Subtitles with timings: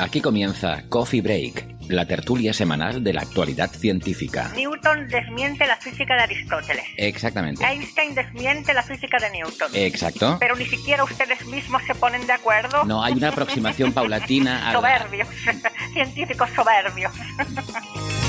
[0.00, 4.50] Aquí comienza Coffee Break, la tertulia semanal de la actualidad científica.
[4.56, 6.84] Newton desmiente la física de Aristóteles.
[6.96, 7.64] Exactamente.
[7.64, 9.70] Einstein desmiente la física de Newton.
[9.74, 10.38] Exacto.
[10.40, 12.84] Pero ni siquiera ustedes mismos se ponen de acuerdo.
[12.84, 15.28] No, hay una aproximación paulatina a la- Soberbios.
[15.92, 17.12] Científicos soberbios.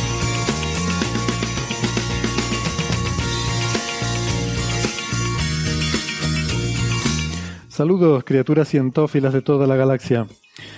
[7.82, 10.28] Saludos, criaturas cientófilas de toda la galaxia.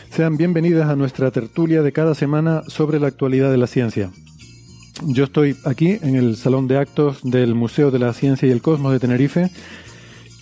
[0.10, 4.10] Sean bienvenidas a nuestra tertulia de cada semana sobre la actualidad de la ciencia.
[5.08, 8.62] Yo estoy aquí en el salón de actos del Museo de la Ciencia y el
[8.62, 9.52] Cosmos de Tenerife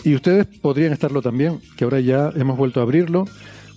[0.04, 3.26] y ustedes podrían estarlo también, que ahora ya hemos vuelto a abrirlo.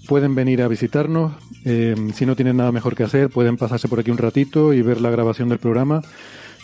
[0.06, 1.32] Pueden venir a visitarnos.
[1.64, 4.82] eh, si no tienen nada mejor que hacer, pueden pasarse por aquí un ratito y
[4.82, 6.02] ver la grabación del programa,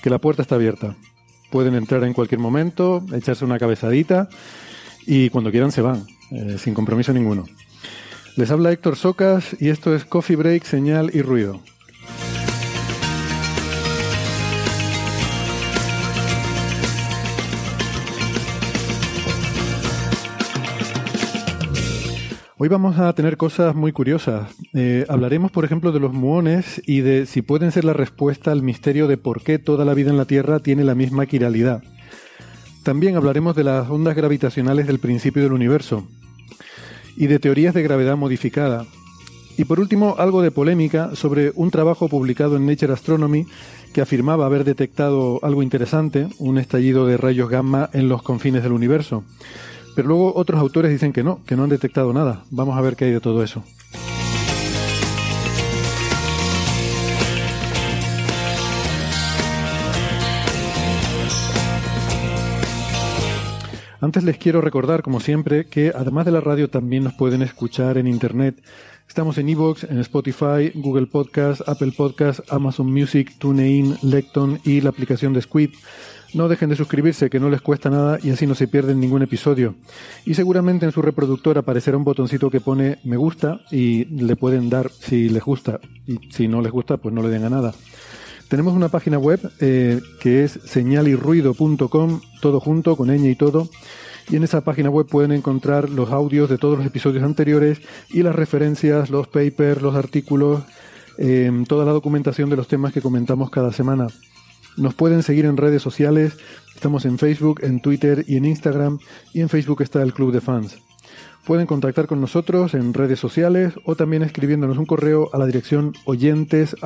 [0.02, 0.96] que la puerta está abierta.
[1.50, 4.28] Pueden entrar en cualquier momento, echarse una cabezadita
[5.06, 7.44] y cuando quieran se van, eh, sin compromiso ninguno.
[8.36, 11.60] Les habla Héctor Socas y esto es Coffee Break, Señal y Ruido.
[22.62, 24.50] Hoy vamos a tener cosas muy curiosas.
[24.74, 28.62] Eh, hablaremos, por ejemplo, de los muones y de si pueden ser la respuesta al
[28.62, 31.82] misterio de por qué toda la vida en la Tierra tiene la misma quiralidad.
[32.82, 36.06] También hablaremos de las ondas gravitacionales del principio del universo
[37.16, 38.86] y de teorías de gravedad modificada.
[39.58, 43.46] Y por último, algo de polémica sobre un trabajo publicado en Nature Astronomy
[43.92, 48.72] que afirmaba haber detectado algo interesante, un estallido de rayos gamma en los confines del
[48.72, 49.24] universo.
[49.94, 52.44] Pero luego otros autores dicen que no, que no han detectado nada.
[52.50, 53.62] Vamos a ver qué hay de todo eso.
[64.02, 67.98] Antes les quiero recordar, como siempre, que además de la radio también nos pueden escuchar
[67.98, 68.56] en Internet.
[69.06, 74.88] Estamos en Evox, en Spotify, Google Podcast, Apple Podcast, Amazon Music, TuneIn, Lecton y la
[74.88, 75.72] aplicación de Squid.
[76.32, 79.20] No dejen de suscribirse, que no les cuesta nada y así no se pierden ningún
[79.20, 79.74] episodio.
[80.24, 84.70] Y seguramente en su reproductor aparecerá un botoncito que pone me gusta y le pueden
[84.70, 85.78] dar si les gusta.
[86.06, 87.74] Y si no les gusta, pues no le den a nada.
[88.50, 93.68] Tenemos una página web eh, que es señalirruido.com, todo junto, con ñ y todo.
[94.28, 97.80] Y en esa página web pueden encontrar los audios de todos los episodios anteriores
[98.10, 100.64] y las referencias, los papers, los artículos,
[101.16, 104.08] eh, toda la documentación de los temas que comentamos cada semana.
[104.76, 106.36] Nos pueden seguir en redes sociales,
[106.74, 108.98] estamos en Facebook, en Twitter y en Instagram,
[109.32, 110.76] y en Facebook está el Club de Fans.
[111.44, 115.94] Pueden contactar con nosotros en redes sociales o también escribiéndonos un correo a la dirección
[116.04, 116.76] oyentes.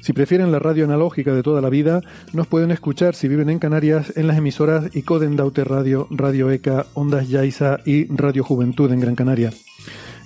[0.00, 2.00] Si prefieren la radio analógica de toda la vida,
[2.32, 6.86] nos pueden escuchar si viven en Canarias en las emisoras Icoden Daute Radio, Radio ECA,
[6.94, 9.52] Ondas Yaiza y Radio Juventud en Gran Canaria.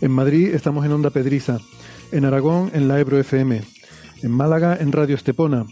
[0.00, 1.58] En Madrid estamos en Onda Pedriza,
[2.12, 3.73] en Aragón en la Ebro FM,
[4.24, 5.66] en Málaga en Radio Estepona,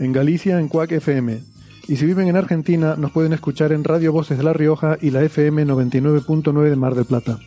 [0.00, 1.40] en Galicia en Cuac FM.
[1.88, 5.10] Y si viven en Argentina, nos pueden escuchar en Radio Voces de La Rioja y
[5.10, 7.38] la FM 99.9 de Mar del Plata.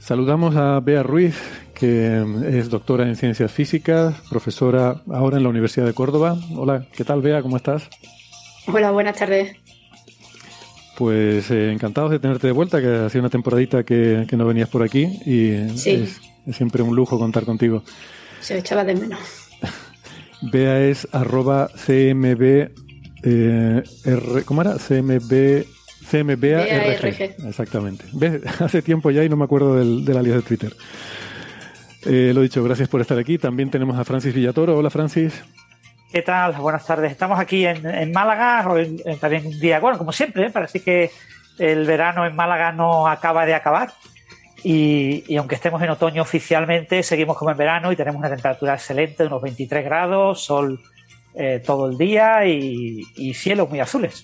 [0.00, 1.36] Saludamos a Bea Ruiz,
[1.74, 6.36] que es doctora en ciencias físicas, profesora ahora en la Universidad de Córdoba.
[6.56, 7.40] Hola, ¿qué tal Bea?
[7.40, 7.88] ¿Cómo estás?
[8.66, 9.56] Hola, buenas tardes.
[10.96, 14.44] Pues eh, encantados de tenerte de vuelta, que ha sido una temporadita que, que no
[14.46, 15.90] venías por aquí y Sí.
[15.90, 17.82] es, es siempre un lujo contar contigo.
[18.40, 19.18] Se echaba de menos.
[20.52, 22.70] Bea es arroba cmb,
[23.24, 24.74] eh, R- ¿cómo era?
[24.76, 25.64] cmb,
[26.10, 26.38] cmbarg.
[26.40, 27.34] BARG.
[27.48, 28.04] Exactamente.
[28.12, 28.42] ¿Ves?
[28.60, 30.76] Hace tiempo ya y no me acuerdo del, del alias de Twitter.
[32.04, 33.38] Eh, lo dicho, gracias por estar aquí.
[33.38, 34.76] También tenemos a Francis Villatoro.
[34.76, 35.32] Hola Francis.
[36.12, 36.52] ¿Qué tal?
[36.52, 37.10] Buenas tardes.
[37.10, 40.50] Estamos aquí en, Málaga, eh, también un día, bueno, como siempre, ¿eh?
[40.50, 41.10] parece que
[41.58, 43.94] el verano en Málaga no acaba de acabar.
[44.62, 49.24] Y, aunque estemos en otoño oficialmente, seguimos como en verano y tenemos una temperatura excelente,
[49.24, 50.82] unos 23 grados, sol
[51.34, 54.22] eh, todo el día y, cielos muy azules.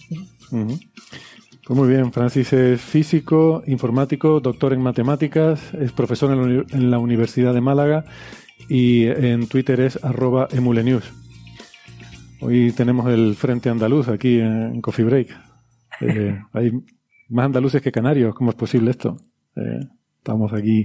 [0.51, 6.33] Pues muy bien, Francis es físico, informático, doctor en matemáticas, es profesor
[6.71, 8.05] en la, Universidad de Málaga
[8.69, 11.28] y en Twitter es arroba emulenews.
[12.41, 15.37] Hoy tenemos el Frente Andaluz aquí en Coffee Break.
[16.01, 16.73] Eh, hay
[17.29, 19.17] más andaluces que canarios, ¿cómo es posible esto?
[19.57, 19.81] Eh,
[20.19, 20.85] estamos aquí.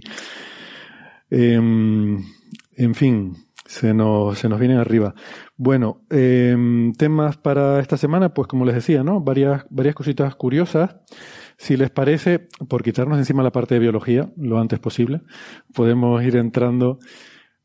[1.30, 2.24] Em,
[2.76, 3.36] en fin,
[3.66, 5.14] se nos, se nos vienen arriba.
[5.56, 9.22] Bueno, em, temas para esta semana, pues como les decía, ¿no?
[9.22, 10.96] Varias, varias cositas curiosas.
[11.58, 15.22] Si les parece, por quitarnos encima la parte de biología lo antes posible,
[15.72, 16.98] podemos ir entrando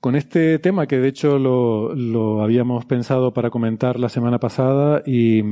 [0.01, 5.03] con este tema que de hecho lo, lo habíamos pensado para comentar la semana pasada
[5.05, 5.43] y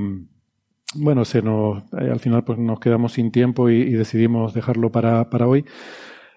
[0.95, 5.29] bueno, se nos, eh, al final pues nos quedamos sin tiempo y, decidimos dejarlo para,
[5.31, 5.65] para hoy.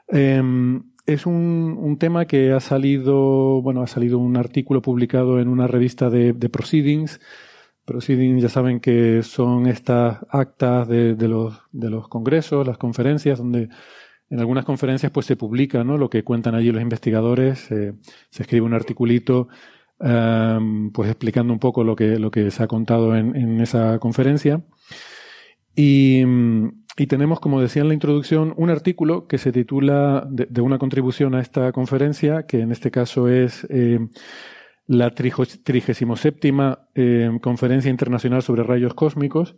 [0.08, 5.48] Em, es un, un, tema que ha salido, bueno, ha salido un artículo publicado en
[5.48, 7.20] una revista de, de Proceedings.
[7.86, 13.40] Proceedings ya saben que son estas actas de, de, los, de los congresos, las conferencias,
[13.40, 13.70] donde
[14.30, 15.98] en algunas conferencias pues se publica ¿no?
[15.98, 17.94] lo que cuentan allí los investigadores, eh,
[18.30, 19.48] se escribe un articulito
[20.00, 24.00] um, pues explicando un poco lo que, lo que se ha contado en, en esa
[24.00, 24.62] conferencia.
[25.76, 26.24] Y,
[27.00, 31.34] y tenemos, como decía en la introducción, un artículo que se titula de, una contribución
[31.34, 34.00] a esta conferencia, que en este caso es eh,
[34.86, 36.54] la 37
[36.96, 39.56] eh, Conferencia Internacional sobre Rayos Cósmicos,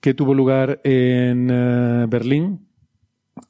[0.00, 2.68] que tuvo lugar en eh, Berlín.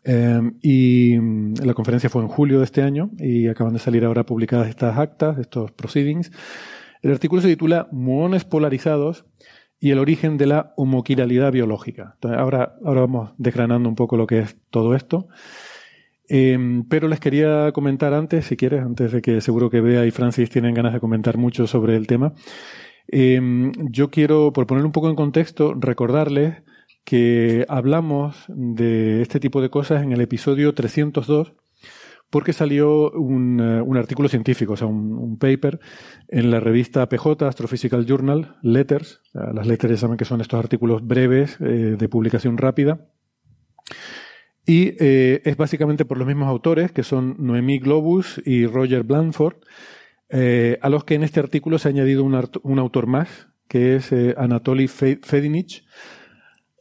[0.05, 1.17] Eh, y
[1.65, 4.99] la conferencia fue en julio de este año y acaban de salir ahora publicadas estas
[4.99, 6.31] actas, estos proceedings.
[7.03, 9.25] El artículo se titula Muones polarizados
[9.79, 12.17] y el origen de la homoquiralidad biológica.
[12.23, 15.29] Ahora, ahora vamos desgranando un poco lo que es todo esto.
[16.29, 20.11] Eh, pero les quería comentar antes, si quieres, antes de que seguro que Bea y
[20.11, 22.35] Francis tienen ganas de comentar mucho sobre el tema.
[23.09, 23.41] Eh,
[23.91, 26.63] yo quiero, por poner un poco en contexto, recordarles
[27.11, 31.55] que hablamos de este tipo de cosas en el episodio 302
[32.31, 35.81] porque salió un, eh, un artículo científico, o sea, un, paper
[36.29, 39.23] en la revista PJ, Astrophysical Journal, Letters.
[39.33, 43.09] Las letters saben que son estos artículos breves eh, de publicación rápida.
[44.65, 49.57] Y eh, es básicamente por los mismos autores, que son Noemí Globus y Roger Blanford,
[50.31, 54.87] a los que en este artículo se ha añadido un, autor más, que es Anatoly
[54.87, 55.85] Fedinich,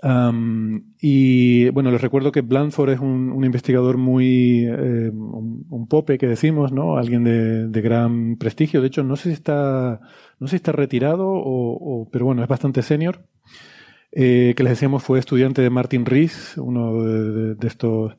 [0.01, 6.71] Y bueno, les recuerdo que Blandford es un, investigador muy, eh, un, pope que decimos,
[6.71, 6.97] ¿no?
[6.97, 8.81] Alguien de, de, gran prestigio.
[8.81, 9.99] De hecho, no sé si está,
[10.39, 13.25] no sé si está retirado o, pero bueno, es bastante senior.
[14.11, 18.15] Eh, que les decíamos fue estudiante de Martin Rees, uno de, estos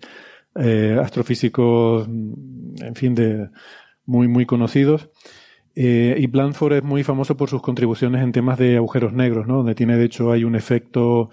[0.56, 3.48] eh, astrofísicos, en fin, de
[4.04, 5.08] muy, muy conocidos.
[5.74, 9.58] Y Blandford es muy famoso por sus contribuciones en temas de agujeros negros, ¿no?
[9.58, 11.30] Donde tiene, de hecho, hay un efecto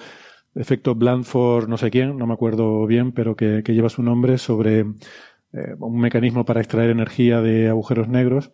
[0.58, 4.80] efecto Blandford, no sé quién, no me acuerdo bien, pero que, lleva su nombre sobre
[4.80, 8.52] eh, un mecanismo para extraer energía de agujeros negros.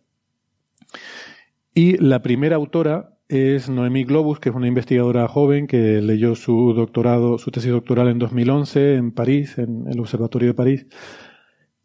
[1.74, 6.74] Y la primera autora es Noemí Globus, que es una investigadora joven que leyó su
[6.74, 10.86] doctorado, su tesis doctoral en 2011 en París, en el Observatorio de París,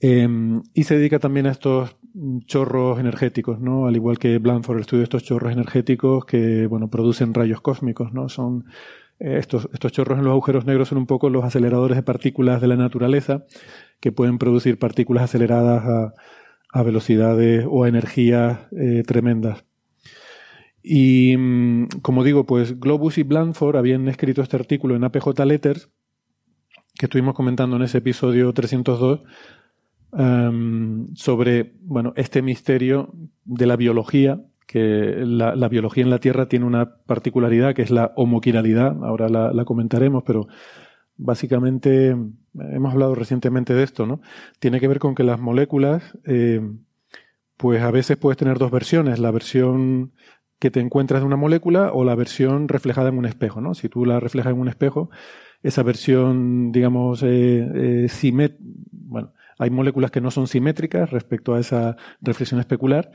[0.00, 0.28] eh,
[0.74, 1.96] y se dedica también a estos
[2.46, 3.86] chorros energéticos, ¿no?
[3.86, 8.28] Al igual que Blandford estudia estos chorros energéticos que, bueno, producen rayos cósmicos, ¿no?
[8.28, 8.64] Son
[9.20, 12.68] eh, estos, chorros en los agujeros negros son un poco los aceleradores de partículas de
[12.68, 13.44] la naturaleza
[14.00, 16.14] que pueden producir partículas aceleradas
[16.72, 19.64] a, velocidades o a energías eh, tremendas.
[20.82, 25.90] Y mm, como digo, pues Globus y Blandford habían escrito este artículo en APJ Letters,
[26.94, 29.20] que estuvimos comentando en ese episodio 302,
[30.12, 33.12] um, em, sobre bueno, este misterio
[33.44, 38.12] de la biología que la, biología en la Tierra tiene una particularidad que es la
[38.16, 40.46] homoquiralidad, ahora la, comentaremos, pero
[41.16, 42.14] básicamente
[42.54, 44.20] hemos hablado recientemente de esto, ¿no?
[44.58, 46.60] Tiene que ver con que las moléculas, eh,
[47.56, 50.12] pues a veces puedes tener dos versiones, la versión
[50.58, 53.72] que te encuentras de una molécula o la versión reflejada en un espejo, ¿no?
[53.72, 55.08] Si tú la reflejas en un espejo,
[55.62, 58.58] esa versión, digamos, eh, eh,
[58.90, 63.10] bueno, hay moléculas que no son simétricas respecto a esa reflexión especular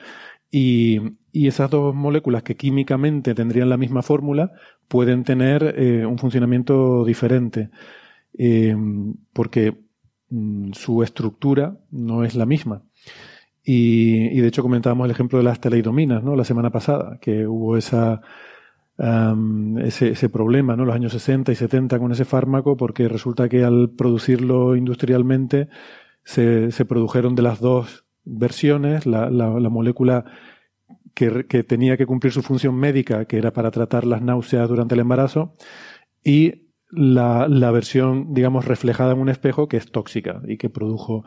[0.54, 1.02] y,
[1.34, 4.52] esas dos moléculas que químicamente tendrían la misma fórmula
[4.88, 7.72] pueden tener eh, un funcionamiento diferente
[8.38, 8.76] eh,
[9.34, 9.76] porque
[10.30, 12.84] mm, su estructura no es la misma.
[13.64, 16.36] Y, y, de hecho comentábamos el ejemplo de las teleidominas, ¿no?
[16.36, 18.20] La semana pasada, que hubo ese,
[19.80, 20.86] ese, problema, ¿no?
[20.86, 25.68] Los años 60 y 70 con ese fármaco, porque resulta que al producirlo industrialmente
[26.24, 30.26] se, se produjeron de las dos versiones, la, la, la molécula
[31.14, 34.96] que, que, tenía que cumplir su función médica, que era para tratar las náuseas durante
[34.96, 35.56] el embarazo,
[36.24, 41.24] y la, la, versión, digamos, reflejada en un espejo que es tóxica y que produjo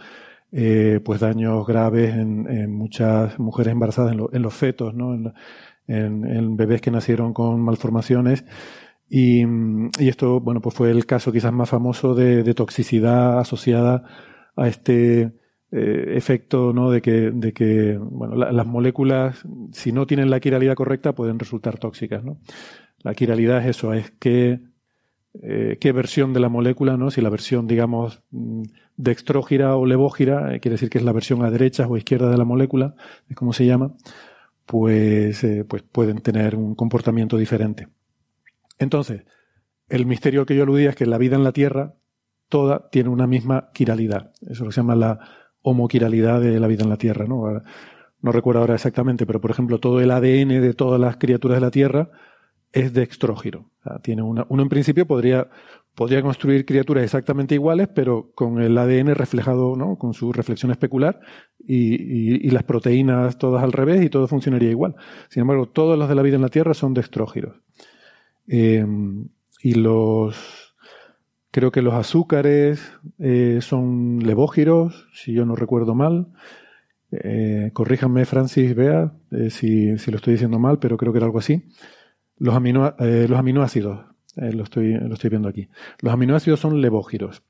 [0.52, 5.14] eh, pues daños graves en, en, muchas mujeres embarazadas, en, en los fetos, ¿no?
[5.14, 5.32] En,
[5.88, 8.44] en, bebés que nacieron con malformaciones.
[9.08, 14.04] Y, y, esto, bueno, pues fue el caso quizás más famoso de, de toxicidad asociada
[14.56, 15.32] a este
[15.72, 16.90] eh, efecto, ¿no?
[16.90, 19.42] De que, de que bueno, las moléculas,
[19.72, 22.38] si no tienen la quiralidad correcta, pueden resultar tóxicas, ¿no?
[23.02, 24.60] La quiralidad es eso, es que
[25.42, 27.10] eh, qué versión de la molécula, ¿no?
[27.10, 28.62] Si la versión, digamos, mm,
[28.96, 32.38] dextrógira o levógira, eh, quiere decir que es la versión a derecha o izquierda de
[32.38, 32.94] la molécula,
[33.28, 33.94] es como se llama,
[34.66, 37.88] pues, pues pueden tener un comportamiento diferente.
[38.78, 39.24] Entonces,
[39.88, 41.94] el misterio que yo aludía es que la vida en la Tierra
[42.48, 44.32] toda tiene una misma quiralidad.
[44.48, 45.18] Eso lo se llama la
[45.68, 47.60] homoquiralidad de la vida en la Tierra, ¿no?
[48.22, 51.72] Recuerdo ahora exactamente, pero por ejemplo, todo el ADN de todas las criaturas de la
[51.72, 52.10] Tierra
[52.70, 53.70] es dextrógiro.
[54.02, 55.48] tiene una, uno en principio podría,
[55.96, 59.96] podría construir criaturas exactamente iguales, pero con el ADN reflejado, ¿no?
[59.96, 61.18] Con su reflexión especular
[61.58, 64.94] y, las proteínas todas al revés y todo funcionaría igual.
[65.30, 67.56] Sin embargo, todos los de la vida en la Tierra son dextrógiros.
[68.46, 68.86] Eh,
[69.62, 70.65] y los,
[71.56, 76.26] creo que los azúcares eh, son levógiros, si yo no recuerdo mal.
[77.10, 81.24] Eh, corríjanme, Francis, vea, eh, si, si, lo estoy diciendo mal, pero creo que era
[81.24, 81.64] algo así.
[82.36, 85.70] Los, amino, eh, los aminoácidos, lo, estoy, lo estoy viendo aquí.
[86.00, 87.42] Los aminoácidos son levógiros.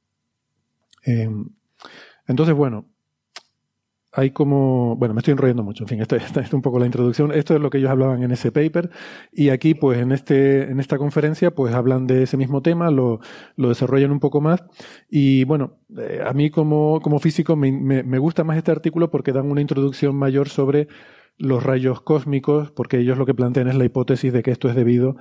[2.28, 2.86] Entonces, bueno,
[4.16, 7.32] hay como, bueno, me estoy enrollando mucho, en fin, esta es un poco la introducción.
[7.32, 8.90] Esto es lo que ellos hablaban en ese paper
[9.30, 13.20] y aquí, pues, en este, en esta conferencia, pues, hablan de ese mismo tema, lo,
[13.56, 14.64] lo desarrollan un poco más
[15.10, 19.60] y, bueno, eh, a mí como, físico me, gusta más este artículo porque dan una
[19.60, 20.88] introducción mayor sobre
[21.36, 24.74] los rayos cósmicos, porque ellos lo que plantean es la hipótesis de que esto es
[24.74, 25.16] debido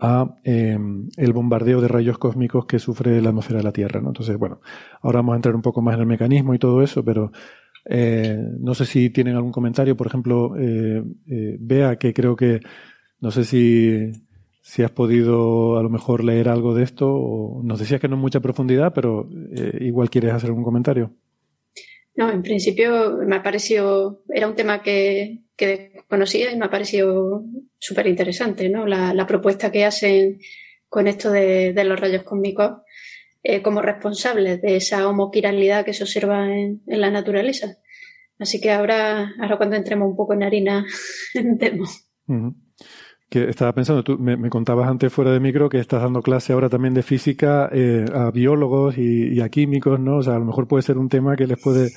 [0.00, 0.76] a eh,
[1.16, 4.00] el bombardeo de rayos cósmicos que sufre la atmósfera de la Tierra.
[4.00, 4.08] ¿no?
[4.08, 4.60] Entonces, bueno,
[5.02, 7.30] ahora vamos a entrar un poco más en el mecanismo y todo eso, pero
[7.84, 9.96] eh, no sé si tienen algún comentario.
[9.96, 12.60] Por ejemplo, eh, eh, Bea, que creo que,
[13.20, 14.12] no sé si,
[14.62, 18.16] si has podido a lo mejor leer algo de esto, o nos decías que no
[18.16, 21.12] en mucha profundidad, pero eh, igual quieres hacer algún comentario.
[22.14, 26.70] No, en principio me ha parecido, era un tema que, que conocía y me ha
[26.70, 27.44] parecido
[27.78, 28.86] súper interesante, ¿no?
[28.86, 30.38] La, propuesta que hacen
[30.88, 32.72] con esto de, de los rayos cósmicos
[33.42, 37.78] eh, como responsables de esa homoquiralidad que se observa en, en, la naturaleza.
[38.38, 40.84] Así que ahora, ahora cuando entremos un poco en harina,
[41.34, 42.06] entremos.
[42.26, 42.54] Uh -huh.
[43.28, 46.52] Que estaba pensando, tú me, me, contabas antes fuera de micro que estás dando clase
[46.52, 50.16] ahora también de física eh, a biólogos y, y, a químicos, ¿no?
[50.16, 51.90] O sea, a lo mejor puede ser un tema que les puede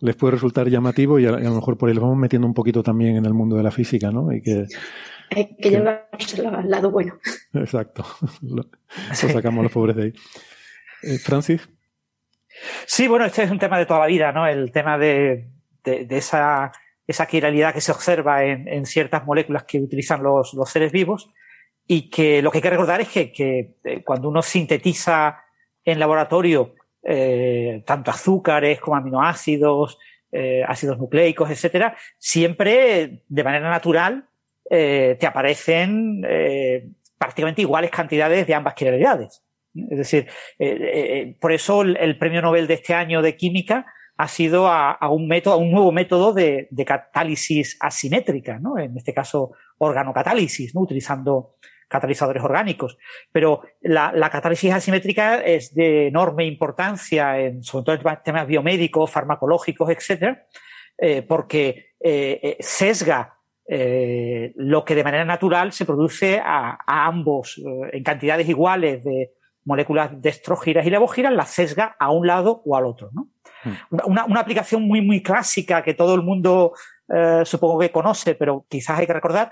[0.00, 2.54] les puede resultar llamativo y a, a lo mejor por ahí les vamos metiendo un
[2.54, 4.32] poquito también en el mundo de la física, ¿no?
[4.32, 4.66] Y que,
[5.30, 7.14] Hay que, que al lado bueno.
[7.52, 8.04] Exacto.
[8.42, 10.12] Lo, lo sacamos los pobres de ahí.
[11.02, 11.68] Eh, Francis.
[12.86, 14.46] Sí, bueno, este es un tema de toda la vida, ¿no?
[14.46, 15.48] El tema de,
[15.84, 16.72] esa,
[17.28, 21.30] quiralidad que se observa en, ciertas moléculas que utilizan los, seres vivos
[21.86, 25.42] y que lo que hay que recordar es que, eh, cuando uno sintetiza
[25.84, 29.98] en laboratorio eh, tanto azúcares como aminoácidos,
[30.68, 34.28] ácidos nucleicos, etcétera, siempre de manera natural
[34.68, 36.22] te aparecen
[37.18, 39.42] prácticamente iguales cantidades de ambas quiralidades.
[39.74, 40.26] Es decir,
[40.58, 43.86] eh, eh, por eso el, premio Nobel de este año de química
[44.16, 48.78] ha sido a, un método, a un nuevo método de, de, catálisis asimétrica, ¿no?
[48.78, 50.82] En este caso, organocatálisis, ¿no?
[50.82, 51.54] Utilizando
[51.88, 52.98] catalizadores orgánicos.
[53.32, 59.10] Pero la, la, catálisis asimétrica es de enorme importancia, en, sobre todo en temas biomédicos,
[59.10, 60.46] farmacológicos, etcétera,
[60.98, 63.40] eh, porque eh, sesga
[63.72, 69.30] eh, lo que de manera natural se produce a, ambos eh, en cantidades iguales de,
[69.64, 73.10] moléculas dextrogiras y levogiras, la sesga a un lado o al otro.
[73.12, 73.28] ¿no?
[73.64, 73.96] Mm.
[74.04, 76.72] Una, una, aplicación muy, muy clásica que todo el mundo
[77.08, 79.50] eh, supongo que conoce, pero quizás hay que recordar,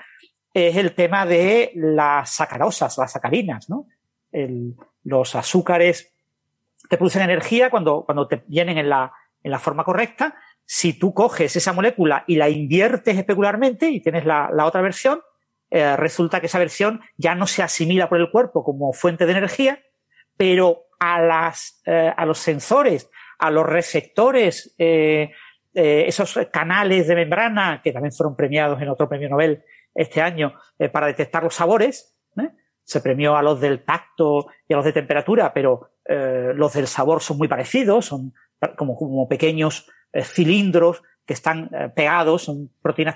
[0.52, 3.68] es el tema de las sacarosas, las sacarinas.
[3.68, 3.86] ¿no?
[4.32, 4.74] El,
[5.04, 6.12] los azúcares
[6.88, 9.12] te producen energía cuando, cuando te vienen en la,
[9.42, 10.36] en la forma correcta.
[10.64, 15.20] Si tú coges esa molécula y la inviertes especularmente y tienes la, la otra versión,
[15.70, 19.32] eh, resulta que esa versión ya no se asimila por el cuerpo como fuente de
[19.32, 19.82] energía,
[20.38, 25.32] pero a, las, eh, a los sensores, a los receptores, eh,
[25.74, 29.62] eh, esos canales de membrana que también fueron premiados en otro premio Nobel
[29.94, 30.54] este año
[30.92, 32.14] para detectar los sabores.
[32.84, 37.20] Se premió a los del tacto y a los de temperatura, pero los del sabor
[37.20, 38.32] son muy parecidos, son
[38.76, 39.90] como pequeños
[40.22, 43.14] cilindros que están eh, pegados, son proteínas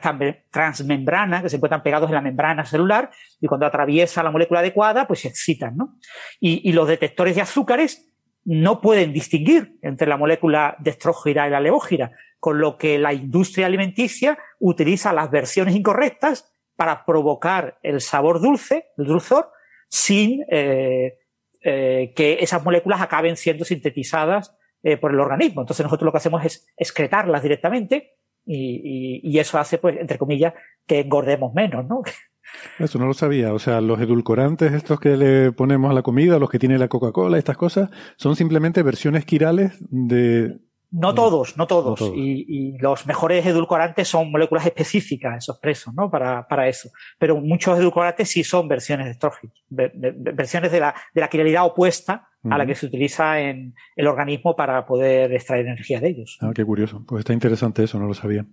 [0.51, 5.07] transmembranas que se encuentran pegados en la membrana celular y cuando atraviesa la molécula adecuada,
[5.07, 5.97] pues se excitan, ¿no?
[6.39, 8.13] Y, los detectores de azúcares
[8.45, 13.65] no pueden distinguir entre la molécula destrógira y la levógira, con lo que la industria
[13.65, 19.51] alimenticia utiliza las versiones incorrectas para provocar el sabor dulce, el dulzor,
[19.89, 21.19] sin eh,
[21.63, 25.63] eh, que esas moléculas acaben siendo sintetizadas eh, por el organismo.
[25.63, 30.19] Entonces nosotros lo que hacemos es excretarlas directamente y, y, y, eso hace, pues, entre
[30.19, 30.55] comillas,
[30.87, 32.03] que engordemos menos, ¿no?
[32.79, 33.55] Eso no lo sabía.
[33.55, 36.89] O sea, los edulcorantes estos que le ponemos a la comida, los que tiene la
[36.89, 40.59] Coca-Cola, estas cosas, son simplemente versiones quirales de...
[40.93, 42.01] No todos, no todos.
[42.01, 42.17] No todos.
[42.17, 46.11] Y, y, los mejores edulcorantes son moléculas específicas, esos presos, ¿no?
[46.11, 46.91] Para, para eso.
[47.19, 52.13] Pero muchos edulcorantes sí son versiones de estrógenos, versiones de la, de la quiralidad opuesta
[52.13, 52.59] a uh -huh.
[52.59, 56.39] la que se utiliza en el organismo para poder extraer energía de ellos.
[56.43, 57.03] Ah, qué curioso.
[57.07, 58.45] Pues está interesante eso, no lo sabía.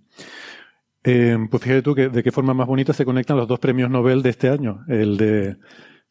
[1.04, 3.90] Eh, pues fíjate tú que de qué forma más bonita se conectan los dos premios
[3.90, 5.56] Nobel de este año, el de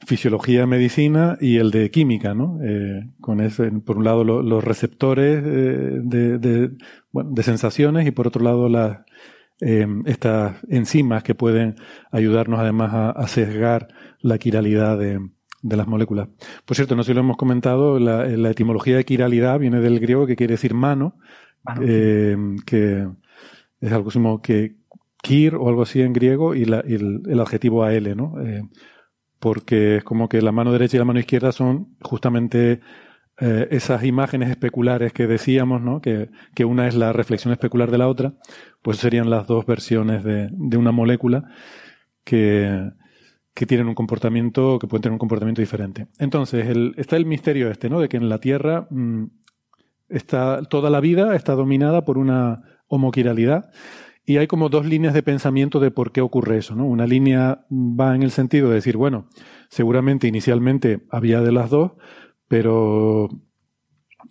[0.06, 2.60] fisiología, medicina y el de química, ¿no?
[2.63, 6.72] Eh, con ese, por un lado lo, los receptores eh, de, de,
[7.12, 9.00] bueno, de, sensaciones y por otro lado las
[9.62, 11.75] eh, estas enzimas que pueden
[12.12, 13.89] ayudarnos además a, a sesgar
[14.22, 15.20] la quiralidad de,
[15.62, 16.29] de, las moléculas.
[16.65, 20.00] Por cierto, no sé si lo hemos comentado, la, la etimología de quiralidad viene del
[20.00, 21.18] griego que quiere decir mano,
[21.65, 21.82] mano
[22.65, 23.06] que
[23.82, 24.77] es algo como que
[25.22, 28.36] kir o algo así en griego y, la, y el, el, adjetivo al, ¿no?
[29.39, 32.81] Porque es como que la mano derecha y la mano izquierda son justamente
[33.39, 36.01] eh, esas imágenes especulares que decíamos, ¿no?
[36.01, 38.34] Que, que, una es la reflexión especular de la otra,
[38.81, 41.46] pues serían las dos versiones de, de una molécula
[42.25, 42.91] que,
[43.53, 46.08] que tienen un comportamiento, que pueden tener un comportamiento diferente.
[46.17, 48.01] Entonces, el, está el misterio este, ¿no?
[48.01, 49.25] De que en la Tierra mmm,
[50.10, 53.69] está, toda la vida está dominada por una homoquiralidad
[54.26, 56.86] y hay como dos líneas de pensamiento de por qué ocurre eso, ¿no?
[56.86, 59.28] Una línea va en el sentido de decir, bueno,
[59.70, 61.94] seguramente inicialmente había de las dos,
[62.48, 63.30] pero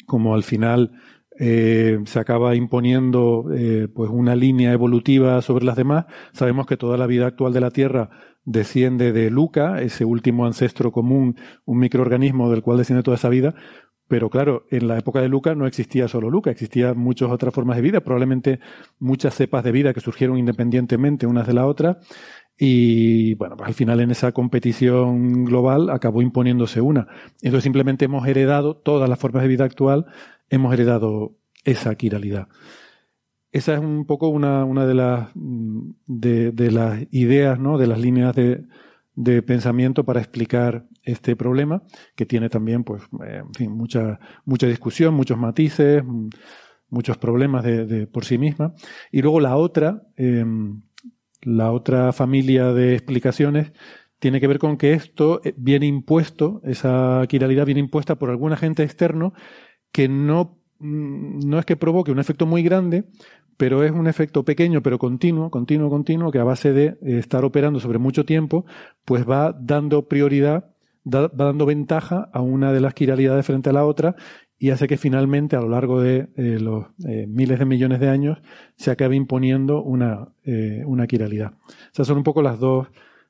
[0.07, 0.93] como al final
[1.39, 6.97] eh, se acaba imponiendo eh, pues una línea evolutiva sobre las demás, sabemos que toda
[6.97, 8.11] la vida actual de la Tierra
[8.45, 13.55] desciende de Luca, ese último ancestro común, un microorganismo del cual desciende toda esa vida,
[14.09, 17.77] pero claro, en la época de Luca no existía solo Luca, existían muchas otras formas
[17.77, 18.59] de vida, probablemente
[18.99, 21.99] muchas cepas de vida que surgieron independientemente unas de la otra.
[22.57, 27.07] Y bueno, pues al final en esa competición global acabó imponiéndose una.
[27.43, 30.07] Entonces simplemente hemos heredado todas las formas de vida actual,
[30.49, 32.49] hemos heredado esa quiralidad.
[33.53, 37.77] Esa es un poco una, de las de, de las ideas, ¿no?
[37.77, 41.83] de las líneas de pensamiento para explicar este problema,
[42.15, 46.03] que tiene también, pues, eh, en fin, mucha, mucha discusión, muchos matices,
[46.91, 48.75] muchos problemas de, por sí misma.
[49.11, 50.45] Y luego la otra, eh,
[51.43, 53.73] la otra familia de explicaciones
[54.19, 58.83] tiene que ver con que esto viene impuesto, esa quiralidad viene impuesta por algún agente
[58.83, 59.33] externo
[59.93, 63.05] que no, no es que provoque un efecto muy grande,
[63.57, 67.81] pero es un efecto pequeño pero continuo, continuo, continuo, que a base de estar operando
[67.81, 68.65] sobre mucho tiempo,
[69.05, 70.71] pues va dando prioridad,
[71.13, 74.17] va dando ventaja a una de las quiralidades frente a la otra
[74.59, 78.09] y hace que finalmente a lo largo de eh, los eh, miles de millones de
[78.09, 78.39] años
[78.77, 81.53] se acabe imponiendo una, eh, una quiralidad.
[81.53, 82.89] O sea, son un poco las dos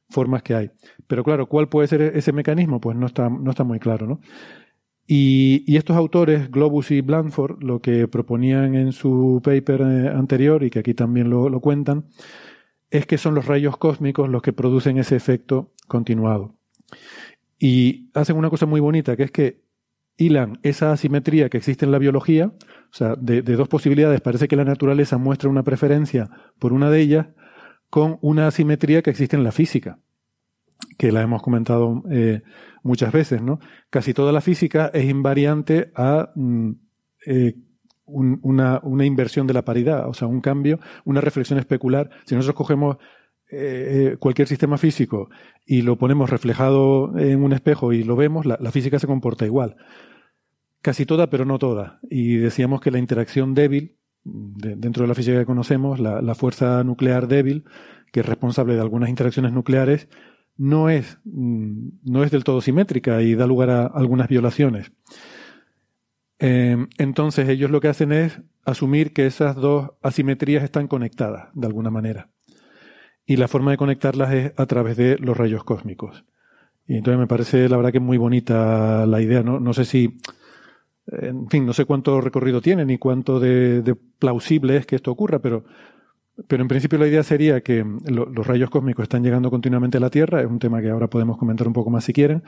[0.09, 0.71] formas que hay.
[1.07, 2.81] Pero claro, ¿cuál puede ser ese mecanismo?
[2.81, 4.21] Pues no está, no está muy claro, ¿no?
[5.11, 10.81] Y, estos autores, Globus y Blandford, lo que proponían en su paper anterior y que
[10.81, 12.05] aquí también lo, cuentan,
[12.91, 16.55] es que son los rayos cósmicos los que producen ese efecto continuado.
[17.59, 19.62] Y hacen una cosa muy bonita, que es que
[20.16, 24.57] hilan esa asimetría que existe en la biología, o sea, de, dos posibilidades, parece que
[24.57, 27.27] la naturaleza muestra una preferencia por una de ellas,
[27.88, 29.99] con una asimetría que existe en la física
[30.97, 32.42] que la hemos comentado eh,
[32.83, 33.61] muchas veces, ¿no?
[33.90, 36.71] Casi toda la física es invariante a mm,
[37.27, 37.55] eh,
[38.05, 42.11] un, una, una, inversión de la paridad, o sea, un cambio, una reflexión especular.
[42.25, 42.97] Si nosotros cogemos
[43.50, 45.30] eh, cualquier sistema físico
[45.64, 49.76] y lo ponemos reflejado en un espejo y lo vemos, la, física se comporta igual.
[50.82, 51.98] Casi toda, pero no toda.
[52.11, 56.84] Y decíamos que la interacción débil, de, dentro de la física que conocemos, la, fuerza
[56.84, 57.64] nuclear débil,
[58.12, 60.08] que es responsable de algunas interacciones nucleares,
[60.56, 64.92] no es, mm, no es del todo simétrica y da lugar a algunas violaciones.
[66.38, 71.66] Eh, entonces ellos lo que hacen es asumir que esas dos asimetrías están conectadas de
[71.66, 72.30] alguna manera.
[73.29, 76.25] Y la forma de conectarlas es a través de los rayos cósmicos.
[76.88, 79.43] Y entonces me parece la verdad que muy bonita la idea.
[79.43, 80.19] No, no sé si
[81.11, 85.38] en fin, no sé cuánto recorrido tiene ni cuánto de, plausible es que esto ocurra,
[85.38, 85.64] pero,
[86.47, 90.11] pero en principio la idea sería que los rayos cósmicos están llegando continuamente a la
[90.11, 92.43] Tierra, es un tema que ahora podemos comentar un poco más si quieren.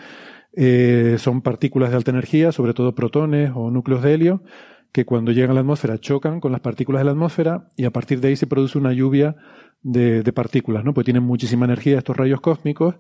[0.53, 4.43] Eh, son partículas de alta energía, sobre todo protones o núcleos de helio,
[4.93, 7.91] que cuando llegan a la atmósfera chocan con las partículas de la atmósfera y a
[7.91, 9.37] partir de ahí se produce una lluvia
[9.83, 10.95] de, partículas, ¿no?
[10.95, 12.97] Pues tienen muchísima energía estos rayos cósmicos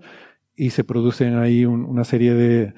[0.54, 2.74] y se producen ahí una serie de,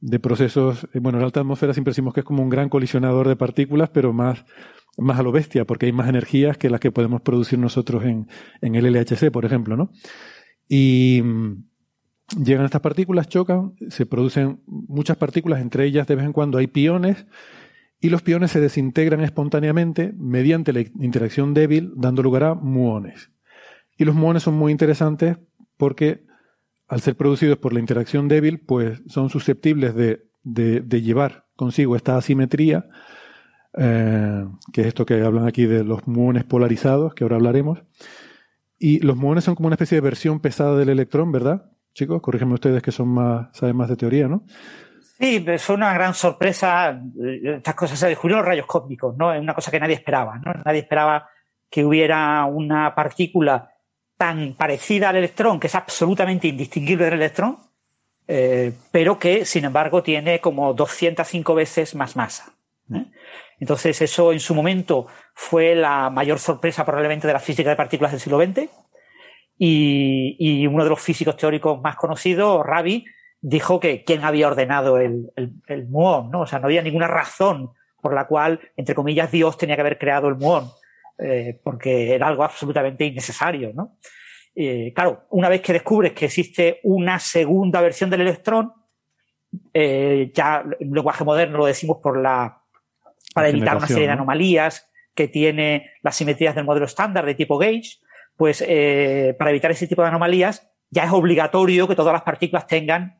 [0.00, 0.88] de procesos.
[0.92, 3.90] Eh, bueno, la alta atmósfera siempre decimos que es como un gran colisionador de partículas,
[3.90, 4.44] pero más,
[4.98, 8.28] más a lo bestia, porque hay más energías que las que podemos producir nosotros en,
[8.60, 9.90] en el LHC, por ejemplo, ¿no?
[10.68, 11.64] Y mm,
[12.44, 16.66] llegan estas partículas, chocan, se producen muchas partículas, entre ellas de vez en cuando hay
[16.66, 17.26] piones,
[18.00, 23.30] y los piones se desintegran espontáneamente mediante la interacción débil, dando lugar a muones.
[23.96, 25.38] Y los muones son muy interesantes
[25.76, 26.26] porque
[26.88, 30.22] al ser producidos por la interacción débil, pues son susceptibles de,
[31.02, 32.88] llevar consigo esta asimetría,
[33.76, 37.82] eh, que es esto que hablan aquí de los muones polarizados, que ahora hablaremos.
[38.78, 41.72] Y los muones son como una especie de versión pesada del electrón, ¿verdad?
[41.94, 44.44] Chicos, corrígenme ustedes que son más, saben más de teoría, ¿no?
[45.18, 47.00] Sí, fue una gran sorpresa.
[47.42, 49.32] Estas cosas se descubrieron los rayos cósmicos, ¿no?
[49.32, 50.52] Es una cosa que nadie esperaba, ¿no?
[50.64, 51.28] Nadie esperaba
[51.70, 53.70] que hubiera una partícula
[54.16, 57.58] tan parecida al electrón, que es absolutamente indistinguible del electrón,
[58.28, 62.52] eh, pero que, sin embargo, tiene como 205 veces más masa.
[62.94, 63.06] ¿eh?
[63.58, 68.12] Entonces, eso en su momento fue la mayor sorpresa probablemente de la física de partículas
[68.12, 68.68] del siglo XX.
[69.58, 73.06] Y, uno de los físicos teóricos más conocidos, Rabi,
[73.40, 75.32] dijo que quién había ordenado el,
[75.66, 76.42] el, muón, ¿no?
[76.42, 77.70] O sea, no había ninguna razón
[78.00, 80.70] por la cual, entre comillas, Dios tenía que haber creado el muón.
[81.18, 83.96] Eh, porque era algo absolutamente innecesario, ¿no?
[84.54, 88.72] Eh, claro, una vez que descubres que existe una segunda versión del electrón,
[89.72, 92.62] eh, ya en lenguaje moderno lo decimos por la,
[93.34, 97.56] para evitar una serie de anomalías que tiene las simetrías del modelo estándar de tipo
[97.56, 97.98] gauge,
[98.36, 103.18] pues para evitar ese tipo de anomalías ya es obligatorio que todas las partículas tengan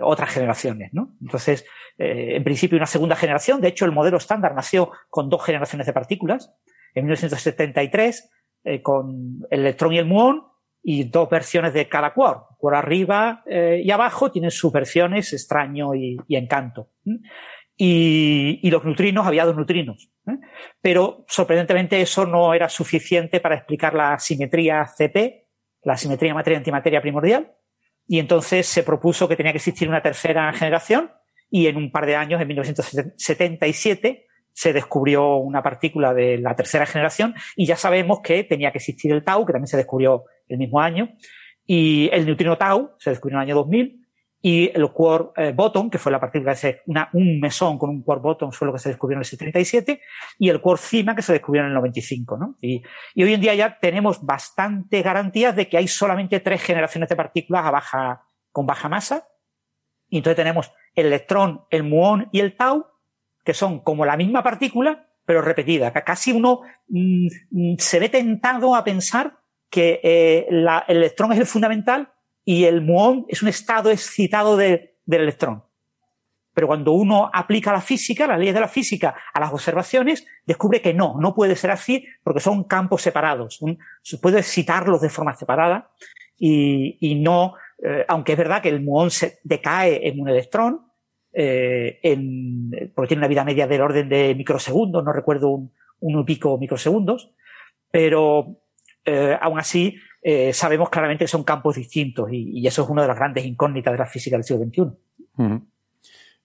[0.00, 1.16] otras generaciones, ¿no?
[1.20, 1.66] Entonces,
[1.98, 5.92] en principio una segunda generación, de hecho el modelo estándar nació con dos generaciones de
[5.92, 6.54] partículas,
[6.96, 8.30] en 1973
[8.64, 10.42] eh, con el electrón y el muón
[10.82, 12.58] y dos versiones de cada quark.
[12.58, 16.90] Por arriba eh, y abajo tienen sus versiones extraño y, encanto.
[17.76, 20.10] Y, los neutrinos, había dos neutrinos.
[20.26, 20.38] ¿eh?
[20.80, 25.46] Pero sorprendentemente eso no era suficiente para explicar la simetría CP,
[25.82, 27.52] la simetría materia-antimateria primordial.
[28.08, 31.10] Y entonces se propuso que tenía que existir una tercera generación
[31.50, 36.86] y en un par de años, en 1977, se descubrió una partícula de la tercera
[36.86, 40.58] generación y ya sabemos que tenía que existir el tau, que también se descubrió el
[40.58, 41.10] mismo año,
[41.66, 44.05] y el neutrino tau se descubrió en el año 2000,
[44.46, 48.04] y el quark eh, bottom, que fue la partícula ese, una, un mesón con un
[48.04, 50.00] quark bottom, fue lo que se descubrió en el 77,
[50.38, 52.56] y el quark cima, que se descubrió en el 95, ¿no?
[52.60, 52.80] Y,
[53.16, 57.16] y hoy en día ya tenemos bastante garantías de que hay solamente tres generaciones de
[57.16, 59.26] partículas a baja, con baja masa,
[60.08, 62.86] y entonces tenemos el electrón, el muón y el tau,
[63.44, 65.92] que son como la misma partícula, pero repetida.
[65.92, 71.46] Casi uno mm, mm, se ve tentado a pensar que eh, el electrón es el
[71.46, 72.12] fundamental
[72.48, 75.64] y el muón es un estado excitado del electrón.
[76.54, 80.80] Pero cuando uno aplica la física, las leyes de la física, a las observaciones, descubre
[80.80, 83.60] que no, no puede ser así porque son campos separados.
[84.00, 85.90] se puede excitarlos de forma separada
[86.38, 90.86] y, no, eh, aunque es verdad que el muón se decae en un electrón,
[91.32, 96.58] eh, en, porque tiene una vida media del orden de microsegundos, no recuerdo un, pico
[96.58, 97.34] microsegundos,
[97.90, 98.60] pero
[99.04, 99.96] eh, aún así
[100.28, 103.92] eh, sabemos claramente que son campos distintos y, eso es una de las grandes incógnitas
[103.92, 105.60] de la física del siglo XXI.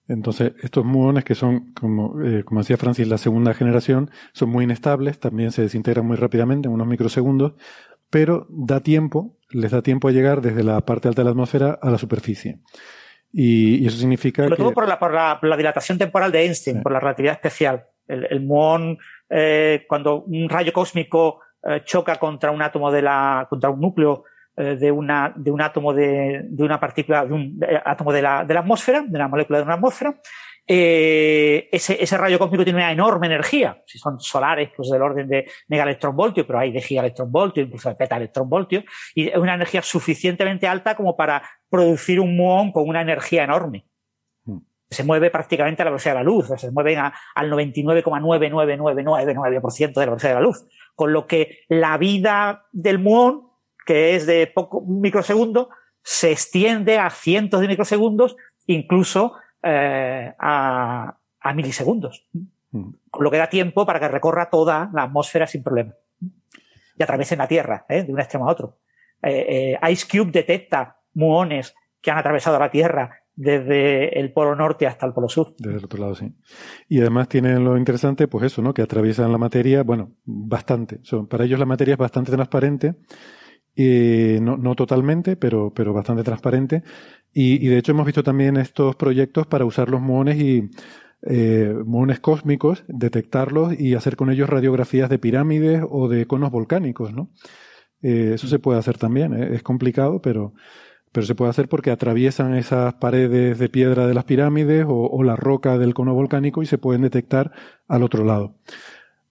[0.06, 2.14] Entonces, estos muones que son, como,
[2.44, 6.74] como decía Francis, la segunda generación, son muy inestables, también se desintegran muy rápidamente, en
[6.74, 7.54] unos microsegundos,
[8.08, 11.76] pero da tiempo, les da tiempo a llegar desde la parte alta de la atmósfera
[11.82, 12.60] a la superficie.
[13.32, 17.00] Y, eso significa Sobre todo por la, por, la, dilatación temporal de Einstein, por la
[17.00, 17.86] relatividad especial.
[18.06, 23.46] El, el muón, eh, cuando un rayo cósmico eh, choca contra un átomo de la,
[23.48, 24.24] contra un núcleo
[24.56, 28.44] eh, de una, de un átomo de, de una partícula, de un átomo de la,
[28.44, 30.14] de la atmósfera, de la molécula de una atmósfera,
[30.66, 33.82] eh, ese, ese, rayo cósmico tiene una enorme energía.
[33.84, 38.84] Si son solares, pues del orden de megaelectronvoltio, pero hay de gigaelectronvoltio, incluso de petaelectronvoltio,
[39.14, 43.86] y es una energía suficientemente alta como para producir un muón con una energía enorme.
[44.44, 44.58] Hmm.
[44.88, 47.50] Se mueve prácticamente a la velocidad de la luz, o sea, se mueven a, al
[47.50, 50.64] 99,99999% de la velocidad de la luz.
[50.94, 53.48] Con lo que la vida del muón,
[53.86, 55.70] que es de poco microsegundo,
[56.02, 62.26] se extiende a cientos de microsegundos, incluso eh, a, a milisegundos.
[62.72, 62.90] Mm.
[63.10, 65.94] Con lo que da tiempo para que recorra toda la atmósfera sin problema.
[66.96, 68.02] Y atraviesen la Tierra, ¿eh?
[68.02, 68.78] de un extremo a otro.
[69.22, 75.06] Eh, Ice Cube detecta muones que han atravesado la Tierra desde el polo norte hasta
[75.06, 75.54] el polo sur.
[75.58, 76.32] Desde el otro lado, sí.
[76.88, 78.74] Y además tienen lo interesante, pues eso, ¿no?
[78.74, 81.00] Que atraviesan la materia, bueno, bastante.
[81.28, 82.94] para ellos la materia es bastante transparente.
[83.74, 86.82] y no, no totalmente, pero, pero bastante transparente.
[87.32, 90.68] Y, y, de hecho hemos visto también estos proyectos para usar los muones y
[91.24, 97.14] eh, muones cósmicos, detectarlos y hacer con ellos radiografías de pirámides o de conos volcánicos,
[97.14, 97.30] ¿no?
[98.02, 99.54] Eh, eso se puede hacer también, ¿eh?
[99.54, 100.52] es complicado, pero,
[101.12, 105.36] pero se puede hacer porque atraviesan esas paredes de piedra de las pirámides o, la
[105.36, 107.52] roca del cono volcánico y se pueden detectar
[107.86, 108.56] al otro lado.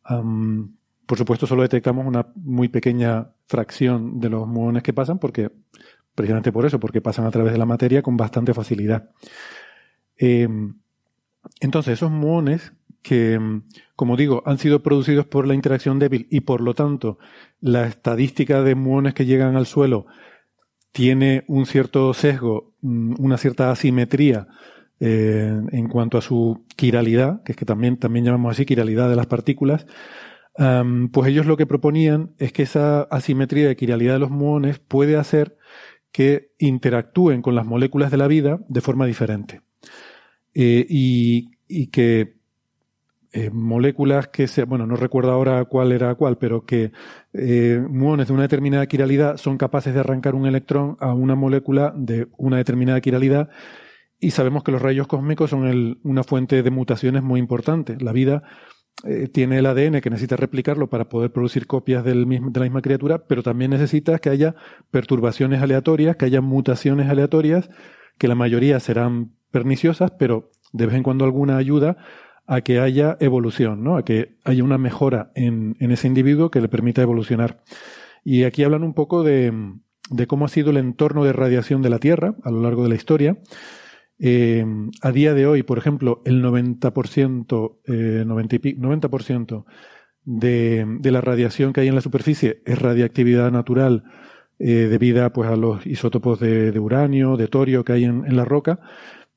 [0.04, 5.52] por supuesto, solo detectamos una muy pequeña fracción de los muones que pasan porque,
[6.16, 9.10] precisamente por eso, porque pasan a través de la materia con bastante facilidad.
[10.18, 10.76] Em,
[11.60, 13.40] entonces, esos muones que,
[13.96, 17.18] como digo, han sido producidos por la interacción débil y por lo tanto
[17.60, 20.06] la estadística de muones que llegan al suelo
[20.92, 24.48] tiene un cierto sesgo, mm, una cierta asimetría
[25.00, 29.16] eh, en cuanto a su quiralidad, que es que también, también llamamos así quiralidad de
[29.16, 29.88] las partículas,
[30.54, 35.16] pues ellos lo que proponían es que esa asimetría de quiralidad de los muones puede
[35.16, 35.58] hacer
[36.12, 39.62] que interactúen con las moléculas de la vida de forma diferente.
[40.54, 42.36] Eh, y, y, que
[43.34, 46.92] eh, moléculas que se, bueno, no recuerdo ahora cuál era cuál, pero que
[47.34, 51.94] eh, muones de una determinada quiralidad son capaces de arrancar un electrón a una molécula
[51.96, 53.50] de una determinada quiralidad
[54.20, 57.98] y sabemos que los rayos cósmicos son el, una fuente de mutaciones muy importante.
[58.00, 58.44] La vida
[59.04, 62.66] eh, tiene el ADN que necesita replicarlo para poder producir copias del mismo, de la
[62.66, 64.56] misma criatura, pero también necesita que haya
[64.92, 67.70] perturbaciones aleatorias, que haya mutaciones aleatorias,
[68.20, 71.98] que la mayoría serán perniciosas, pero de vez en cuando alguna ayuda
[72.52, 73.96] a que haya evolución, ¿no?
[73.96, 77.64] A que haya una mejora en, en ese individuo que le permita evolucionar.
[78.26, 79.54] Y aquí hablan un poco de,
[80.10, 82.90] de cómo ha sido el entorno de radiación de la Tierra a lo largo de
[82.90, 83.38] la historia.
[84.20, 84.66] Eh,
[85.02, 89.66] a día de hoy, por ejemplo, el 90%, eh, 90, 90%
[90.26, 94.04] de, de, la radiación que hay en la superficie es radiactividad natural
[94.60, 98.36] eh, debida pues, a los isótopos de, de, uranio, de torio que hay en, en
[98.36, 98.82] la roca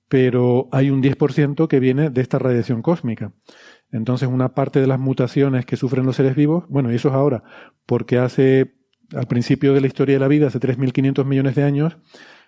[0.08, 3.32] pero hay un 10% que viene de esta radiación cósmica.
[3.90, 7.14] Entonces, una parte de las mutaciones que sufren los seres vivos, bueno, y eso es
[7.14, 7.44] ahora,
[7.86, 8.74] porque hace,
[9.14, 11.96] al principio de la historia de la vida, hace 3.500 millones de años,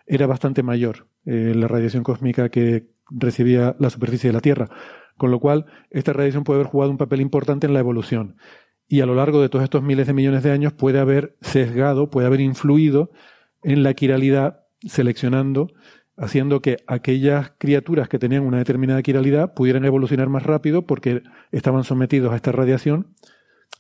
[0.06, 4.68] era bastante mayor eh, la radiación cósmica que recibía la superficie de la Tierra.
[5.16, 8.36] Con lo cual, esta radiación puede haber jugado un papel importante en la evolución.
[8.88, 12.10] Y a lo largo de todos estos miles de millones de años puede haber sesgado,
[12.10, 13.10] puede haber influido
[13.62, 15.68] en la quiralidad, seleccionando
[16.16, 21.84] haciendo que aquellas criaturas que tenían una determinada quiralidad pudieran evolucionar más rápido porque estaban
[21.84, 23.08] sometidos a esta radiación.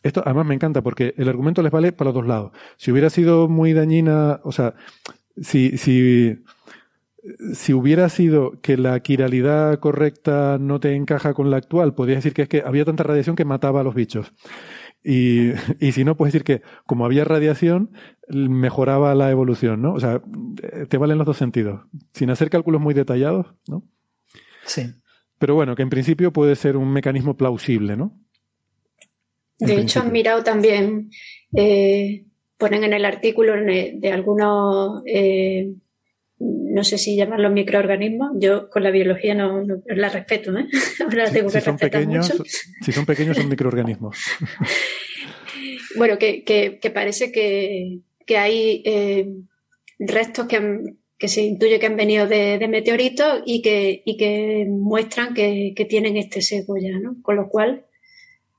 [0.02, 2.52] Esto además me encanta porque el argumento les vale para los dos lados.
[2.76, 4.74] Si hubiera sido muy dañina, o sea,
[5.40, 6.44] si, si,
[7.54, 12.34] si hubiera sido que la quiralidad correcta no te encaja con la actual, podrías decir
[12.34, 14.32] que es que había tanta radiación que mataba a los bichos.
[15.08, 17.92] Y, y si no, puedes decir que como había radiación,
[18.28, 19.94] mejoraba la evolución, ¿no?
[19.94, 20.20] O sea,
[20.88, 23.84] te valen los dos sentidos, sin hacer cálculos muy detallados, ¿no?
[24.64, 24.92] Sí.
[25.38, 28.18] Pero bueno, que en principio puede ser un mecanismo plausible, ¿no?
[29.58, 31.10] de hecho, han mirado también,
[31.56, 32.26] eh,
[32.58, 35.72] ponen en el artículo de algunos, eh,
[36.38, 40.66] no sé si llamarlos microorganismos, yo con la biología no, la respeto, ¿eh?
[41.00, 42.32] Ahora tengo que son pequeños,
[42.82, 44.18] Si son pequeños, son microorganismos.
[45.96, 49.28] bueno, que, que parece que, que hay eh,
[49.98, 55.32] restos que, que, se intuye que han venido de, meteoritos y que, y que muestran
[55.32, 57.16] que, tienen este sesgo ya, ¿no?
[57.22, 57.86] Con lo cual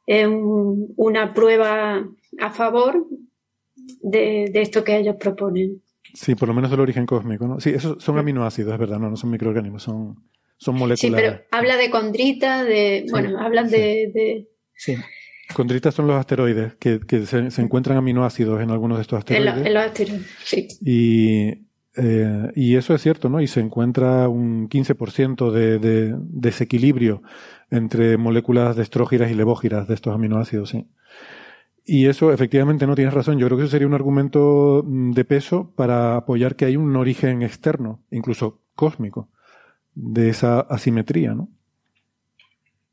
[0.07, 2.09] es una prueba
[2.39, 3.05] a favor
[4.01, 5.83] de, esto que ellos proponen.
[6.17, 7.59] Sí, por lo menos el origen cósmico, ¿no?
[7.59, 10.15] Sí, esos son aminoácidos, es verdad, no, no son microorganismos, son,
[10.57, 10.99] son moléculas.
[10.99, 14.95] Sí, pero habla de condrita, de, bueno, hablan de, Sí.
[15.53, 19.63] Condritas son los asteroides, que, se, encuentran aminoácidos en algunos de estos asteroides.
[19.63, 20.67] En, los asteroides, sí.
[20.81, 23.39] Y, eh, y eso es cierto, ¿no?
[23.39, 27.21] Y se encuentra un 15% de, de, desequilibrio
[27.69, 30.87] entre moléculas de estrógiras y levógiras de estos aminoácidos, sí.
[31.89, 33.39] Y eso, efectivamente, no tienes razón.
[33.39, 36.93] Yo creo que eso sería un argumento mm, de peso para apoyar que hay un
[36.97, 39.29] origen externo, incluso cósmico,
[39.95, 41.47] de esa asimetría, ¿no?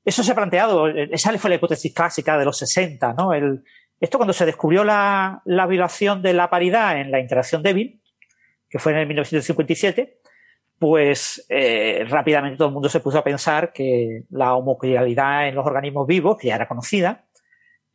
[0.04, 3.32] Eso se ha planteado, esa fue la hipótesis clásica de los 60, ¿no?
[3.32, 3.64] El,
[4.00, 8.00] esto cuando se descubrió la, violación de la paridad en la interacción débil,
[8.68, 10.20] que fue en el 1957,
[10.78, 15.66] pues eh, rápidamente todo el mundo se puso a pensar que la homocrialidad en los
[15.66, 17.23] organismos vivos, que ya era conocida,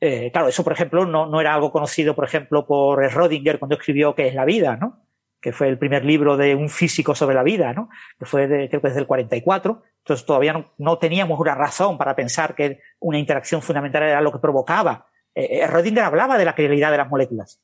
[0.01, 3.75] eh, claro, eso por ejemplo no, no, era algo conocido, por ejemplo, por Rodinger cuando
[3.75, 4.77] escribió ¿Qué es la vida?
[4.77, 5.03] ¿no?
[5.41, 7.89] que fue el primer libro de un físico sobre la vida, ¿no?
[8.17, 9.83] que fue de, creo que desde el 44.
[9.99, 14.39] Entonces todavía no, teníamos una razón para pensar que una interacción fundamental era lo que
[14.39, 15.07] provocaba.
[15.33, 17.61] Eh, Rodinger hablaba de la realidad de las moléculas,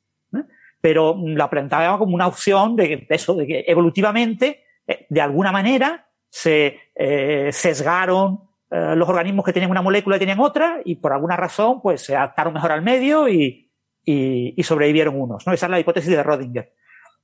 [0.80, 6.08] pero la planteaba como una opción de eso, de que evolutivamente, eh, de alguna manera,
[6.28, 11.36] se eh, sesgaron eh, los organismos que tenían una molécula tenían otra, y por alguna
[11.36, 13.70] razón, pues se adaptaron mejor al medio y,
[14.04, 15.46] y, y sobrevivieron unos.
[15.46, 15.52] ¿no?
[15.52, 16.72] Esa es la hipótesis de Rodinger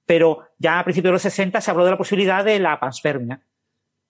[0.07, 3.42] pero ya a principios de los 60 se habló de la posibilidad de la panspermia.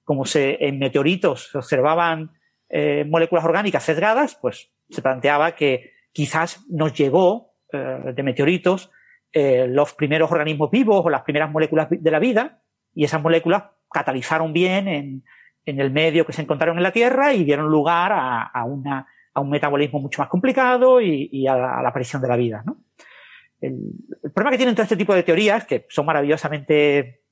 [0.05, 2.33] Como se, en meteoritos se observaban
[2.69, 8.91] eh, moléculas orgánicas sesgadas, pues se planteaba que quizás nos llegó eh, de meteoritos
[9.33, 12.63] eh, los primeros organismos vivos o las primeras moléculas de la vida,
[12.95, 15.25] y esas moléculas catalizaron bien en,
[15.65, 19.07] en el medio que se encontraron en la Tierra y dieron lugar a, a, una,
[19.35, 22.63] a un metabolismo mucho más complicado y, a, la, aparición de la vida.
[22.67, 22.79] ¿no?
[23.61, 23.79] El,
[24.23, 27.23] el, problema que tienen todo este tipo de teorías, que son maravillosamente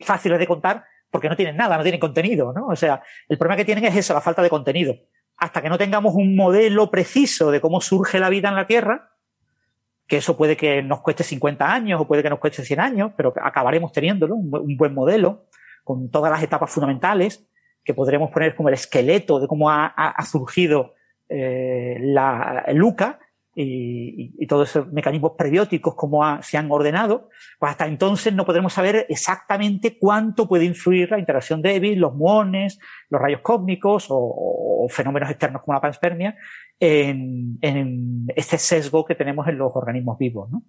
[0.00, 2.66] fáciles de contar, porque no tienen nada, no tienen contenido, ¿no?
[2.66, 4.96] O sea, el problema que tienen es eso, la falta de contenido.
[5.36, 9.12] Hasta que no tengamos un modelo preciso de cómo surge la vida en la Tierra,
[10.06, 13.12] que eso puede que nos cueste 50 años o puede que nos cueste 100 años,
[13.16, 15.46] pero acabaremos teniéndolo, un buen modelo,
[15.84, 17.46] con todas las etapas fundamentales,
[17.86, 20.94] que podremos poner como el esqueleto de cómo ha, surgido
[21.28, 23.20] eh, la, LUCA,
[23.54, 29.06] y, todos esos mecanismos prebióticos, cómo se han ordenado, pues hasta entonces no podremos saber
[29.08, 35.62] exactamente cuánto puede influir la interacción débil, los muones, los rayos cósmicos o, fenómenos externos
[35.62, 36.36] como la panspermia
[36.78, 40.50] en, este sesgo que tenemos en los organismos vivos.
[40.50, 40.62] ¿no?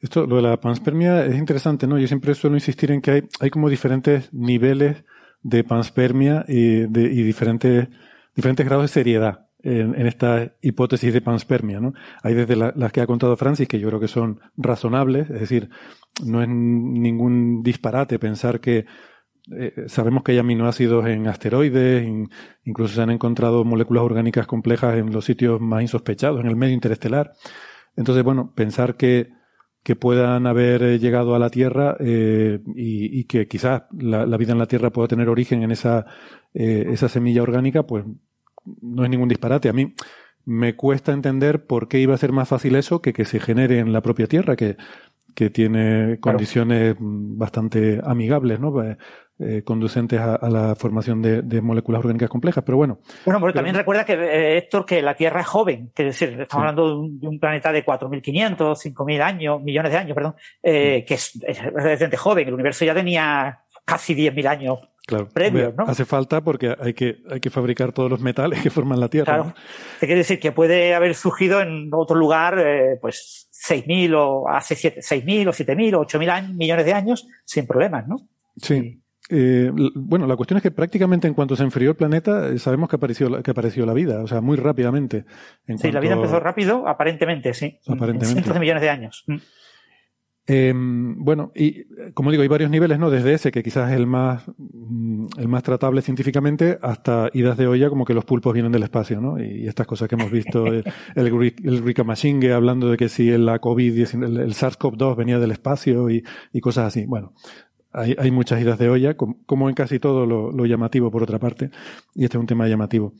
[0.00, 1.98] Esto, lo de la panspermia es interesante, ¿no?
[1.98, 5.04] Yo siempre suelo insistir en que hay, hay como diferentes niveles
[5.46, 7.88] de panspermia y, de, y diferentes,
[8.34, 11.78] diferentes grados de seriedad en, en, esta hipótesis de panspermia.
[11.78, 11.94] ¿no?
[12.24, 15.40] Hay desde la, las que ha contado Francis, que yo creo que son razonables, es
[15.40, 15.70] decir,
[16.24, 18.86] no es ningún disparate pensar que
[19.52, 22.28] eh, sabemos que hay aminoácidos en asteroides, in,
[22.64, 26.74] incluso se han encontrado moléculas orgánicas complejas en los sitios más insospechados, en el medio
[26.74, 27.34] interestelar.
[27.94, 29.35] Entonces, bueno, pensar que,
[29.86, 34.58] que puedan haber llegado a la Tierra eh, y, que quizás la, la, vida en
[34.58, 36.06] la Tierra pueda tener origen en esa,
[36.54, 38.04] eh, esa semilla orgánica, pues
[38.82, 39.68] no es ningún disparate.
[39.68, 39.94] A mí
[40.44, 43.78] me cuesta entender por qué iba a ser más fácil eso que que se genere
[43.78, 44.76] en la propia Tierra, que,
[45.36, 47.10] que tiene condiciones claro.
[47.36, 48.72] bastante amigables, ¿no?
[49.38, 53.00] Eh, conducentes a, a, la formación de, de, moléculas orgánicas complejas, pero bueno.
[53.26, 56.18] Bueno, pero, pero también recuerda que, eh, Héctor, que la Tierra es joven, que es
[56.18, 56.56] decir, estamos sí.
[56.56, 61.04] hablando de un, de un, planeta de 4.500, 5.000 años, millones de años, perdón, eh,
[61.06, 65.84] que es, es relativamente joven, el universo ya tenía casi 10.000 años claro, previos, ¿no?
[65.84, 69.24] Hace falta porque hay que, hay que fabricar todos los metales que forman la Tierra.
[69.24, 69.44] Claro.
[69.44, 69.54] ¿no?
[70.00, 74.74] Te quiere decir que puede haber surgido en otro lugar, eh, pues, 6.000 o hace
[74.74, 78.16] 6.000 o 7.000 o 8.000 millones de años sin problemas, ¿no?
[78.56, 79.00] Sí.
[79.28, 82.88] Eh, bueno, la cuestión es que prácticamente en cuanto se enfrió el planeta, eh, sabemos
[82.88, 85.24] que apareció, que apareció la vida, o sea, muy rápidamente.
[85.66, 85.94] En sí, cuanto...
[85.94, 87.78] la vida empezó rápido, aparentemente, sí.
[87.86, 88.26] Aparentemente.
[88.26, 89.24] En cientos de millones de años.
[90.48, 93.10] Eh, bueno, y como digo, hay varios niveles, ¿no?
[93.10, 97.66] Desde ese, que quizás es el más, mm, el más tratable científicamente, hasta idas de
[97.66, 99.42] olla, como que los pulpos vienen del espacio, ¿no?
[99.42, 100.84] Y estas cosas que hemos visto, el,
[101.16, 106.08] el, el Ricamachingue hablando de que si la COVID, el, el SARS-CoV-2 venía del espacio
[106.10, 107.06] y, y, cosas así.
[107.06, 107.32] Bueno,
[107.92, 111.40] hay, hay, muchas idas de olla, como en casi todo lo, lo, llamativo, por otra
[111.40, 111.70] parte,
[112.14, 113.14] y este es un tema llamativo.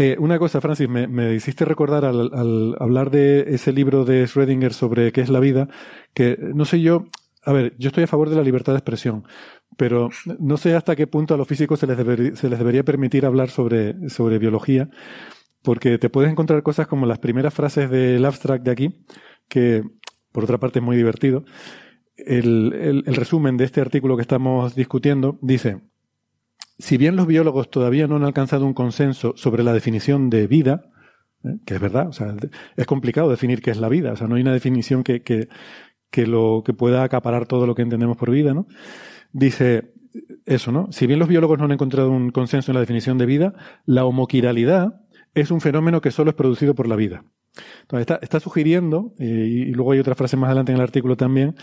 [0.00, 4.28] Eh, una cosa, Francis, me, me hiciste recordar al, al, hablar de ese libro de
[4.28, 5.68] Schrödinger sobre qué es la vida,
[6.14, 7.06] que no sé yo,
[7.44, 9.24] a ver, yo estoy a favor de la libertad de expresión,
[9.76, 10.08] pero
[10.38, 13.50] no sé hasta qué punto a los físicos se les, se les debería permitir hablar
[13.50, 14.88] sobre, sobre biología,
[15.64, 19.04] porque te puedes encontrar cosas como las primeras frases del abstract de aquí,
[19.48, 19.82] que
[20.30, 21.44] por otra parte es muy divertido.
[22.14, 25.80] El, el resumen de este artículo que estamos discutiendo dice,
[26.78, 30.90] si bien los biólogos todavía no han alcanzado un consenso sobre la definición de vida,
[31.44, 31.56] ¿eh?
[31.66, 32.34] que es verdad, o sea,
[32.76, 35.48] es complicado definir qué es la vida, o sea, no hay una definición que, que,
[36.10, 38.66] que, lo, que pueda acaparar todo lo que entendemos por vida, ¿no?
[39.32, 39.92] Dice
[40.46, 40.90] eso, ¿no?
[40.90, 44.04] Si bien los biólogos no han encontrado un consenso en la definición de vida, la
[44.04, 45.00] homoquiralidad
[45.34, 47.24] es un fenómeno que solo es producido por la vida.
[47.82, 51.56] Entonces, está, está sugiriendo, y luego hay otra frase más adelante en el artículo también,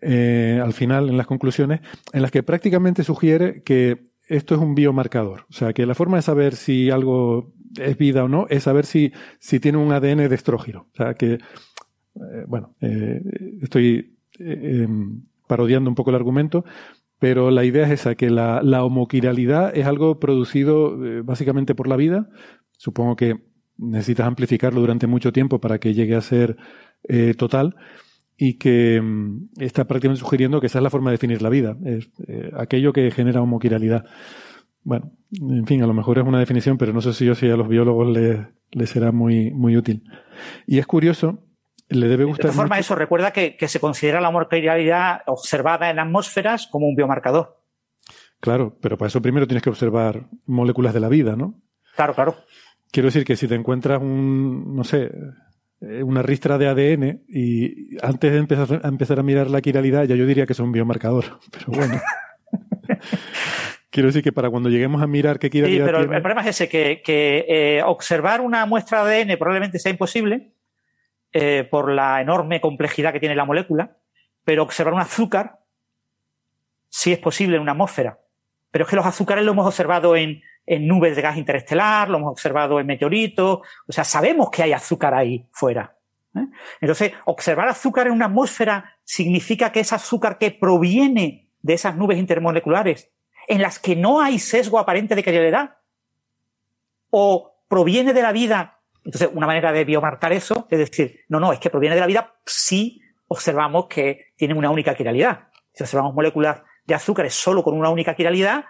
[0.00, 1.80] eh, al final, en las conclusiones,
[2.12, 5.46] en las que prácticamente sugiere que esto es un biomarcador.
[5.50, 8.86] O sea, que la forma de saber si algo es vida o no es saber
[8.86, 10.88] si, si tiene un ADN de estrógeno.
[10.92, 13.20] O sea, que, eh, bueno, eh,
[13.62, 14.88] estoy eh,
[15.46, 16.64] parodiando un poco el argumento,
[17.18, 21.96] pero la idea es esa, que la, la homoquiralidad es algo producido básicamente por la
[21.96, 22.28] vida.
[22.76, 23.36] Supongo que
[23.78, 26.56] necesitas amplificarlo durante mucho tiempo para que llegue a ser
[27.36, 27.76] total
[28.36, 31.76] y que mm, está prácticamente sugiriendo que esa es la forma de definir la vida,
[31.84, 34.04] es eh, aquello que genera homoquiralidad.
[34.84, 37.48] Bueno, en fin, a lo mejor es una definición, pero no sé si yo si
[37.48, 38.40] a los biólogos les,
[38.72, 40.02] les será muy, muy útil.
[40.66, 41.44] Y es curioso,
[41.88, 42.46] le debe gustar.
[42.46, 46.88] De todas formas, eso recuerda que, que, se considera la homoquiralidad observada en atmósferas como
[46.88, 47.60] un biomarcador.
[48.40, 51.60] Claro, pero para eso primero tienes que observar moléculas de la vida, ¿no?
[51.94, 52.36] Claro, claro.
[52.90, 55.12] Quiero decir que si te encuentras un, no sé,
[55.82, 60.14] una ristra de ADN y antes de empezar a, empezar a mirar la quiralidad ya
[60.14, 62.00] yo diría que es un biomarcador, pero bueno.
[63.90, 66.16] Quiero decir que para cuando lleguemos a mirar qué quiralidad Sí, pero tiene...
[66.16, 70.52] el problema es ese, que, que eh, observar una muestra de ADN probablemente sea imposible
[71.32, 73.96] eh, por la enorme complejidad que tiene la molécula,
[74.44, 75.60] pero observar un azúcar
[76.88, 78.18] sí es posible en una atmósfera.
[78.70, 82.18] Pero es que los azúcares lo hemos observado en, en nubes de gas interestelar, lo
[82.18, 85.96] hemos observado en meteoritos, o sea, sabemos que hay azúcar ahí fuera.
[86.36, 86.46] ¿eh?
[86.80, 92.18] Entonces, observar azúcar en una atmósfera significa que es azúcar que proviene de esas nubes
[92.18, 93.10] intermoleculares
[93.48, 95.76] en las que no hay sesgo aparente de quiralidad
[97.10, 98.80] o proviene de la vida.
[99.04, 102.06] Entonces, una manera de biomarcar eso es decir, no, no, es que proviene de la
[102.06, 105.48] vida si observamos que tienen una única quiralidad.
[105.72, 108.64] Si observamos moléculas de azúcares solo con una única quiralidad,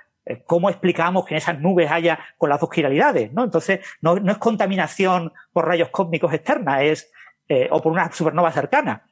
[0.46, 3.32] ¿cómo explicamos que en esas nubes haya con las dos quiralidades?
[3.32, 3.44] ¿no?
[3.44, 7.10] Entonces, no, no es contaminación por rayos cósmicos externa, es,
[7.48, 9.04] eh, o por una supernova cercana,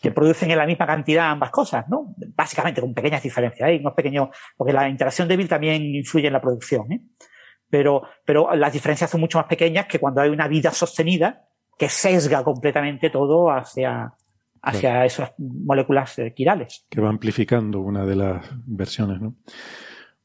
[0.00, 2.14] que producen en la misma cantidad ambas cosas, ¿no?
[2.36, 3.80] Básicamente con pequeñas diferencias, hay ¿eh?
[3.80, 7.00] unos pequeños, porque la interacción débil también influye en la producción, ¿eh?
[7.68, 11.88] Pero, pero las diferencias son mucho más pequeñas que cuando hay una vida sostenida que
[11.88, 14.14] sesga completamente todo hacia,
[14.62, 15.04] hacia claro.
[15.04, 16.86] esas moléculas eh, quirales.
[16.88, 19.34] Que va amplificando una de las versiones, ¿no?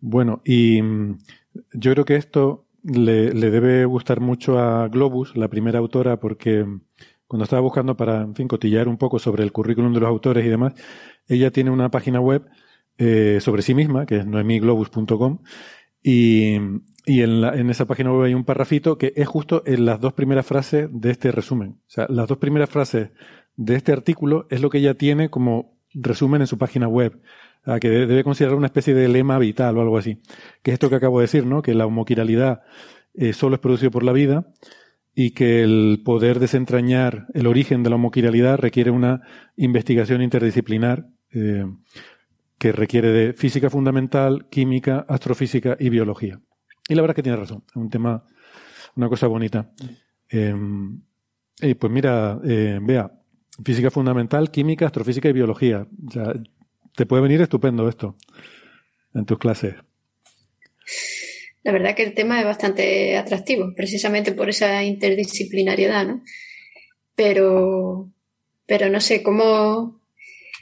[0.06, 0.82] Bueno, y
[1.72, 6.66] yo creo que esto le, le, debe gustar mucho a Globus, la primera autora, porque
[7.26, 10.46] cuando estaba buscando para, en fin, cotillar un poco sobre el currículum de los autores
[10.46, 10.74] y demás,
[11.26, 12.46] ella tiene una página web
[12.98, 15.40] eh, sobre sí misma, que es noemiglobus.com,
[16.04, 16.58] y,
[17.06, 20.02] y en, la, en, esa página web hay un parrafito que es justo en las
[20.02, 21.80] dos primeras frases de este resumen.
[21.88, 23.12] O sea, las dos primeras frases
[23.56, 27.22] de este artículo es lo que ella tiene como resumen en su página web
[27.66, 30.20] a que debe considerar una especie de lema vital o algo así.
[30.62, 31.62] Que es esto que acabo de decir, ¿no?
[31.62, 32.62] Que la homoquiralidad
[33.14, 34.46] eh, solo es producido por la vida
[35.16, 39.22] y que el poder desentrañar el origen de la homoquiralidad requiere una
[39.56, 41.66] investigación interdisciplinar eh,
[42.58, 46.40] que requiere de física fundamental, química, astrofísica y biología.
[46.88, 48.24] Y la verdad es que tiene razón, es un tema,
[48.96, 49.72] una cosa bonita.
[50.30, 50.56] Eh,
[51.62, 53.12] eh, pues mira, vea,
[53.64, 55.88] física fundamental, química, astrofísica y biología.
[56.08, 56.34] O sea,
[56.96, 58.16] te puede venir estupendo esto
[59.14, 59.76] en tus clases.
[61.64, 66.24] La verdad que el tema es bastante atractivo, precisamente por esa interdisciplinariedad, ¿no?
[67.16, 68.12] Pero,
[68.66, 70.02] pero no sé cómo.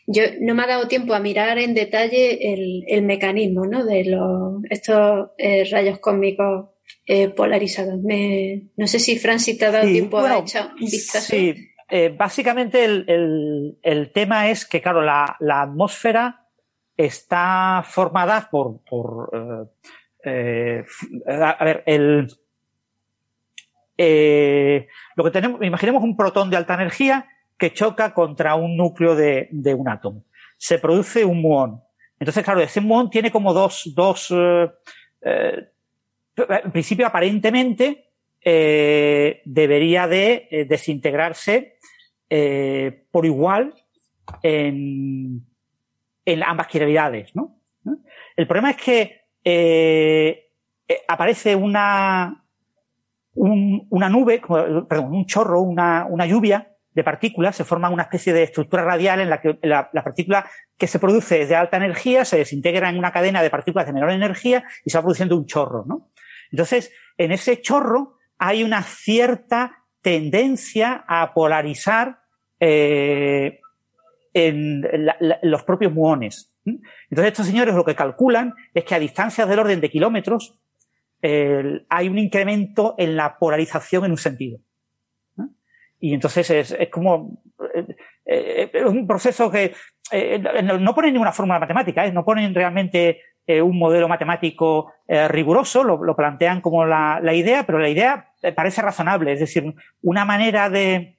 [0.08, 3.86] Yo no me ha dado tiempo a mirar en detalle el, el mecanismo, ¿no?
[3.86, 6.70] De los, estos eh, rayos cósmicos
[7.06, 8.00] eh, polarizados.
[8.02, 11.32] Me, no sé si Francis te ha dado sí, tiempo bueno, a echar un vistazo.
[11.32, 11.56] Sí,
[11.94, 16.48] eh, básicamente el, el, tema es que, claro, la, la atmósfera
[16.96, 19.70] está formada por, por
[20.24, 20.86] eh,
[21.28, 22.32] a ver, el,
[23.98, 24.88] eh,
[25.18, 27.28] lo que tenemos, imaginemos un protón de alta energía
[27.58, 30.24] que choca contra un núcleo de, de un átomo.
[30.58, 31.82] Se produce un muón.
[32.20, 34.70] Entonces, claro, ese muón tiene como dos, dos, eh,
[36.38, 38.08] en principio, aparentemente,
[38.44, 41.78] debería de desintegrarse
[43.12, 43.74] por igual
[44.42, 45.46] en,
[46.26, 47.58] en ambas quiralidades, ¿no?
[48.36, 50.52] El problema es que eh,
[51.08, 52.44] aparece una,
[53.34, 54.42] un, una nube,
[54.88, 59.20] perdón, un chorro, una, una, lluvia de partículas, se forma una especie de estructura radial
[59.22, 60.46] en la que la, la, partícula
[60.78, 63.94] que se produce es de alta energía, se desintegra en una cadena de partículas de
[63.94, 66.12] menor energía y se va produciendo un chorro, ¿no?
[66.52, 72.21] Entonces, en ese chorro hay una cierta tendencia a polarizar
[72.64, 73.60] eh,
[74.34, 74.86] en
[75.42, 76.54] los propios muones.
[76.64, 80.60] Entonces estos señores lo que calculan es que a distancias del orden de kilómetros
[81.24, 84.60] hay un incremento en la polarización en un sentido.
[86.00, 87.42] Y entonces es, como
[87.76, 87.96] eh,
[88.26, 89.74] eh, es un proceso que
[90.64, 94.94] no, no ponen ninguna fórmula matemática, no ponen realmente un modelo matemático
[95.30, 100.70] riguroso, lo, plantean como la, idea, pero la idea parece razonable, es decir, una manera
[100.70, 101.18] de,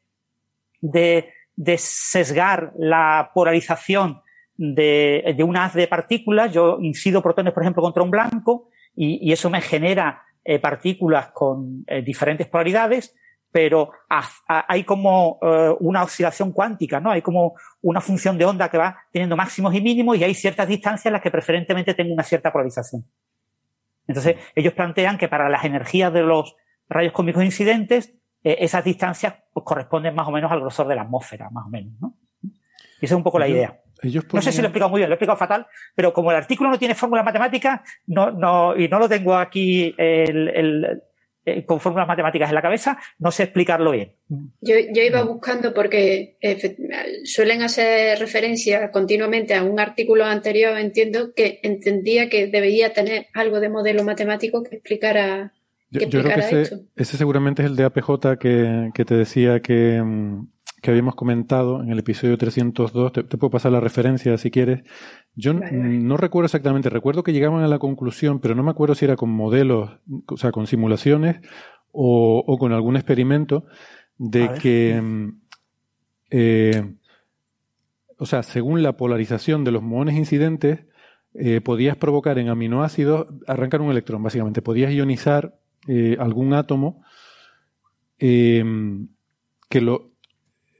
[0.82, 4.20] de, de sesgar la polarización
[4.56, 9.50] de, una haz de partículas, yo incido protones, por ejemplo, contra un blanco y, eso
[9.50, 13.14] me genera eh, partículas con eh, diferentes polaridades,
[13.50, 17.10] pero hay como eh, una oscilación cuántica, ¿no?
[17.10, 20.68] Hay como una función de onda que va teniendo máximos y mínimos y hay ciertas
[20.68, 23.04] distancias en las que preferentemente tengo una cierta polarización.
[24.06, 26.56] Entonces, ellos plantean que para las energías de los
[26.88, 31.50] rayos cósmicos incidentes, esas distancias pues, corresponden más o menos al grosor de la atmósfera,
[31.50, 32.16] más o menos, ¿no?
[32.42, 33.80] Y esa es un poco la idea.
[34.32, 36.36] No sé si lo he explicado muy bien, lo he explicado fatal, pero como el
[36.36, 41.02] artículo no tiene fórmulas matemáticas no, no, y no lo tengo aquí el,
[41.44, 44.14] eh, con fórmulas matemáticas en la cabeza, no sé explicarlo bien.
[44.60, 46.36] Yo, yo iba buscando porque
[47.24, 53.60] suelen hacer referencia continuamente a un artículo anterior, entiendo que entendía que debería tener algo
[53.60, 55.52] de modelo matemático que explicara.
[55.92, 60.02] Yo, creo que ese, ese, seguramente es el de APJ que, que te decía que,
[60.02, 60.46] mm,
[60.82, 64.82] que habíamos comentado en el episodio 302, te, puedo pasar la referencia si quieres.
[65.36, 69.04] Yo no recuerdo exactamente, recuerdo que llegaban a la conclusión, pero no me acuerdo si
[69.04, 69.90] era con modelos,
[70.26, 71.40] o sea, con simulaciones
[71.92, 73.64] o, con algún experimento,
[74.18, 75.40] de que, mm,
[76.30, 76.94] eh,
[78.18, 80.80] o sea, según la polarización de los muones incidentes,
[81.34, 87.04] eh, podías provocar en aminoácidos, arrancar un electrón, básicamente, podías ionizar eh, algún átomo
[88.18, 90.12] que lo,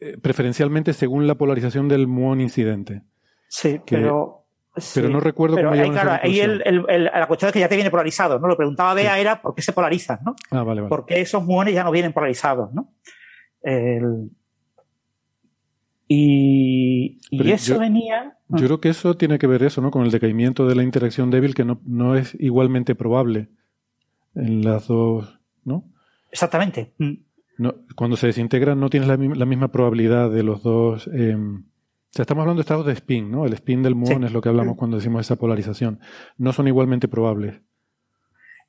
[0.01, 3.03] eh, preferencialmente según la polarización del muón incidente.
[3.49, 4.39] Sí, pero...
[4.95, 7.75] Pero no recuerdo cómo ahí, claro, ahí el, el, la cuestión es que ya te
[7.75, 8.49] viene polarizado, ¿no?
[8.49, 10.35] Lo preguntaba Bea era por qué se polarizan, ¿no?
[10.51, 10.89] Ah, vale, vale.
[10.89, 12.95] ¿Por qué esos muones ya no vienen polarizados, ¿no?
[16.09, 18.39] Y, y eso venía.
[18.49, 19.91] Yo creo que eso tiene que ver eso, ¿no?
[19.91, 23.51] Con el decaimiento de la interacción débil que no, no es igualmente probable
[24.35, 25.85] en las dos, ¿no?
[26.31, 26.93] Exactamente.
[26.99, 27.15] Mm
[27.95, 31.09] cuando se desintegran no tienes la, misma probabilidad de los dos.
[31.13, 33.47] Eh, o sea, estamos hablando de estados de spin, ¿no?
[33.47, 36.01] El spin del muón es lo que hablamos cuando decimos esa polarización.
[36.37, 37.61] No son igualmente probables.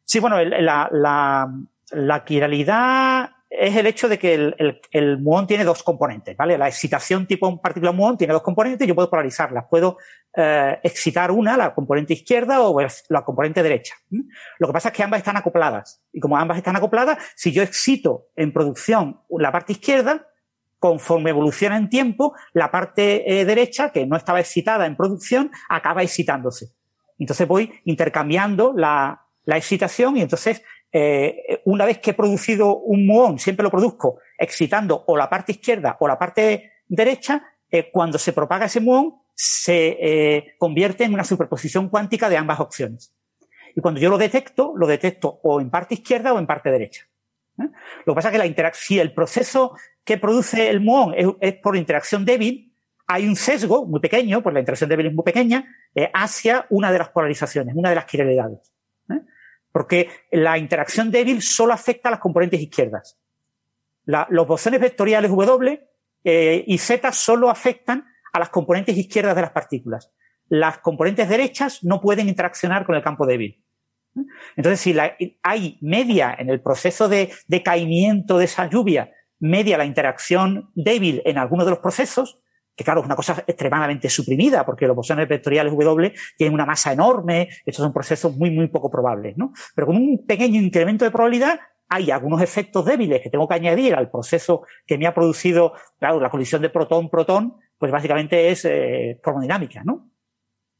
[0.05, 1.53] Sí, bueno, la, la,
[1.91, 6.57] la quiralidad es el hecho de que el, el, muón tiene dos componentes, ¿vale?
[6.57, 9.65] La excitación tipo partícula muón tiene dos componentes y yo puedo polarizarlas.
[9.69, 9.97] Puedo
[10.35, 13.95] eh, excitar una, la componente izquierda o la componente derecha.
[14.57, 16.01] Lo que pasa es que ambas están acopladas.
[16.11, 20.27] Y como ambas están acopladas, si yo excito en producción la parte izquierda,
[20.79, 26.01] conforme evoluciona en tiempo, la parte eh, derecha, que no estaba excitada en producción, acaba
[26.01, 26.73] excitándose.
[27.19, 30.63] Entonces voy intercambiando la, la excitación y entonces
[30.95, 35.53] eh, una vez que he producido un muón, siempre lo produzco excitando o la parte
[35.53, 41.13] izquierda o la parte derecha, eh, cuando se propaga ese muón, se eh, convierte en
[41.15, 43.11] una superposición cuántica de ambas opciones.
[43.75, 47.07] Y cuando yo lo detecto, lo detecto o en parte izquierda o en parte derecha.
[47.57, 51.53] Lo que pasa es que la interacción, si el proceso que produce el muón es,
[51.55, 52.71] por interacción débil,
[53.07, 55.65] hay un sesgo muy pequeño, pues la interacción débil es muy pequeña,
[56.13, 58.72] hacia una de las polarizaciones, una de las quiralidades
[59.73, 63.19] porque la interacción débil solo afecta a las componentes izquierdas.
[64.05, 65.81] los bosones vectoriales W
[66.23, 70.11] eh, y Z solo afectan a las componentes izquierdas de las partículas.
[70.47, 73.63] Las componentes derechas no pueden interaccionar con el campo débil.
[74.55, 74.95] Entonces, si
[75.41, 81.39] hay media en el proceso de decaimiento de esa lluvia, media la interacción débil en
[81.39, 82.39] alguno de los procesos,
[82.75, 86.93] que claro, es una cosa extremadamente suprimida, porque los bosones vectoriales W tienen una masa
[86.93, 89.53] enorme, estos son procesos muy, muy poco probables, ¿no?
[89.75, 91.59] Pero con un pequeño incremento de probabilidad,
[91.89, 96.19] hay algunos efectos débiles que tengo que añadir al proceso que me ha producido, claro,
[96.19, 100.09] la colisión de protón-protón, pues básicamente es eh, cromodinámica, ¿no?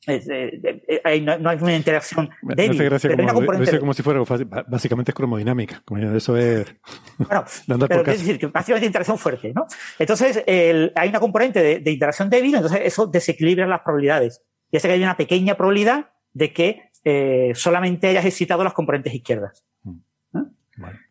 [0.08, 2.78] Eh, no, hay una interacción débil.
[2.90, 3.46] Me hace como,
[3.80, 4.22] como si fuera
[4.68, 5.82] básicamente es cromodinámica.
[6.16, 6.74] Eso es.
[7.18, 7.46] Bueno,
[7.88, 9.66] pero es decir, que básicamente interacción fuerte, ¿no?
[10.00, 14.42] Entonces, hay una componente de, interacción débil, entonces eso desequilibra las probabilidades.
[14.72, 19.14] Y hace que hay una pequeña probabilidad de que eh, solamente hayas excitado las componentes
[19.14, 19.66] izquierdas.
[19.84, 20.00] Mm.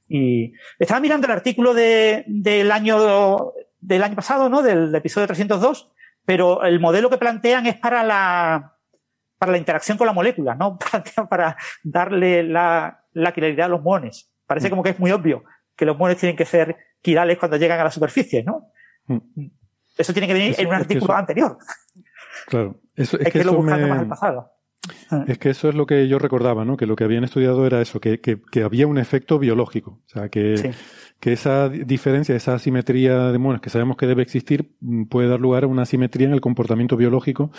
[0.09, 4.62] Y estaba mirando el artículo de, del año del año pasado, ¿no?
[4.62, 5.90] Del, episodio 302,
[6.24, 8.72] pero el modelo que plantean es para la
[9.43, 10.78] para la interacción con la molécula, no
[11.28, 14.32] para, darle la, la quiralidad a los muones.
[14.47, 14.70] Parece mm.
[14.70, 15.43] como que es muy obvio
[15.74, 18.68] que los muones tienen que ser quirales cuando llegan a la superficie, ¿no?
[19.07, 19.47] Mm.
[19.99, 21.59] Eso tiene que venir en un artículo anterior.
[22.47, 24.53] Claro, eso, es, que, eso más el pasado.
[25.11, 25.24] Ah.
[25.28, 26.76] Es que eso es lo que yo recordaba, ¿no?
[26.76, 30.01] Que lo que habían estudiado era eso, que, que, que había un efecto biológico.
[30.07, 30.74] O sea, que,
[31.20, 35.41] que esa diferencia, esa asimetría de muones que sabemos que debe existir, mm, puede dar
[35.41, 37.53] lugar a una asimetría en el comportamiento biológico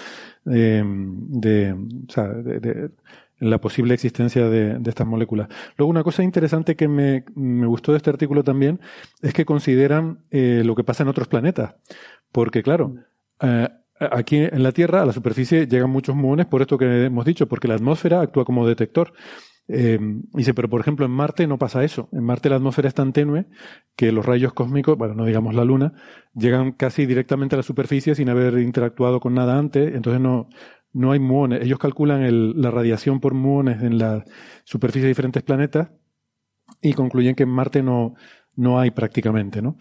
[0.52, 2.90] eh, de, o sea, de,
[3.40, 5.48] la posible existencia de, estas moléculas.
[5.78, 8.80] Luego, una cosa interesante que me, me, gustó de este artículo también
[9.22, 11.76] es que consideran eh, lo que pasa en otros planetas.
[12.32, 12.96] Porque, claro,
[13.42, 13.70] eh,
[14.12, 17.48] aquí en la Tierra, a la superficie, llegan muchos muones por esto que hemos dicho,
[17.48, 19.14] porque la atmósfera actúa como detector.
[19.70, 19.98] Eh,
[20.34, 22.10] dice, pero por ejemplo en Marte no pasa eso.
[22.12, 23.46] En Marte la atmósfera es tan tenue
[23.96, 25.94] que los rayos cósmicos, bueno, no digamos la Luna,
[26.36, 30.50] llegan casi directamente a la superficie sin haber interactuado con nada antes, entonces no,
[30.92, 31.62] no hay muones.
[31.62, 34.26] Ellos calculan la radiación por muones en la
[34.66, 35.92] superficie de diferentes planetas
[36.82, 38.16] y concluyen que en Marte no,
[38.56, 39.78] no hay prácticamente, ¿no?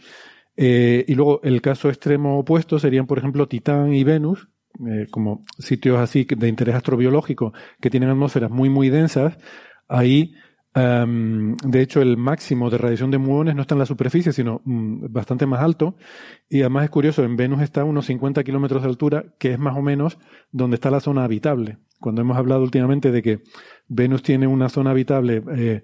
[0.57, 4.49] Eh, y luego el caso extremo opuesto serían, por ejemplo, Titán y Venus,
[4.87, 9.39] eh, como sitios así de interés astrobiológico que tienen atmósferas muy, muy densas.
[9.89, 10.35] Ahí,
[10.75, 15.13] de hecho, el máximo de radiación de muones no está en la superficie, sino mm,
[15.13, 15.97] bastante más alto.
[16.49, 19.59] Y además es curioso, en Venus está a unos 50 kilómetros de altura, que es
[19.59, 20.19] más o menos
[20.51, 21.79] donde está la zona habitable.
[22.01, 23.43] Cuando hemos hablado últimamente de que
[23.87, 25.83] Venus tiene una zona habitable eh,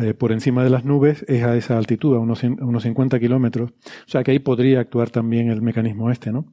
[0.00, 3.70] eh, por encima de las nubes es a esa altitud, a unos, unos 50 kilómetros.
[3.70, 6.52] O sea que ahí podría actuar también el mecanismo este, ¿no?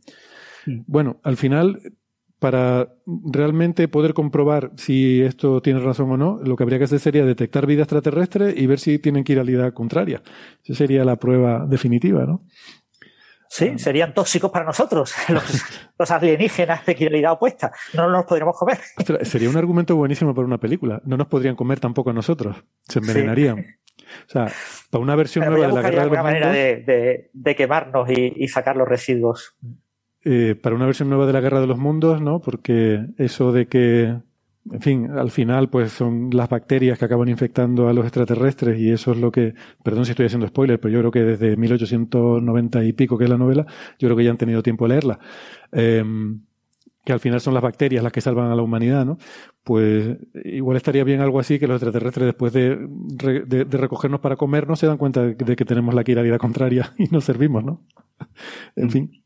[0.66, 1.80] Bueno, al final,
[2.40, 7.00] para realmente poder comprobar si esto tiene razón o no, lo que habría que hacer
[7.00, 10.22] sería detectar vida extraterrestre y ver si tienen kiralidad contraria.
[10.64, 12.46] Esa sería la prueba definitiva, ¿no?
[13.54, 15.14] Sí, serían tóxicos para nosotros,
[16.00, 17.72] los, alienígenas de kiralidad opuesta.
[17.94, 18.80] No nos podríamos comer.
[19.22, 21.00] Sería un argumento buenísimo para una película.
[21.06, 22.64] No nos podrían comer tampoco a nosotros.
[22.82, 23.60] Se envenenarían.
[23.60, 24.52] O sea,
[24.90, 28.76] para una versión nueva de la guerra de los manera de, de, quemarnos y, sacar
[28.76, 29.56] los residuos.
[30.26, 32.42] Eh, para una versión nueva de la guerra de los mundos, ¿no?
[32.42, 34.16] Porque eso de que
[34.72, 38.92] en fin, al final, pues son las bacterias que acaban infectando a los extraterrestres y
[38.92, 39.54] eso es lo que,
[39.84, 43.30] perdón si estoy haciendo spoiler, pero yo creo que desde 1890 y pico, que es
[43.30, 43.66] la novela,
[44.00, 45.20] yo creo que ya han tenido tiempo de leerla,
[45.74, 46.42] em,
[47.04, 49.18] que al final son las bacterias las que salvan a la humanidad, ¿no?
[49.66, 52.78] Pues igual estaría bien algo así que los extraterrestres después de,
[53.46, 57.26] de, recogernos para comernos se dan cuenta de que tenemos la quiralidad contraria y nos
[57.26, 57.82] servimos, ¿no?
[58.78, 59.23] en fin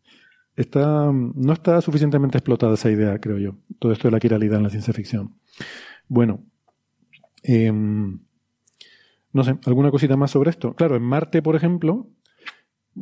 [0.58, 3.56] está, no está suficientemente explotada esa idea, creo yo.
[3.80, 5.36] Todo esto de la quiralidad en la ciencia ficción.
[6.08, 6.44] Bueno,
[7.44, 8.20] em,
[9.32, 10.74] no sé, ¿alguna cosita más sobre esto?
[10.74, 12.08] Claro, en Marte, por ejemplo,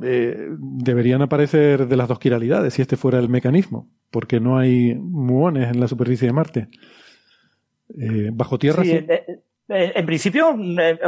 [0.03, 4.93] eh, deberían aparecer de las dos quiralidades si este fuera el mecanismo, porque no hay
[4.95, 6.68] muones en la superficie de Marte.
[7.97, 8.91] Eh, bajo tierra sí.
[8.91, 10.56] Eh, en principio,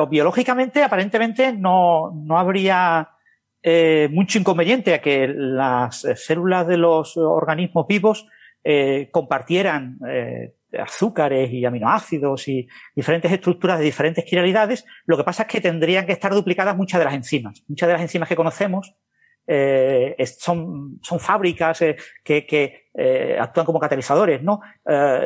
[0.10, 3.10] biológicamente, aparentemente no, no habría
[3.64, 8.28] eh, mucho inconveniente a que las células de los organismos vivos
[8.64, 14.86] eh, compartieran eh, azúcares y aminoácidos y diferentes estructuras de diferentes quiralidades.
[15.06, 17.64] Lo que pasa es que tendrían que estar duplicadas muchas de las enzimas.
[17.68, 18.96] Muchas de las enzimas que conocemos
[20.38, 21.80] son, son fábricas
[22.22, 22.90] que, que
[23.40, 24.60] actúan como catalizadores, ¿no?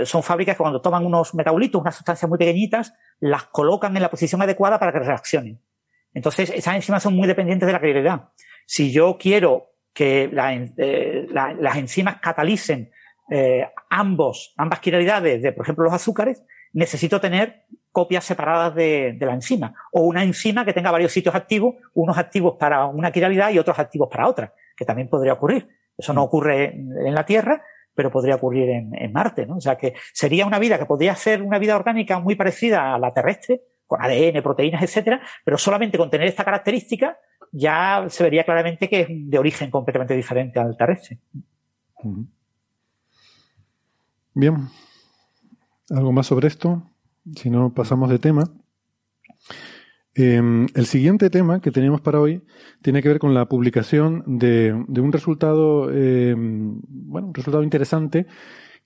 [0.03, 4.11] son fábricas que cuando toman unos metabolitos, unas sustancias muy pequeñitas, las colocan en la
[4.11, 5.59] posición adecuada para que reaccionen.
[6.13, 8.29] Entonces, esas enzimas son muy dependientes de la credibilidad.
[8.65, 10.23] Si yo quiero que
[10.77, 12.91] eh, las enzimas catalicen
[13.29, 16.43] eh, ambos, ambas quiralidades de, por ejemplo, los azúcares,
[16.73, 19.73] necesito tener copias separadas de, la enzima.
[19.91, 23.79] O una enzima que tenga varios sitios activos, unos activos para una quiralidad y otros
[23.79, 25.67] activos para otra, que también podría ocurrir.
[25.97, 29.57] Eso no ocurre en, la Tierra, pero podría ocurrir en, en, Marte, ¿no?
[29.57, 32.99] O sea que sería una vida que podría ser una vida orgánica muy parecida a
[32.99, 37.17] la terrestre, con ADN, proteínas, etcétera, pero solamente con tener esta característica
[37.51, 41.19] ya se vería claramente que es de origen completamente diferente al terrestre.
[44.33, 44.69] Bien.
[45.89, 46.83] ¿Algo más sobre esto?
[47.35, 48.45] Si no, pasamos de tema.
[50.13, 52.41] Em, el siguiente tema que teníamos para hoy
[52.81, 58.25] tiene que ver con la publicación de, un resultado, em, bueno, un resultado interesante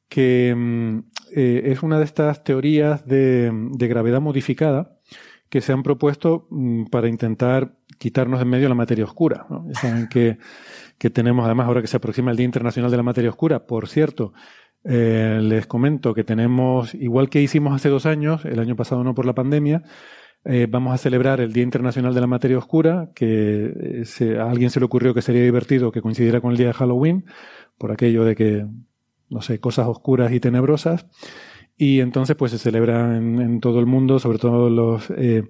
[0.10, 1.04] que em,
[1.36, 4.98] eh, es una de estas teorías de, gravedad modificada
[5.50, 9.46] que se han propuesto mm, para intentar quitarnos de en medio la materia oscura.
[9.50, 9.68] ¿no?
[9.74, 10.38] Saben que,
[10.98, 13.88] que, tenemos, además, ahora que se aproxima el Día Internacional de la Materia Oscura, por
[13.88, 14.34] cierto,
[14.84, 19.16] eh, les comento que tenemos, igual que hicimos hace dos años, el año pasado no
[19.16, 19.84] por la pandemia,
[20.44, 24.04] eh, vamos a celebrar el Día Internacional de la Materia Oscura, que
[24.40, 27.26] a alguien se le ocurrió que sería divertido que coincidiera con el día de Halloween,
[27.80, 28.66] por aquello de que
[29.30, 31.08] no sé, cosas oscuras y tenebrosas.
[31.78, 35.44] Y entonces pues se celebra en, todo el mundo, sobre todo los, eh,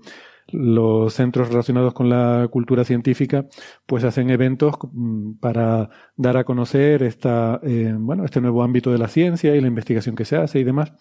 [0.47, 3.45] los centros relacionados con la cultura científica,
[3.85, 8.97] pues hacen eventos mm, para dar a conocer esta, eh, bueno, este nuevo ámbito de
[8.97, 10.93] la ciencia y la investigación que se hace y demás.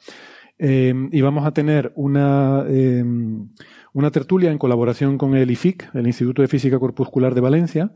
[0.59, 2.65] Eh, y vamos a tener una,
[3.93, 7.93] una tertulia en colaboración con el IFIC, el Instituto de Física Corpuscular de Valencia,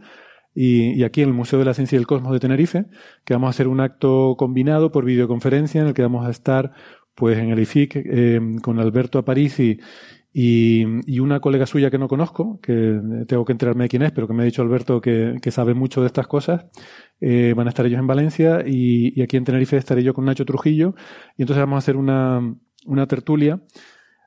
[0.61, 2.87] y, aquí en el Museo de la Ciencia y el Cosmos de Tenerife,
[3.25, 6.73] que vamos a hacer un acto combinado por videoconferencia en el que vamos a estar
[7.15, 9.79] pues en el IFIC eh, con Alberto Aparici
[10.33, 10.85] Y,
[11.21, 14.35] una colega suya que no conozco, que tengo que enterarme de quién es, pero que
[14.35, 16.67] me ha dicho Alberto que, sabe mucho de estas cosas,
[17.21, 20.45] eh, van a estar ellos en Valencia y, aquí en Tenerife estaré yo con Nacho
[20.45, 20.97] Trujillo.
[21.37, 22.41] Y entonces vamos a hacer una,
[22.85, 23.61] una tertulia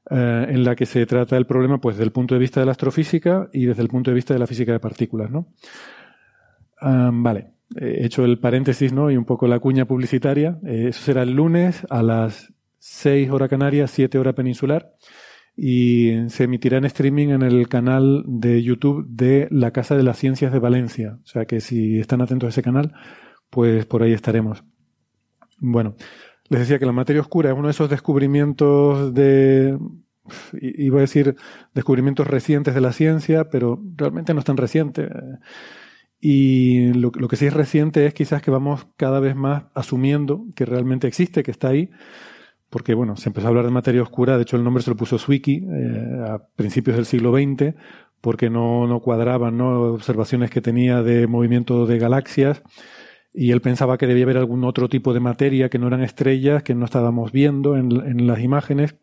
[0.09, 2.67] eh, en la que se trata el problema pues desde el punto de vista de
[2.67, 5.47] la astrofísica y desde el punto de vista de la física de partículas, ¿no?
[6.81, 9.11] Vale, he hecho el paréntesis, ¿no?
[9.11, 10.59] Y un poco la cuña publicitaria.
[10.65, 14.93] Eh, eso será el lunes a las 6 hora canaria, 7 hora peninsular.
[15.55, 20.17] Y se emitirá en streaming en el canal de YouTube de la Casa de las
[20.17, 21.19] Ciencias de Valencia.
[21.21, 22.93] O sea que si están atentos a ese canal,
[23.49, 24.63] pues por ahí estaremos.
[25.59, 25.95] Bueno,
[26.49, 29.77] les decía que la materia oscura es uno de esos descubrimientos de,
[30.61, 31.35] iba a decir,
[31.73, 35.09] descubrimientos recientes de la ciencia, pero realmente no es tan reciente.
[36.23, 40.65] Y lo, que sí es reciente es quizás que vamos cada vez más asumiendo que
[40.65, 41.89] realmente existe, que está ahí,
[42.69, 44.95] porque bueno, se empezó a hablar de materia oscura, de hecho el nombre se lo
[44.95, 47.73] puso Zwicky eh, a principios del siglo XX,
[48.21, 49.81] porque no, no cuadraban ¿no?
[49.93, 52.61] observaciones que tenía de movimiento de galaxias
[53.33, 56.61] y él pensaba que debía haber algún otro tipo de materia que no eran estrellas,
[56.61, 58.95] que no estábamos viendo en, en las imágenes.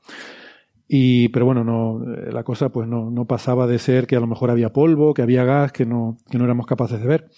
[0.89, 4.20] Y, pero bueno, no, eh, la cosa pues no, no, pasaba de ser que a
[4.20, 7.30] lo mejor había polvo, que había gas, que no, que no éramos capaces de ver.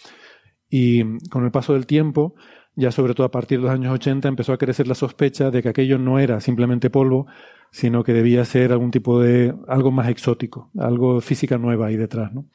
[0.70, 2.36] Y con el paso del tiempo,
[2.76, 5.62] ya sobre todo a partir de los años 80, empezó a crecer la sospecha de
[5.62, 7.26] que aquello no era simplemente polvo,
[7.72, 12.32] sino que debía ser algún tipo de, algo más exótico, algo física nueva ahí detrás,
[12.32, 12.46] ¿no?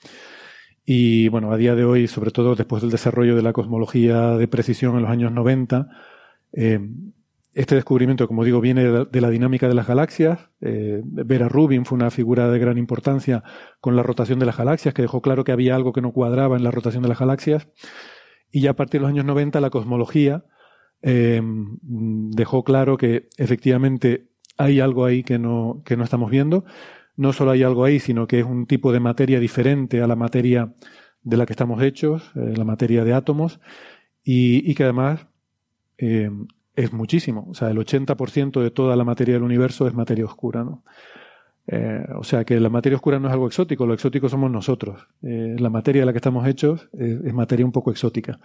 [0.86, 4.48] Y bueno, a día de hoy, sobre todo después del desarrollo de la cosmología de
[4.48, 5.88] precisión en los años 90,
[6.54, 6.80] eh,
[7.56, 10.50] este descubrimiento, como digo, viene de la, dinámica de las galaxias.
[10.62, 13.44] Eh, Vera Rubin fue una figura de gran importancia
[13.80, 16.58] con la rotación de las galaxias, que dejó claro que había algo que no cuadraba
[16.58, 17.68] en la rotación de las galaxias.
[18.52, 20.46] Y ya a partir de los años 90, la cosmología
[21.02, 24.28] eh, dejó claro que efectivamente
[24.58, 26.66] hay algo ahí que no, que no estamos viendo
[27.18, 30.16] no solo hay algo ahí, sino que es un tipo de materia diferente a la
[30.16, 30.74] materia
[31.24, 33.60] de la que estamos hechos, eh, la materia de átomos,
[34.24, 35.28] y, que además
[36.76, 37.48] es muchísimo.
[37.50, 40.84] O sea, el 80% de toda la materia del universo es materia oscura, ¿no?
[41.68, 45.08] Eh, o sea que la materia oscura no es algo exótico, lo exótico somos nosotros.
[45.22, 48.40] la materia de la que estamos hechos es, materia un poco exótica.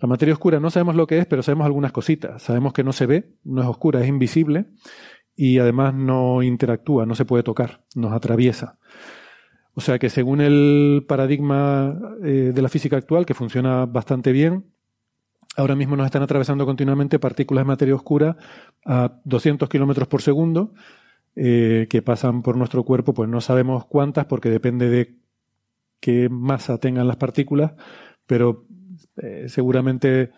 [0.00, 2.42] La materia oscura no sabemos lo que es, pero sabemos algunas cositas.
[2.42, 4.66] Sabemos que no se ve, no es oscura, es invisible
[5.36, 8.78] y además no interactúa, no se puede tocar, nos atraviesa.
[9.74, 14.72] O sea que según el paradigma eh, de la física actual, que funciona bastante bien,
[15.56, 18.36] ahora mismo nos están atravesando continuamente partículas de materia oscura
[18.84, 20.72] a 200 kilómetros por segundo,
[21.34, 25.16] eh, que pasan por nuestro cuerpo, pues no sabemos cuántas, porque depende de
[26.00, 27.72] qué masa tengan las partículas,
[28.26, 28.66] pero
[29.16, 30.30] eh, seguramente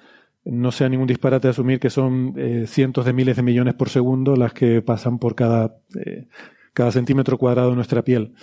[0.44, 4.34] no sea ningún disparate asumir que son eh, cientos de miles de millones por segundo
[4.36, 5.76] las que pasan por cada,
[6.72, 8.34] cada centímetro cuadrado de nuestra piel.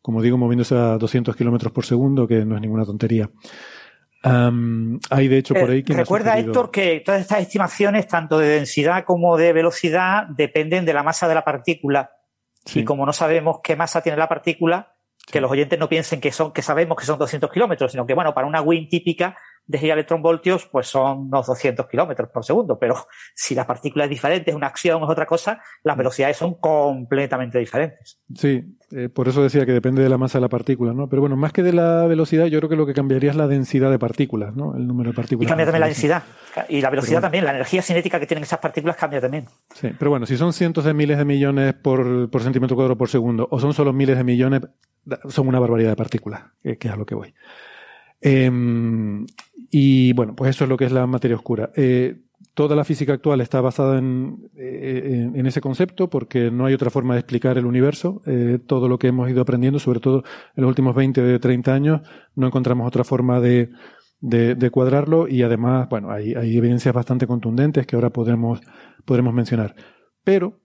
[0.00, 3.30] Como digo, moviéndose a 200 kilómetros por segundo, que no es ninguna tontería.
[4.22, 5.94] Hay de hecho por ahí que.
[5.94, 11.02] Recuerda, Héctor, que todas estas estimaciones, tanto de densidad como de velocidad, dependen de la
[11.02, 12.10] masa de la partícula.
[12.74, 14.94] Y como no sabemos qué masa tiene la partícula,
[15.30, 18.14] que los oyentes no piensen que son, que sabemos que son 200 kilómetros, sino que,
[18.14, 19.36] bueno, para una WIN típica
[19.66, 22.78] de gigaelectronvoltios, pues son unos 200 kilómetros por segundo.
[22.78, 22.96] Pero
[23.34, 27.58] si la partícula es diferente, es una acción, es otra cosa, las velocidades son completamente
[27.58, 28.18] diferentes.
[28.34, 31.08] Sí, eh, por eso decía que depende de la masa de la partícula, ¿no?
[31.08, 33.46] Pero bueno, más que de la velocidad, yo creo que lo que cambiaría es la
[33.46, 34.76] densidad de partículas, ¿no?
[34.76, 35.46] El número de partículas.
[35.46, 36.22] Y cambia también la densidad.
[36.68, 39.46] Y la velocidad también, la energía cinética que tienen esas partículas cambia también.
[39.74, 43.08] Sí, pero bueno, si son cientos de miles de millones por, por centímetro cuadrado por
[43.08, 44.60] segundo, o son solo miles de millones,
[45.28, 47.34] son una barbaridad de partículas, que es a lo que voy.
[48.22, 49.26] Em,
[49.70, 51.70] y bueno, pues eso es lo que es la materia oscura.
[51.74, 52.22] Eh,
[52.54, 56.90] toda la física actual está basada en, eh, en, ese concepto porque no hay otra
[56.90, 58.22] forma de explicar el universo.
[58.26, 60.22] Eh, todo lo que hemos ido aprendiendo, sobre todo
[60.54, 62.00] en los últimos 20 o 30 años,
[62.36, 63.70] no encontramos otra forma de,
[64.70, 68.60] cuadrarlo y además, bueno, hay, evidencias bastante contundentes que ahora podremos,
[69.04, 69.74] podremos mencionar.
[70.22, 70.60] Pero,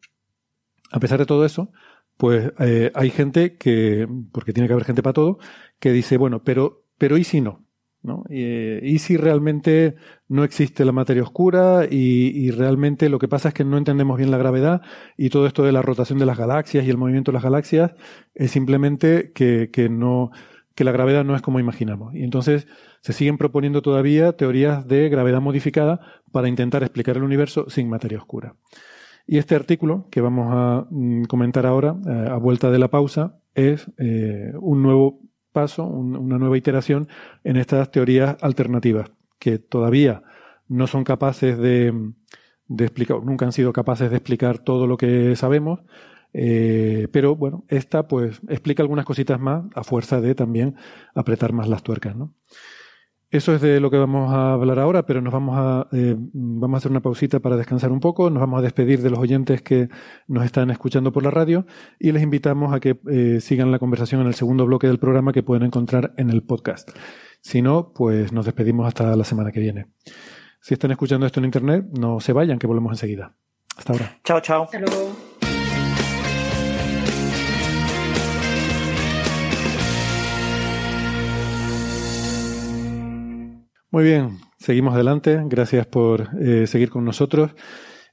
[0.92, 1.72] a pesar de todo eso,
[2.18, 5.40] pues hay gente que, porque tiene que haber gente para todo,
[5.80, 7.64] que dice, bueno, pero pero ¿y si no?
[8.04, 8.24] ¿no?
[8.30, 9.96] Y, si realmente
[10.30, 14.32] no existe la materia oscura y, realmente lo que pasa es que no entendemos bien
[14.32, 14.82] la gravedad
[15.18, 17.92] y todo esto de la rotación de las galaxias y el movimiento de las galaxias
[18.34, 20.32] es simplemente que, que no
[20.74, 22.14] que la gravedad no es como imaginamos.
[22.14, 22.68] Y entonces
[23.00, 26.00] se siguen proponiendo todavía teorías de gravedad modificada
[26.32, 28.54] para intentar explicar el universo sin materia oscura.
[29.26, 33.40] Y este artículo que vamos a mm, comentar ahora, eh, a vuelta de la pausa,
[33.56, 35.20] es eh, un nuevo
[35.58, 37.08] paso, una nueva iteración
[37.44, 40.22] en estas teorías alternativas, que todavía
[40.68, 41.92] no son capaces de,
[42.78, 45.80] explicar, nunca han sido capaces de explicar todo lo que sabemos,
[46.40, 50.76] Eh, pero bueno, esta pues explica algunas cositas más a fuerza de también
[51.16, 52.34] apretar más las tuercas, ¿no?
[53.30, 56.76] Eso es de lo que vamos a hablar ahora, pero nos vamos a, eh, vamos
[56.76, 58.30] a hacer una pausita para descansar un poco.
[58.30, 59.90] Nos vamos a despedir de los oyentes que
[60.28, 61.66] nos están escuchando por la radio
[62.00, 65.34] y les invitamos a que eh, sigan la conversación en el segundo bloque del programa
[65.34, 66.90] que pueden encontrar en el podcast.
[67.42, 69.88] Si no, pues nos despedimos hasta la semana que viene.
[70.62, 73.36] Si están escuchando esto en internet, no se vayan, que volvemos enseguida.
[73.78, 74.20] Hasta ahora.
[74.24, 74.64] Chao, chao.
[74.64, 75.17] Hasta luego.
[83.98, 85.42] Muy bien, seguimos adelante.
[85.46, 87.56] Gracias por eh, seguir con nosotros.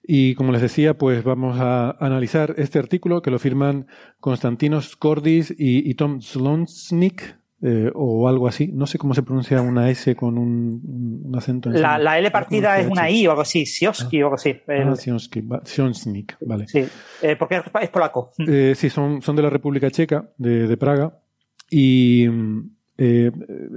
[0.02, 3.86] Y como les decía, pues vamos a analizar este artículo que lo firman
[4.18, 8.70] Constantinos Cordis y, y Tom Slonsnik, eh, o algo así.
[8.72, 11.68] No sé cómo se pronuncia una S con un, un acento.
[11.68, 14.56] En la, la, L partida es una I o algo así, Sioski o algo así.
[14.66, 16.66] Ah, Sioski, Sionsnik, vale.
[16.66, 16.82] Sí,
[17.20, 18.30] eh, porque es polaco.
[18.38, 21.20] Eh, sí, son, son de la República Checa, de, de Praga.
[21.70, 22.26] Y
[22.96, 23.32] eh,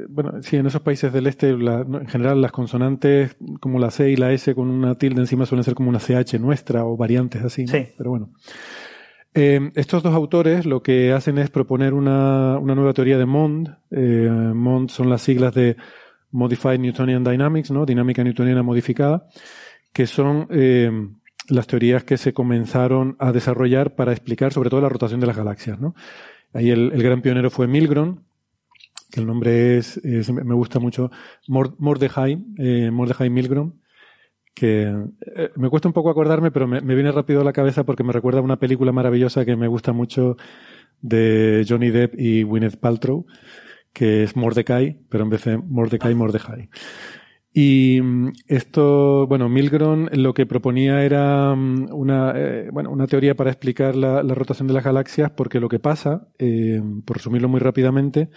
[0.09, 4.11] bueno, sí, en esos países del este, la, en general, las consonantes como la C
[4.11, 7.43] y la S con una tilde encima suelen ser como una CH nuestra o variantes
[7.43, 7.65] así.
[7.65, 7.71] ¿no?
[7.71, 7.87] Sí.
[7.97, 8.29] Pero bueno.
[9.33, 13.75] Eh, estos dos autores lo que hacen es proponer una, una nueva teoría de Mond.
[13.91, 15.77] Eh, Mond son las siglas de
[16.31, 17.85] Modified Newtonian Dynamics, ¿no?
[17.85, 19.27] Dinámica newtoniana modificada,
[19.93, 20.91] que son eh,
[21.49, 25.37] las teorías que se comenzaron a desarrollar para explicar sobre todo la rotación de las
[25.37, 25.95] galaxias, ¿no?
[26.53, 28.23] Ahí el, el gran pionero fue Milgrom,
[29.11, 31.11] que el nombre es, me gusta mucho,
[31.47, 33.73] Mordechai, eh, Mordechai Milgrom,
[34.53, 34.93] que
[35.35, 38.11] eh, me cuesta un poco acordarme, pero me, viene rápido a la cabeza porque me
[38.11, 40.35] recuerda a una película maravillosa que me gusta mucho
[41.01, 43.25] de Johnny Depp y Gwyneth Paltrow,
[43.93, 46.69] que es Mordecai, pero en vez de Mordecai, Mordechai.
[47.53, 47.99] Y
[48.47, 54.21] esto, bueno, Milgrom lo que proponía era una, eh, bueno, una teoría para explicar la,
[54.21, 58.29] la, rotación de las galaxias, porque lo que pasa, eh, por resumirlo muy rápidamente,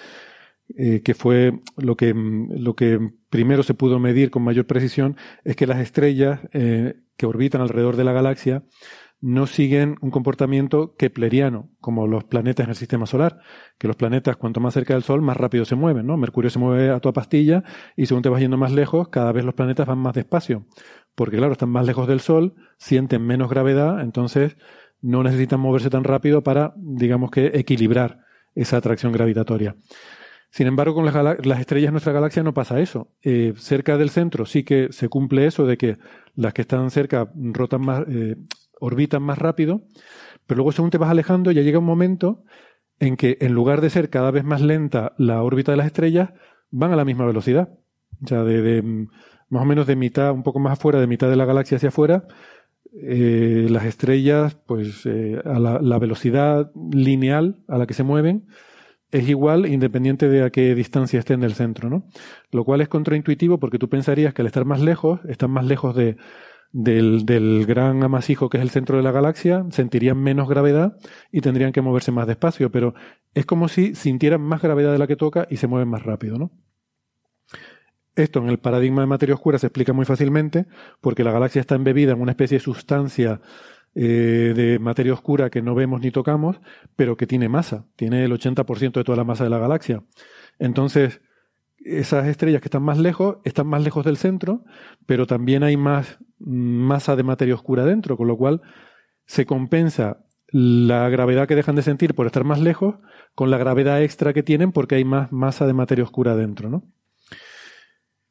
[0.76, 2.98] eh, que fue lo que, lo que
[3.28, 7.96] primero se pudo medir con mayor precisión, es que las estrellas eh, que orbitan alrededor
[7.96, 8.64] de la galaxia
[9.20, 13.40] no siguen un comportamiento kepleriano, como los planetas en el sistema solar,
[13.78, 16.16] que los planetas cuanto más cerca del Sol, más rápido se mueven, ¿no?
[16.16, 17.62] Mercurio se mueve a toda pastilla
[17.96, 20.66] y según te vas yendo más lejos, cada vez los planetas van más despacio,
[21.14, 24.56] porque claro, están más lejos del Sol, sienten menos gravedad, entonces
[25.02, 28.20] no necesitan moverse tan rápido para, digamos que, equilibrar
[28.54, 29.76] esa atracción gravitatoria.
[30.50, 33.08] Sin embargo, con las, las, estrellas de nuestra galaxia no pasa eso.
[33.22, 35.96] Eh, cerca del centro sí que se cumple eso de que
[36.34, 38.34] las que están cerca rotan más, eh,
[38.80, 39.82] orbitan más rápido,
[40.48, 42.42] pero luego según te vas alejando ya llega un momento
[42.98, 46.30] en que en lugar de ser cada vez más lenta la órbita de las estrellas,
[46.70, 47.68] van a la misma velocidad.
[48.22, 51.30] O sea, de, de más o menos de mitad, un poco más afuera, de mitad
[51.30, 52.24] de la galaxia hacia afuera,
[52.92, 58.48] eh, las estrellas, pues a la velocidad lineal a la que se mueven,
[59.10, 62.04] es igual independiente de a qué distancia estén del centro, ¿no?
[62.50, 65.96] Lo cual es contraintuitivo porque tú pensarías que al estar más lejos, están más lejos
[65.96, 66.16] de,
[66.72, 70.96] del, del, gran amasijo que es el centro de la galaxia, sentirían menos gravedad
[71.32, 72.94] y tendrían que moverse más despacio, pero
[73.34, 76.38] es como si sintieran más gravedad de la que toca y se mueven más rápido,
[76.38, 76.50] ¿no?
[78.16, 80.66] Esto en el paradigma de materia oscura se explica muy fácilmente
[81.00, 83.40] porque la galaxia está embebida en una especie de sustancia
[83.94, 86.60] eh, de materia oscura que no vemos ni tocamos,
[86.96, 90.02] pero que tiene masa, tiene el 80% de toda la masa de la galaxia.
[90.58, 91.20] Entonces,
[91.84, 94.64] esas estrellas que están más lejos están más lejos del centro,
[95.06, 98.62] pero también hay más masa de materia oscura dentro, con lo cual
[99.26, 102.96] se compensa la gravedad que dejan de sentir por estar más lejos
[103.34, 106.84] con la gravedad extra que tienen porque hay más masa de materia oscura dentro, ¿no?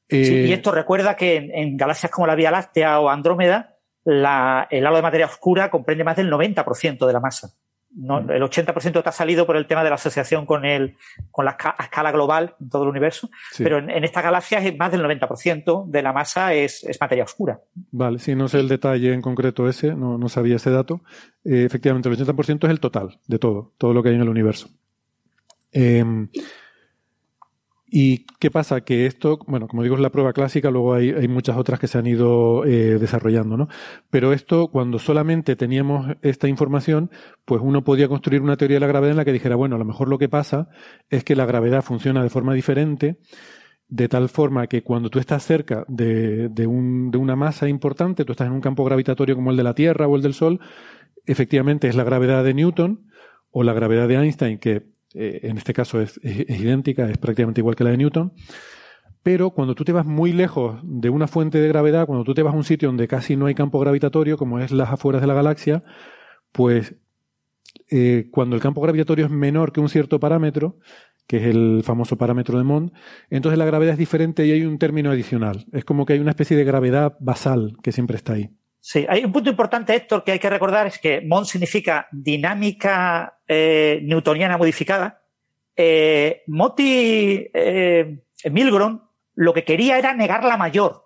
[0.09, 3.78] Eh, sí, y esto recuerda que en, en, galaxias como la Vía Láctea o Andrómeda,
[4.09, 7.53] la, el halo de materia oscura comprende más del 90% de la masa.
[7.91, 10.95] No, el 80% te ha salido por el tema de la asociación con, el,
[11.31, 13.63] con la escala global en todo el universo, sí.
[13.63, 17.59] pero en, en, estas galaxias más del 90% de la masa es, es, materia oscura.
[17.91, 21.01] Vale, sí, no sé el detalle en concreto ese, no, no sabía ese dato.
[21.43, 24.29] Eh, efectivamente, el 80% es el total de todo, todo lo que hay en el
[24.29, 24.69] universo.
[25.71, 26.05] Eh,
[27.91, 28.81] ¿Y qué pasa?
[28.81, 31.97] Que esto, bueno, como digo, es la prueba clásica, luego hay, muchas otras que se
[31.97, 33.67] han ido eh, desarrollando, ¿no?
[34.11, 37.09] Pero esto, cuando solamente teníamos esta información,
[37.45, 39.79] pues uno podía construir una teoría de la gravedad en la que dijera, bueno, a
[39.79, 40.69] lo mejor lo que pasa
[41.09, 43.17] es que la gravedad funciona de forma diferente,
[43.87, 48.23] de tal forma que cuando tú estás cerca de, de, un, de una masa importante,
[48.23, 50.59] tú estás en un campo gravitatorio como el de la Tierra o el del Sol,
[51.25, 53.07] efectivamente es la gravedad de Newton
[53.49, 54.83] o la gravedad de Einstein, que
[55.13, 58.33] eh, en este caso es, idéntica, es prácticamente igual que la de Newton,
[59.23, 62.43] pero cuando tú te vas muy lejos de una fuente de gravedad, cuando tú te
[62.43, 65.27] vas a un sitio donde casi no hay campo gravitatorio, como es las afueras de
[65.27, 65.83] la galaxia,
[66.51, 66.95] pues
[67.89, 70.77] eh, cuando el campo gravitatorio es menor que un cierto parámetro,
[71.27, 72.91] que es el famoso parámetro de Mond,
[73.29, 75.65] entonces la gravedad es diferente y hay un término adicional.
[75.71, 78.49] Es como que hay una especie de gravedad basal que siempre está ahí.
[78.81, 83.39] Sí, hay un punto importante, Héctor, que hay que recordar, es que Mond significa dinámica
[83.47, 85.21] eh, newtoniana modificada.
[85.75, 88.19] Eh, Moti eh,
[88.49, 89.01] Milgrom
[89.35, 91.05] lo que quería era negar la mayor,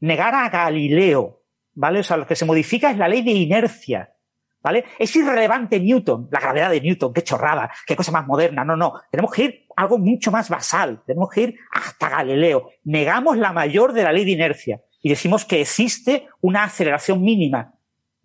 [0.00, 1.42] negar a Galileo,
[1.74, 2.00] ¿vale?
[2.00, 4.12] O sea, lo que se modifica es la ley de inercia.
[4.62, 4.84] ¿vale?
[4.98, 8.64] Es irrelevante Newton, la gravedad de Newton, qué chorrada, qué cosa más moderna.
[8.64, 9.00] No, no.
[9.12, 11.04] Tenemos que ir algo mucho más basal.
[11.06, 12.70] Tenemos que ir hasta Galileo.
[12.82, 17.74] Negamos la mayor de la ley de inercia y decimos que existe una aceleración mínima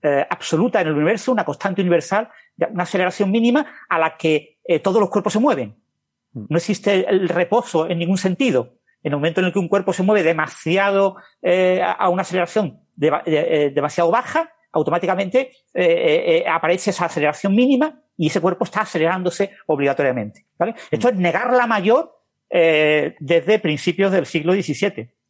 [0.02, 2.28] eh, absoluta en el universo, una constante universal,
[2.58, 5.76] una aceleración mínima a la que eh, todos los cuerpos se mueven.
[6.34, 8.80] No existe el reposo en ningún sentido.
[9.04, 12.82] En el momento en el que un cuerpo se mueve demasiado eh, a una aceleración
[12.96, 15.52] demasiado baja, automáticamente
[16.48, 20.48] aparece esa aceleración mínima y ese cuerpo está acelerándose obligatoriamente.
[20.58, 20.74] ¿vale?
[20.90, 22.12] Esto es negar la mayor
[22.50, 25.21] desde principios del siglo XVII.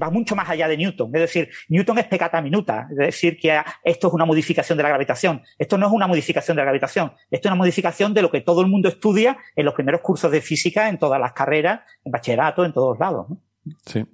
[0.00, 1.10] Va mucho más allá de Newton.
[1.14, 2.86] Es decir, Newton es pecata minuta.
[2.90, 5.42] Es decir, que esto es una modificación de la gravitación.
[5.58, 7.12] Esto no es una modificación de la gravitación.
[7.30, 10.30] Esto es una modificación de lo que todo el mundo estudia en los primeros cursos
[10.30, 13.26] de física, en todas las carreras, en bachillerato, en todos lados.
[13.84, 14.04] Sí.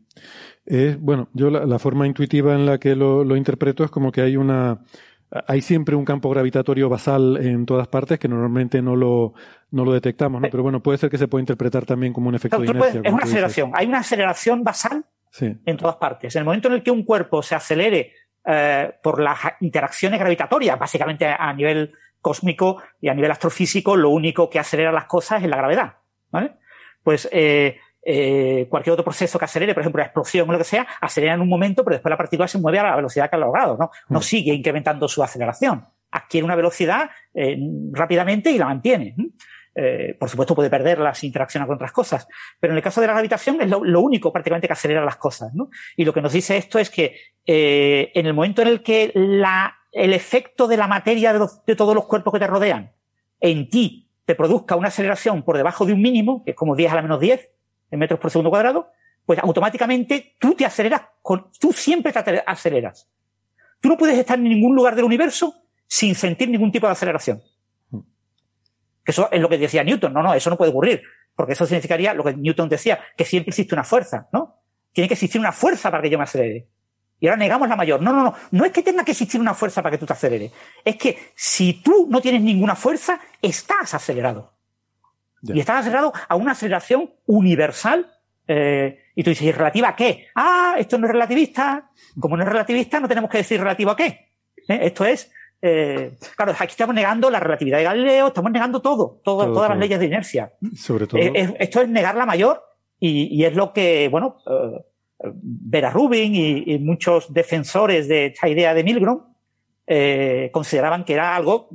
[1.00, 4.36] Bueno, yo la, forma intuitiva en la que lo, lo, interpreto es como que hay
[4.36, 4.84] una,
[5.46, 9.32] hay siempre un campo gravitatorio basal en todas partes que normalmente no lo,
[9.70, 10.48] no lo detectamos, ¿no?
[10.50, 13.00] Pero bueno, puede ser que se pueda interpretar también como un efecto de inercia.
[13.02, 13.70] es una aceleración.
[13.74, 15.04] Hay una aceleración basal
[15.40, 16.36] en todas partes.
[16.36, 18.12] En el momento en el que un cuerpo se acelere
[18.44, 24.50] eh, por las interacciones gravitatorias, básicamente a nivel cósmico y a nivel astrofísico, lo único
[24.50, 25.94] que acelera las cosas es la gravedad,
[26.30, 26.52] ¿vale?
[27.02, 30.64] Pues eh, eh, cualquier otro proceso que acelere, por ejemplo, la explosión o lo que
[30.64, 33.36] sea, acelera en un momento, pero después la partícula se mueve a la velocidad que
[33.36, 33.90] ha logrado, ¿no?
[34.08, 34.22] No mm.
[34.22, 35.86] sigue incrementando su aceleración.
[36.10, 37.58] Adquiere una velocidad eh,
[37.92, 39.14] rápidamente y la mantiene.
[39.74, 42.28] Eh, por supuesto puede perderla si interacciona con otras cosas,
[42.60, 45.54] pero en el caso de la gravitación es lo, único prácticamente que acelera las cosas.
[45.54, 45.70] ¿no?
[45.96, 49.12] Y lo que nos dice esto es que eh, en el momento en el que
[49.14, 52.92] la, el efecto de la materia de, de todos los cuerpos que te rodean
[53.40, 56.92] en ti te produzca una aceleración por debajo de un mínimo, que es como 10
[56.92, 57.50] a la menos 10,
[57.92, 58.90] en metros por segundo cuadrado,
[59.24, 63.08] pues automáticamente tú te aceleras, con, tú siempre te aceleras.
[63.80, 65.54] Tú no puedes estar en ningún lugar del universo
[65.86, 67.42] sin sentir ningún tipo de aceleración.
[69.04, 70.12] Eso es lo que decía Newton.
[70.12, 71.02] No, no, eso no puede ocurrir.
[71.34, 74.62] Porque eso significaría lo que Newton decía, que siempre existe una fuerza, ¿no?
[74.92, 76.68] Tiene que existir una fuerza para que yo me acelere.
[77.18, 78.00] Y ahora negamos la mayor.
[78.00, 78.34] No, no, no.
[78.50, 80.52] No es que tenga que existir una fuerza para que tú te aceleres.
[80.84, 84.52] Es que si tú no tienes ninguna fuerza, estás acelerado.
[85.42, 88.10] Y está acelerado a una aceleración universal.
[88.46, 90.28] Eh, y tú dices, ¿y relativa a qué?
[90.34, 91.90] Ah, esto no es relativista.
[92.18, 94.28] Como no es relativista, no tenemos que decir relativo a qué.
[94.68, 94.78] ¿Eh?
[94.82, 95.30] Esto es,
[95.60, 99.78] eh, claro, aquí estamos negando la relatividad de Galileo, estamos negando todo, todo todas las
[99.78, 100.52] leyes de inercia.
[100.76, 101.20] Sobre todo.
[101.20, 102.62] esto es negar la mayor
[103.00, 104.38] y, y es lo que, bueno,
[105.34, 109.20] Vera Rubin y, y, muchos defensores de esta idea de Milgrom
[110.52, 111.68] consideraban que era algo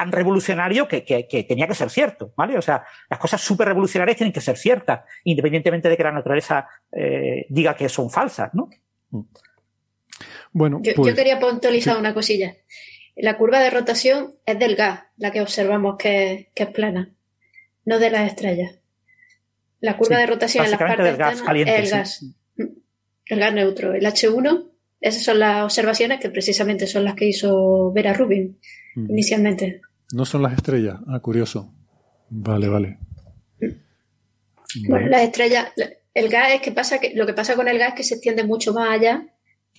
[0.00, 1.02] tan revolucionario que,
[1.46, 2.56] tenía que ser cierto, ¿vale?
[2.56, 6.66] O sea, las cosas súper revolucionarias tienen que ser ciertas, independientemente de que la naturaleza
[6.90, 8.70] eh, diga que son falsas, ¿no?
[10.52, 12.56] Bueno, yo, pues, quería puntualizar una cosilla.
[13.14, 17.10] La curva de rotación es del gas, la que observamos que, es plana,
[17.84, 18.78] no de las estrellas.
[19.80, 22.24] La curva de rotación en las partes del gas caliente, es el gas.
[23.26, 23.92] El gas neutro.
[23.92, 24.70] El H1,
[25.02, 28.58] esas son las observaciones que precisamente son las que hizo Vera Rubin
[28.94, 29.10] mm.
[29.10, 29.82] inicialmente.
[30.12, 30.98] No son las estrellas.
[31.06, 31.72] Ah, curioso.
[32.28, 32.98] Vale, vale.
[34.88, 35.72] Bueno, las estrellas,
[36.14, 38.14] el gas es que pasa que lo que pasa con el gas es que se
[38.14, 39.26] extiende mucho más allá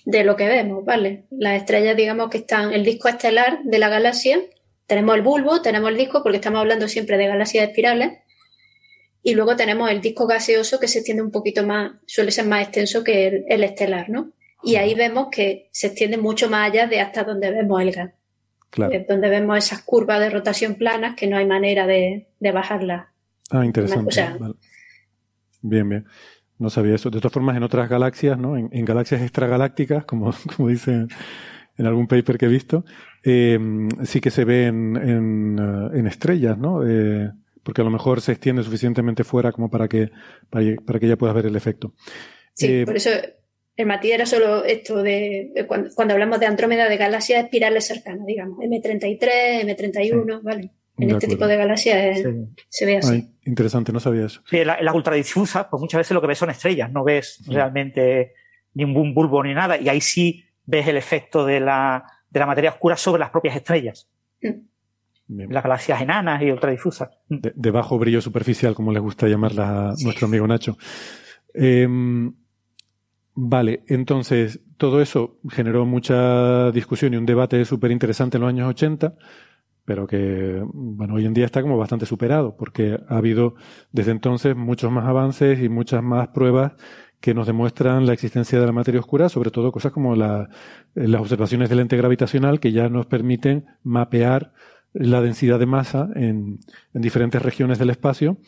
[0.04, 1.26] de lo que vemos, ¿vale?
[1.30, 4.40] Las estrellas, digamos que están, el disco estelar de la galaxia,
[4.86, 8.18] tenemos el bulbo, tenemos el disco, porque estamos hablando siempre de galaxias espirales,
[9.22, 12.62] y luego tenemos el disco gaseoso que se extiende un poquito más, suele ser más
[12.62, 14.32] extenso que el, el estelar, ¿no?
[14.64, 18.12] Y ahí vemos que se extiende mucho más allá de hasta donde vemos el gas.
[18.90, 23.06] Es donde vemos esas curvas de rotación planas que no hay manera de, de bajarlas.
[23.50, 24.22] Ah, interesante.
[25.60, 26.06] Bien, bien.
[26.58, 27.10] No sabía eso.
[27.10, 28.56] De todas formas, en otras galaxias, ¿no?
[28.56, 31.08] En, galaxias extragalácticas, como, como dicen
[31.76, 32.84] en algún paper que he visto,
[33.24, 33.58] eh,
[34.04, 35.58] sí que se ve en, en,
[35.94, 36.86] eh, estrellas, ¿no?
[36.86, 37.30] Eh,
[37.62, 40.10] porque a lo mejor se extiende suficientemente fuera como para que,
[40.50, 41.94] para, que ya puedas ver el efecto.
[42.54, 43.10] Sí, por eso
[43.76, 48.58] el matiz era solo esto de, cuando, hablamos de Andrómeda de galaxias espirales cercanas, digamos,
[48.58, 50.70] M33, M31, ¿vale?
[50.98, 52.18] En este tipo de galaxias
[52.68, 53.30] se ve así.
[53.46, 54.42] interesante, no sabía eso.
[54.48, 57.42] Sí, en la, la ultradifusa, pues muchas veces lo que ves son estrellas, no ves
[57.46, 58.34] realmente
[58.74, 62.70] ningún bulbo ni nada, y ahí sí ves el efecto de la, de la materia
[62.70, 64.08] oscura sobre las propias estrellas.
[65.28, 65.50] Mm.
[65.50, 67.08] las galaxias enanas y ultradifusas.
[67.28, 70.76] De, de, bajo brillo superficial, como le gusta llamarla a nuestro amigo Nacho.
[71.54, 71.88] Eh,
[73.34, 78.68] vale, entonces todo eso generó mucha discusión y un debate súper interesante en los años
[78.68, 79.14] 80,
[79.84, 83.54] pero que, bueno, hoy en día está como bastante superado, porque ha habido
[83.90, 86.72] desde entonces muchos más avances y muchas más pruebas
[87.20, 90.48] que nos demuestran la existencia de la materia oscura, sobre todo cosas como la,
[90.94, 94.52] las observaciones del lente gravitacional que ya nos permiten mapear
[94.92, 96.58] la densidad de masa en,
[96.92, 98.38] diferentes regiones del espacio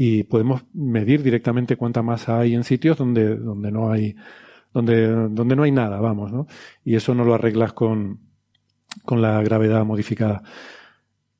[0.00, 4.14] y podemos medir directamente cuánta masa hay en sitios donde, donde no hay
[4.72, 6.46] donde, donde no hay nada, vamos, ¿no?
[6.84, 8.20] Y eso no lo arreglas con,
[9.04, 10.44] con la gravedad modificada.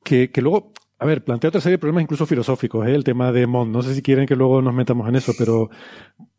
[0.03, 2.93] Que, que luego, a ver, plantea otra serie de problemas incluso filosóficos, ¿eh?
[2.93, 3.71] el tema de Mond.
[3.71, 5.69] No sé si quieren que luego nos metamos en eso, pero,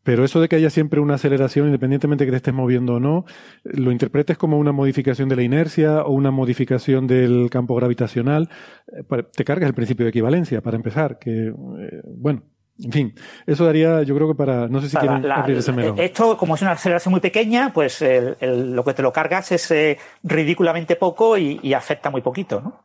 [0.03, 3.01] pero eso de que haya siempre una aceleración, independientemente de que te estés moviendo o
[3.01, 3.25] no,
[3.65, 8.49] lo interpretes como una modificación de la inercia o una modificación del campo gravitacional,
[8.89, 12.43] eh, te cargas el principio de equivalencia, para empezar, que, eh, bueno,
[12.83, 13.15] en fin,
[13.47, 15.99] eso daría, yo creo que para, no sé si quieren la, abrir ese melón.
[15.99, 19.53] Esto, como es una aceleración muy pequeña, pues el, el, lo que te lo cargas
[19.53, 22.81] es eh, ridículamente poco y, y, afecta muy poquito, ¿no?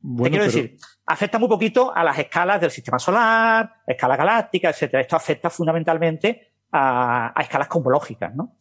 [0.00, 4.16] Bueno, te quiero pero, decir, afecta muy poquito a las escalas del sistema solar, escala
[4.16, 5.00] galáctica, etcétera.
[5.02, 8.56] Esto afecta fundamentalmente a, a escalas cosmológicas, ¿no?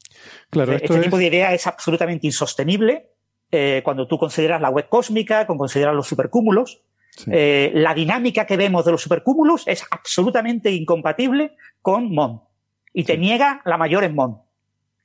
[0.49, 3.11] Claro, este esto tipo de idea es absolutamente insostenible
[3.51, 6.83] eh, cuando tú consideras la web cósmica, cuando consideras los supercúmulos.
[7.11, 7.31] Sí.
[7.33, 12.43] Eh, la dinámica que vemos de los supercúmulos es absolutamente incompatible con MON.
[12.93, 13.19] Y te Sí.
[13.19, 14.41] niega la mayor en MON.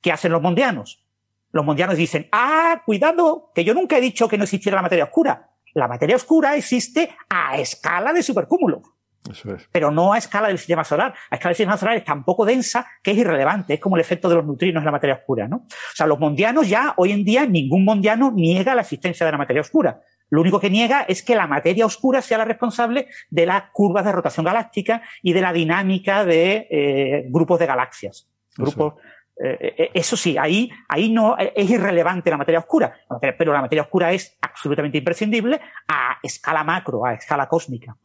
[0.01, 1.03] ¿Qué hacen los mondianos?
[1.51, 5.05] Los mondianos dicen, ah, cuidado, que yo nunca he dicho que no existiera la materia
[5.05, 5.50] oscura.
[5.73, 8.81] La materia oscura existe a escala de supercúmulos
[9.29, 9.67] Eso es.
[9.71, 11.13] pero no a escala del sistema solar.
[11.29, 13.75] A escala del sistema solar es tan poco densa que es irrelevante.
[13.75, 15.57] Es como el efecto de los neutrinos en la materia oscura, ¿no?
[15.57, 19.37] O sea, los mondianos ya, hoy en día, ningún mondiano niega la existencia de la
[19.37, 20.01] materia oscura.
[20.31, 24.05] Lo único que niega es que la materia oscura sea la responsable de las curvas
[24.05, 28.29] de rotación galáctica y de la dinámica de eh, grupos de galaxias.
[28.57, 28.93] Grupos,
[29.37, 32.93] eh, eso sí, ahí, ahí no eh, es irrelevante la materia oscura,
[33.37, 37.95] pero la materia oscura es absolutamente imprescindible a escala macro, a escala cósmica.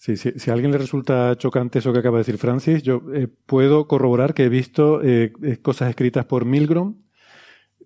[0.00, 3.02] Sí, sí, si a alguien le resulta chocante eso que acaba de decir Francis, yo
[3.12, 6.94] eh, puedo corroborar que he visto eh, eh, cosas escritas por Milgrom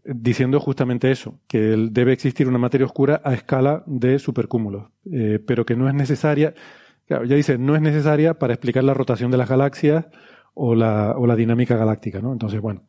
[0.05, 1.59] eh, diciendo justamente eso, que
[1.91, 6.53] debe existir una materia oscura a escala de supercúmulos, eh, pero que no es necesaria,
[7.09, 10.07] ya dice, no es necesaria para explicar la rotación de las galaxias
[10.55, 12.33] o la, o la dinámica galáctica, ¿no?
[12.33, 12.83] Entonces, bueno,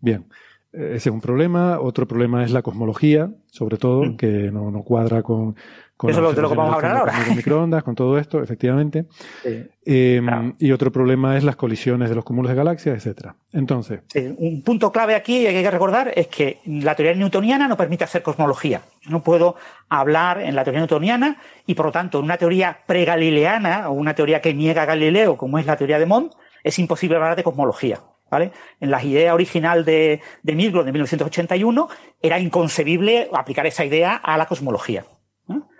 [0.00, 0.26] bien.
[0.72, 1.80] Eh, Ese es un problema.
[1.80, 4.16] Otro problema es la cosmología, sobre todo, Mm.
[4.16, 5.56] que no, no cuadra con,
[5.96, 7.12] con Eso es lo que vamos a hablar ahora.
[7.28, 9.06] de microondas, con todo esto, efectivamente.
[9.42, 9.64] Sí.
[9.84, 10.54] Eh, Claro.
[10.58, 13.34] Y otro problema es las colisiones de los cúmulos de galaxias, etcétera.
[13.52, 17.66] Entonces, Sí, un punto clave aquí que hay que recordar es que la teoría newtoniana
[17.68, 18.80] no permite hacer cosmología.
[19.02, 19.56] Yo no puedo
[19.88, 21.36] hablar en la teoría newtoniana
[21.66, 25.36] y, por lo tanto, en una teoría pregalileana o una teoría que niega a Galileo,
[25.36, 26.30] como es la teoría de Mond,
[26.64, 28.00] es imposible hablar de cosmología.
[28.30, 28.52] ¿Vale?
[28.78, 31.88] En la idea original de, de Milgrom de 1981
[32.22, 35.04] era inconcebible aplicar esa idea a la cosmología.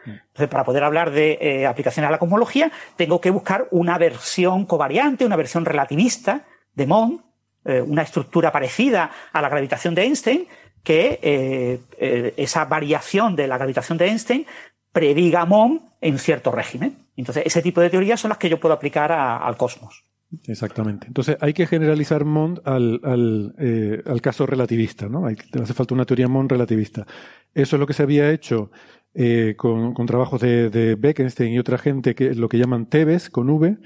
[0.04, 4.64] Entonces, para poder hablar de eh, aplicaciones a la cosmología, tengo que buscar una versión
[4.64, 7.20] covariante, una versión relativista de Mond,
[7.64, 10.48] eh, una estructura parecida a la gravitación de Einstein,
[10.82, 14.46] que eh, eh, esa variación de la gravitación de Einstein
[14.92, 17.06] prediga Mond en cierto régimen.
[17.16, 20.04] Entonces, ese tipo de teorías son las que yo puedo aplicar al cosmos.
[20.46, 21.06] Exactamente.
[21.06, 25.26] Entonces, hay que generalizar Mond al, al, eh, al caso relativista, ¿no?
[25.26, 27.06] Hace falta una teoría Mond relativista.
[27.54, 28.70] Eso es lo que se había hecho
[29.14, 32.86] eh, con, con trabajos de, de Bekenstein y otra gente, que es lo que llaman
[32.86, 33.78] TEBES con V,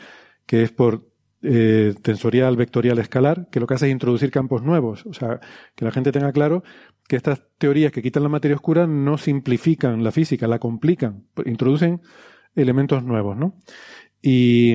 [0.46, 1.08] que es por
[1.42, 5.04] eh, tensorial vectorial escalar, que lo que hace es introducir campos nuevos.
[5.06, 5.40] O sea,
[5.74, 6.62] que la gente tenga claro
[7.06, 12.00] que estas teorías que quitan la materia oscura no simplifican la física, la complican, introducen
[12.54, 13.58] elementos nuevos, ¿no?
[14.22, 14.74] Y,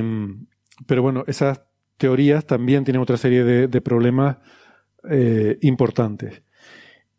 [0.85, 1.61] pero bueno, esas
[1.97, 4.37] teorías también tienen otra serie de, de problemas
[5.09, 6.41] eh, importantes.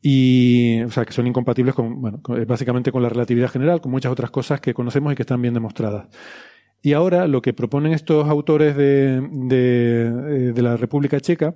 [0.03, 3.93] Y, o sea, que son incompatibles con, bueno, con- básicamente con la relatividad general, con
[3.93, 6.09] muchas otras cosas que conocemos y que están bien demostradas.
[6.83, 11.55] Y ahora lo que proponen estos autores de, de, eh, de la República Checa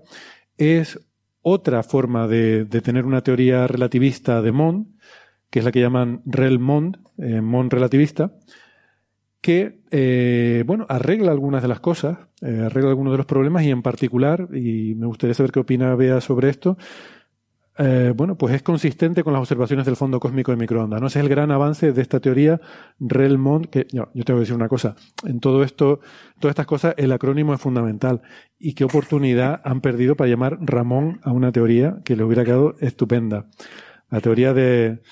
[0.59, 1.01] es
[1.41, 4.87] otra forma de, de tener una teoría relativista de Mond,
[5.51, 8.33] que es la que llaman REL-Mond, eh, Mond relativista,
[9.45, 13.71] que, eh, bueno, arregla algunas de las cosas, eh, arregla algunos de los problemas y
[13.71, 16.79] en particular, y me gustaría saber qué opina Bea sobre esto,
[17.77, 20.99] eh, bueno, pues es consistente con las observaciones del fondo cósmico de microondas.
[20.99, 21.09] ¿no?
[21.09, 22.59] Ese es el gran avance de esta teoría
[22.99, 24.97] Relmont, que no, yo tengo que decir una cosa,
[25.27, 26.01] en todo esto,
[26.41, 28.23] todas estas cosas, el acrónimo es fundamental.
[28.59, 32.77] Y qué oportunidad han perdido para llamar Ramón a una teoría que le hubiera quedado
[32.81, 33.51] estupenda.
[34.09, 35.03] La teoría de,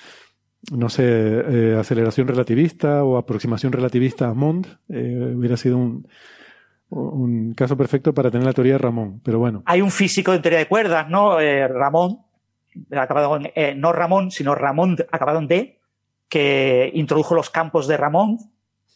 [0.71, 6.07] no sé, eh, aceleración relativista o aproximación relativista a Mond, eh, hubiera sido un,
[6.89, 9.63] un caso perfecto para tener la teoría de Ramón, pero bueno.
[9.65, 11.39] Hay un físico de teoría de cuerdas, ¿no?
[11.39, 12.19] Eh, Ramón,
[12.91, 13.39] acabado
[13.75, 15.79] no Ramón, sino Ramón acabado en D,
[16.29, 18.37] que introdujo los campos de Ramón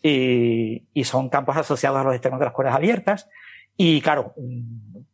[0.01, 3.29] y, y son campos asociados a los extremos de las cuerdas abiertas.
[3.75, 4.33] Y claro,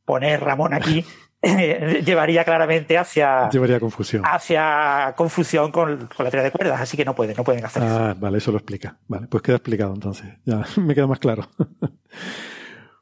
[0.05, 1.03] poner Ramón aquí
[2.05, 4.23] llevaría claramente hacia llevaría confusión.
[4.25, 7.83] hacia confusión con, con, la teoría de cuerdas así que no pueden no pueden hacer
[7.83, 8.97] ah, vale eso lo explica.
[9.07, 10.25] Vale pues queda explicado entonces.
[10.45, 11.49] Ya me queda más claro.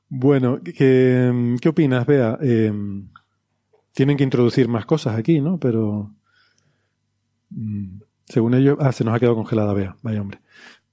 [0.10, 2.74] Bueno ¿qué, qué opinas Bea eh,
[3.94, 6.12] tienen que introducir más cosas aquí no pero
[7.52, 9.96] mm, según ellos ah se nos ha quedado congelada Bea.
[10.02, 10.42] Vaya hombre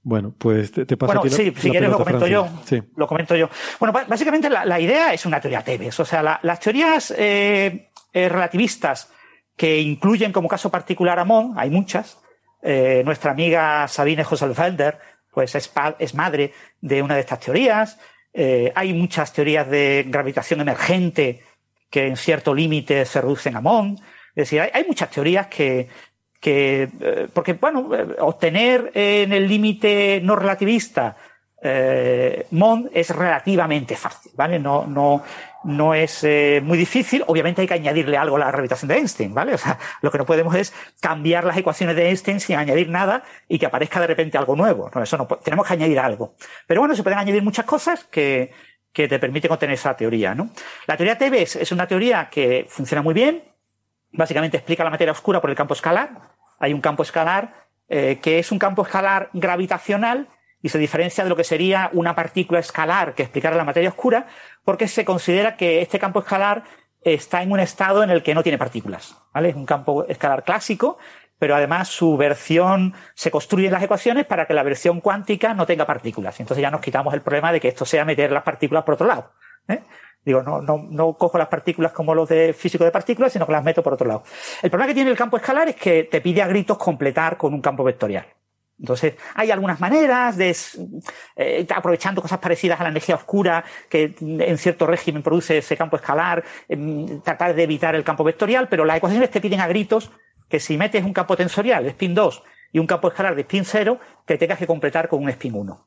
[0.01, 2.47] bueno, pues te, te paso Bueno, la- sí, la si quieres lo comento yo.
[2.65, 2.81] Sí.
[2.95, 3.49] Lo comento yo.
[3.79, 5.99] Bueno, básicamente la, la idea es una teoría Tebes.
[5.99, 9.11] O sea, la- las teorías eh, eh, relativistas
[9.57, 12.17] que incluyen como caso particular a Mond, hay muchas.
[12.61, 14.97] Eh, nuestra amiga Sabine Hosselfelder,
[15.31, 17.99] pues es, es madre de una de estas teorías.
[18.75, 21.41] Hay muchas teorías de gravitación emergente
[21.89, 23.99] que en cierto límite se reducen a Mond.
[24.29, 25.89] Es decir, hay, hay muchas teorías que,
[26.39, 31.17] que eh, porque bueno, eh, obtener en el límite no relativista
[31.61, 34.59] eh, Mond es relativamente fácil, ¿vale?
[34.59, 35.23] No, no,
[35.65, 37.23] no es eh, muy difícil.
[37.27, 39.53] Obviamente hay que añadirle algo a la gravitación de Einstein, ¿vale?
[39.55, 43.23] O sea, lo que no podemos es cambiar las ecuaciones de Einstein sin añadir nada
[43.47, 44.89] y que aparezca de repente algo nuevo.
[44.93, 46.33] No, eso no, tenemos que añadir algo.
[46.65, 48.51] Pero bueno, se pueden añadir muchas cosas que,
[48.93, 50.49] que te permiten obtener esa teoría, ¿no?
[50.87, 53.43] La teoría Tebes es una teoría que funciona muy bien,
[54.11, 56.35] básicamente explica la materia oscura por el campo escalar.
[56.59, 60.27] Hay un campo escalar eh, que es un campo escalar gravitacional
[60.61, 64.27] y se diferencia de lo que sería una partícula escalar que explicara la materia oscura,
[64.63, 66.63] porque se considera que este campo escalar
[67.01, 69.15] está en un estado en el que no tiene partículas.
[69.33, 69.49] ¿vale?
[69.49, 70.97] Es un campo escalar clásico,
[71.37, 75.65] pero además su versión se construye en las ecuaciones para que la versión cuántica no
[75.65, 76.39] tenga partículas.
[76.39, 79.07] Entonces ya nos quitamos el problema de que esto sea meter las partículas por otro
[79.07, 79.31] lado.
[79.69, 79.81] ¿eh?
[80.23, 83.51] Digo, no, no, no cojo las partículas como los de físico de partículas, sino que
[83.51, 84.23] las meto por otro lado.
[84.61, 87.53] El problema que tiene el campo escalar es que te pide a gritos completar con
[87.53, 88.25] un campo vectorial.
[88.79, 90.55] Entonces, hay algunas maneras de,
[91.35, 95.97] eh, aprovechando cosas parecidas a la energía oscura que en cierto régimen produce ese campo
[95.97, 100.11] escalar, em, tratar de evitar el campo vectorial, pero las ecuaciones te piden a gritos
[100.47, 102.41] que si metes un campo tensorial de spin 2
[102.71, 105.85] y un campo escalar de spin 0, que tengas que completar con un spin 1.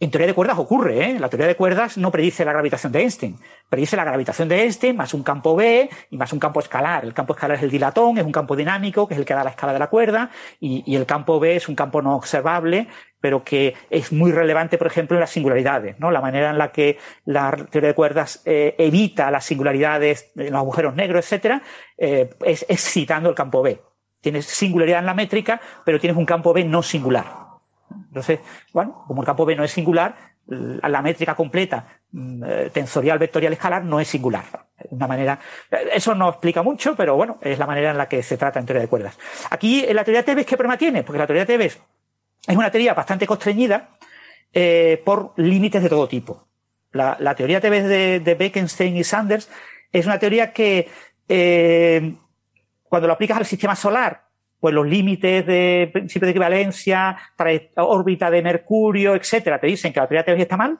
[0.00, 1.18] En teoría de cuerdas ocurre, ¿eh?
[1.20, 3.38] La teoría de cuerdas no predice la gravitación de Einstein,
[3.68, 7.04] predice la gravitación de Einstein más un campo B y más un campo escalar.
[7.04, 9.44] El campo escalar es el dilatón, es un campo dinámico, que es el que da
[9.44, 12.88] la escala de la cuerda, y, el campo B es un campo no observable,
[13.20, 16.10] pero que es muy relevante, por ejemplo, en las singularidades, ¿no?
[16.10, 20.58] La manera en la que la teoría de cuerdas eh, evita las singularidades en los
[20.58, 21.62] agujeros negros, etcétera,
[21.96, 23.80] eh, es, es citando el campo B.
[24.20, 27.43] Tienes singularidad en la métrica, pero tienes un campo B no singular.
[28.08, 28.40] Entonces,
[28.72, 30.14] bueno, como el campo B no es singular,
[30.46, 34.44] la métrica completa mm, eh, tensorial, vectorial, escalar no es singular.
[34.90, 35.38] Una manera,
[35.70, 38.58] eh, eso no explica mucho, pero bueno, es la manera en la que se trata
[38.58, 39.18] en teoría de cuerdas.
[39.50, 41.02] Aquí, en la teoría de Tebes, ¿qué problema tiene?
[41.02, 41.78] Porque la teoría de es
[42.56, 43.90] una teoría bastante constreñida
[44.52, 46.46] eh, por límites de todo tipo.
[46.92, 49.50] La, teoría Tebes de, de Bekenstein y Sanders
[49.90, 50.88] es una teoría que
[52.88, 54.23] cuando lo aplicas al sistema solar,
[54.64, 57.18] pues los límites de principio de equivalencia,
[57.76, 60.78] órbita de Mercurio, etcétera, te dicen que la teoría de está mal.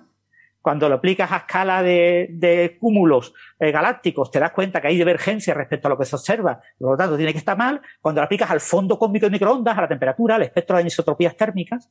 [0.62, 5.52] Cuando lo aplicas a escala de, cúmulos eh, galácticos, te das cuenta que hay divergencia
[5.52, 7.82] respecto a lo que se observa, por lo tanto tiene que estar mal.
[8.00, 11.36] Cuando lo aplicas al fondo cósmico de microondas, a la temperatura, al espectro de anisotropías
[11.36, 11.90] térmicas,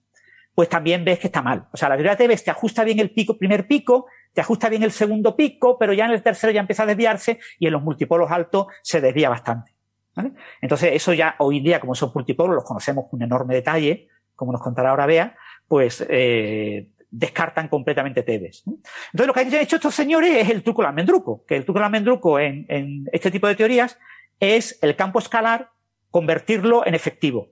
[0.55, 1.67] pues también ves que está mal.
[1.71, 4.67] O sea, la teoría de Tebes te ajusta bien el pico, primer pico, te ajusta
[4.67, 7.73] bien el segundo pico, pero ya en el tercero ya empieza a desviarse y en
[7.73, 9.72] los multipolos altos se desvía bastante.
[10.61, 14.51] Entonces, eso ya hoy día, como son multipolos, los conocemos con un enorme detalle, como
[14.51, 15.35] nos contará ahora Bea,
[15.67, 18.63] pues eh, descartan completamente Tebes.
[18.65, 21.79] Entonces, lo que han hecho estos señores es el truco del almendruco, que el truco
[21.79, 23.97] del almendruco en, en este tipo de teorías
[24.39, 25.71] es el campo escalar
[26.11, 27.49] convertirlo en efectivo.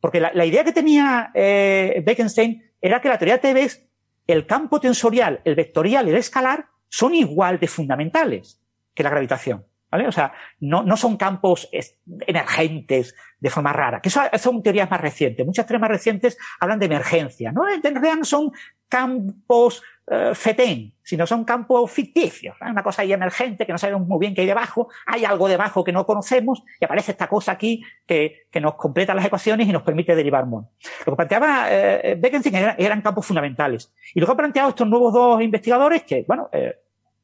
[0.00, 3.86] Porque la, la idea que tenía eh, Bekenstein era que la teoría de Tebes,
[4.26, 8.62] el campo tensorial, el vectorial y el escalar son igual de fundamentales
[8.94, 9.66] que la gravitación.
[9.90, 10.08] ¿Vale?
[10.08, 14.90] O sea, no, no son campos es- emergentes de forma rara, que eso son teorías
[14.90, 15.46] más recientes.
[15.46, 17.68] Muchas teorías más recientes hablan de emergencia, ¿no?
[17.68, 18.52] En realidad no son
[18.88, 22.56] campos eh, fetén, sino son campos ficticios.
[22.60, 25.82] Una cosa ahí emergente que no sabemos muy bien qué hay debajo, hay algo debajo
[25.84, 29.72] que no conocemos y aparece esta cosa aquí que, que nos completa las ecuaciones y
[29.72, 30.66] nos permite derivar Mond.
[31.04, 33.92] Lo que planteaba eh, Bekenstein era- eran campos fundamentales.
[34.14, 36.76] Y lo que han planteado estos nuevos dos investigadores, que, bueno, eh,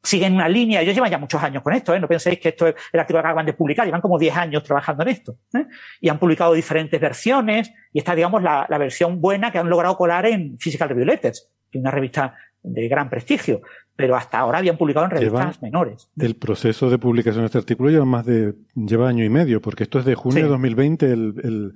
[0.03, 2.01] siguen una línea, ellos llevan ya muchos años con esto, ¿eh?
[2.01, 4.65] no penséis que esto es el artículo que acaban de publicar, llevan como 10 años
[4.65, 5.67] trabajando en esto, ¿eh?
[6.01, 9.97] y han publicado diferentes versiones, y esta, digamos, la, la, versión buena que han logrado
[9.97, 13.63] colar en Physical Review Letters, que es una revista de gran prestigio,
[13.95, 16.09] pero hasta ahora habían publicado en revistas menores.
[16.17, 19.85] El proceso de publicación de este artículo lleva más de, lleva año y medio, porque
[19.85, 20.43] esto es de junio sí.
[20.43, 21.75] de 2020, el, el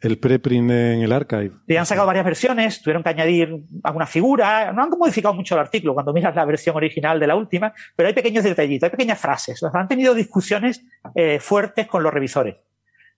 [0.00, 1.52] el preprint en el archive.
[1.66, 5.60] Y han sacado varias versiones, tuvieron que añadir alguna figura, no han modificado mucho el
[5.60, 9.18] artículo cuando miras la versión original de la última, pero hay pequeños detallitos, hay pequeñas
[9.18, 9.62] frases.
[9.62, 12.56] Han tenido discusiones eh, fuertes con los revisores,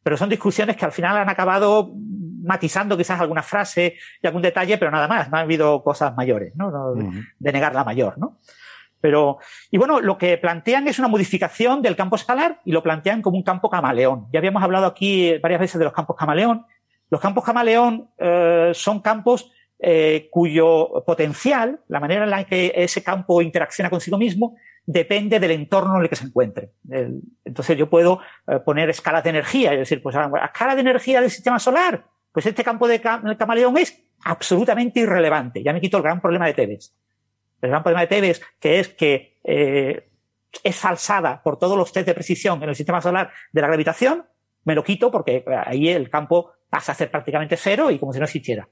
[0.02, 1.92] pero son discusiones que al final han acabado
[2.42, 6.54] matizando quizás alguna frase y algún detalle, pero nada más, no ha habido cosas mayores,
[6.56, 6.70] ¿no?
[6.72, 7.26] no uh -huh.
[7.38, 8.38] De negar la mayor, ¿no?
[9.02, 9.38] Pero,
[9.70, 13.36] y bueno, lo que plantean es una modificación del campo escalar y lo plantean como
[13.36, 14.28] un campo camaleón.
[14.32, 16.64] Ya habíamos hablado aquí varias veces de los campos camaleón.
[17.10, 19.50] Los campos camaleón eh, son campos
[19.80, 24.54] eh, cuyo potencial, la manera en la que ese campo interacciona consigo mismo,
[24.86, 26.70] depende del entorno en el que se encuentre.
[27.44, 31.20] Entonces yo puedo eh, poner escalas de energía, es decir, pues a escala de energía
[31.20, 35.62] del sistema solar, pues este campo de cam camaleón es absolutamente irrelevante.
[35.64, 36.94] Ya me quito el gran problema de Tebes.
[37.62, 40.10] El gran problema de Tebes, que es que eh,
[40.62, 44.26] es falsada por todos los test de precisión en el sistema solar de la gravitación,
[44.64, 48.18] me lo quito porque ahí el campo pasa a ser prácticamente cero y como si
[48.18, 48.68] no existiera.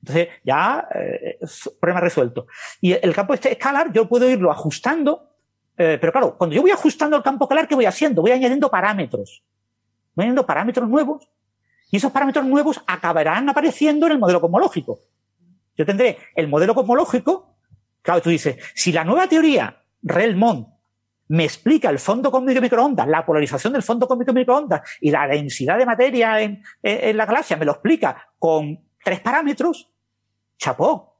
[0.00, 1.38] Entonces, ya, eh,
[1.80, 2.46] problema resuelto.
[2.80, 5.30] Y el campo este escalar, yo puedo irlo ajustando,
[5.76, 8.22] eh, pero claro, cuando yo voy ajustando el campo escalar, ¿qué voy haciendo?
[8.22, 9.44] Voy añadiendo parámetros.
[10.14, 11.28] Voy añadiendo parámetros nuevos
[11.90, 14.98] y esos parámetros nuevos acabarán apareciendo en el modelo cosmológico.
[15.76, 17.55] Yo tendré el modelo cosmológico
[18.06, 20.68] Claro, tú dices, si la nueva teoría, Relmont,
[21.26, 25.10] me explica el fondo cósmico de microondas, la polarización del fondo cósmico de microondas y
[25.10, 29.90] la densidad de materia en, la galaxia, me lo explica con tres parámetros,
[30.56, 31.18] chapó,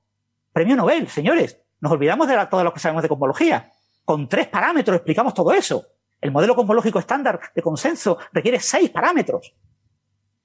[0.53, 1.61] premio Nobel, señores.
[1.81, 3.73] Nos olvidamos de la, todo lo que sabemos de cosmología.
[4.05, 5.89] Con tres parámetros explicamos todo eso.
[6.21, 9.53] El modelo cosmológico estándar de consenso requiere seis parámetros.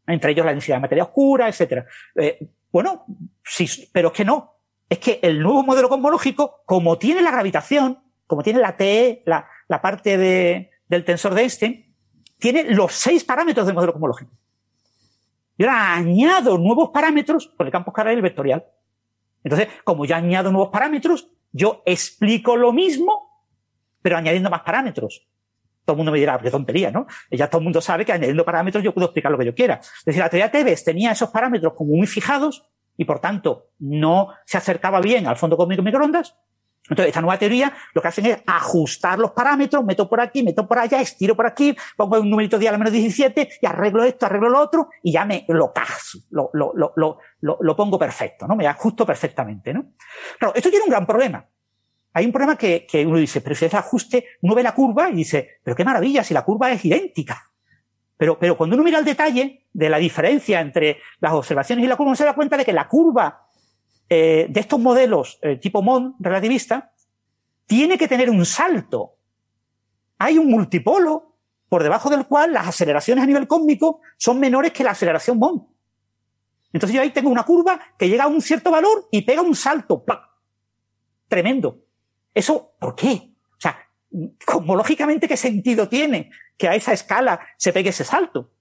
[0.07, 1.85] Entre ellos la densidad de materia oscura, etc.
[2.15, 3.05] Eh, bueno,
[3.43, 4.60] sí, pero es que no
[4.91, 9.47] es que el nuevo modelo cosmológico, como tiene la gravitación, como tiene la TE, la,
[9.69, 11.95] la parte de, del tensor de Einstein,
[12.37, 14.33] tiene los seis parámetros del modelo cosmológico.
[15.57, 18.65] Y ahora añado nuevos parámetros por el campo escalar y el vectorial.
[19.45, 23.45] Entonces, como yo añado nuevos parámetros, yo explico lo mismo,
[24.01, 25.25] pero añadiendo más parámetros.
[25.85, 27.07] Todo el mundo me dirá, qué tontería, ¿no?
[27.31, 29.75] Ya todo el mundo sabe que añadiendo parámetros yo puedo explicar lo que yo quiera.
[29.75, 32.67] Es decir, la teoría Tebes tenía esos parámetros como muy fijados,
[33.01, 36.37] y por tanto no se acercaba bien al fondo cósmico microondas.
[36.83, 40.67] Entonces, esta nueva teoría lo que hacen es ajustar los parámetros, meto por aquí, meto
[40.67, 44.27] por allá, estiro por aquí, pongo un numerito de al menos 17 y arreglo esto,
[44.27, 47.17] arreglo lo otro y ya me lo caso, lo, lo, lo,
[47.59, 48.55] lo pongo perfecto, ¿no?
[48.55, 49.93] Me ajusto perfectamente, ¿no?
[50.37, 51.43] Claro, esto tiene un gran problema.
[52.13, 55.09] Hay un problema que, que uno dice, pero si es ajuste, uno ve la curva
[55.09, 57.50] y dice, pero qué maravilla, si la curva es idéntica.
[58.21, 61.95] Pero, pero cuando uno mira el detalle de la diferencia entre las observaciones y la
[61.95, 63.47] curva, uno se da cuenta de que la curva
[64.07, 66.91] eh, de estos modelos eh, tipo MON relativista
[67.65, 69.15] tiene que tener un salto.
[70.19, 71.33] Hay un multipolo
[71.67, 75.67] por debajo del cual las aceleraciones a nivel cósmico son menores que la aceleración MON.
[76.73, 79.55] Entonces yo ahí tengo una curva que llega a un cierto valor y pega un
[79.55, 80.05] salto.
[80.05, 80.29] ¡Pah!
[81.27, 81.85] Tremendo.
[82.35, 83.33] ¿Eso por qué?
[83.53, 83.79] O sea,
[84.45, 86.29] cosmológicamente, ¿qué sentido tiene
[86.61, 88.51] que a esa escala se pegue ese salto?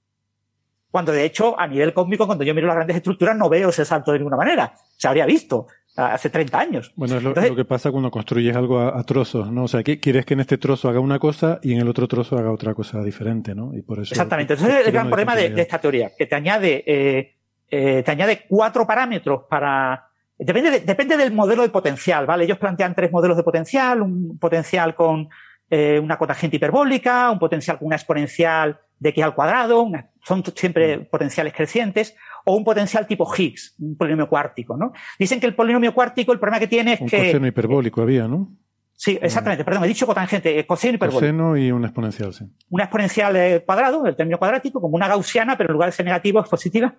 [0.91, 3.85] Cuando de hecho, a nivel cósmico, cuando yo miro las grandes estructuras, no veo ese
[3.85, 4.73] salto de ninguna manera.
[4.97, 6.93] Se habría visto hace 30 años.
[6.97, 9.65] Bueno, es lo, Entonces, lo que pasa cuando construyes algo a, a, trozos, ¿no?
[9.65, 12.09] O sea, que quieres que en este trozo haga una cosa y en el otro
[12.09, 13.75] trozo haga otra cosa diferente, ¿no?
[13.77, 14.15] Y por eso.
[14.15, 14.55] Exactamente.
[14.55, 17.35] Entonces, es el gran problema de, de, esta teoría, que te añade, eh,
[17.71, 20.07] eh, te añade cuatro parámetros para.
[20.39, 22.45] Depende, de, depende del modelo de potencial, ¿vale?
[22.45, 25.29] Ellos plantean tres modelos de potencial, un potencial con
[25.71, 30.45] eh, una cotangente hiperbólica, un potencial con una exponencial de x al cuadrado, una, son
[30.55, 31.05] siempre mm.
[31.07, 34.93] potenciales crecientes, o un potencial tipo Higgs, un polinomio cuártico, ¿no?
[35.19, 37.17] Dicen que el polinomio cuártico, el problema que tiene es un que...
[37.17, 38.51] Un coseno hiperbólico había, ¿no?
[38.95, 41.21] Sí, exactamente, perdón, he dicho cotangente, eh, coseno hiperbólico.
[41.21, 42.45] Coseno y una exponencial, sí.
[42.69, 46.05] Una exponencial eh, cuadrado, el término cuadrático, como una gaussiana, pero en lugar de ser
[46.05, 46.95] negativo es positiva,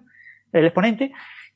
[0.51, 1.11] el exponente.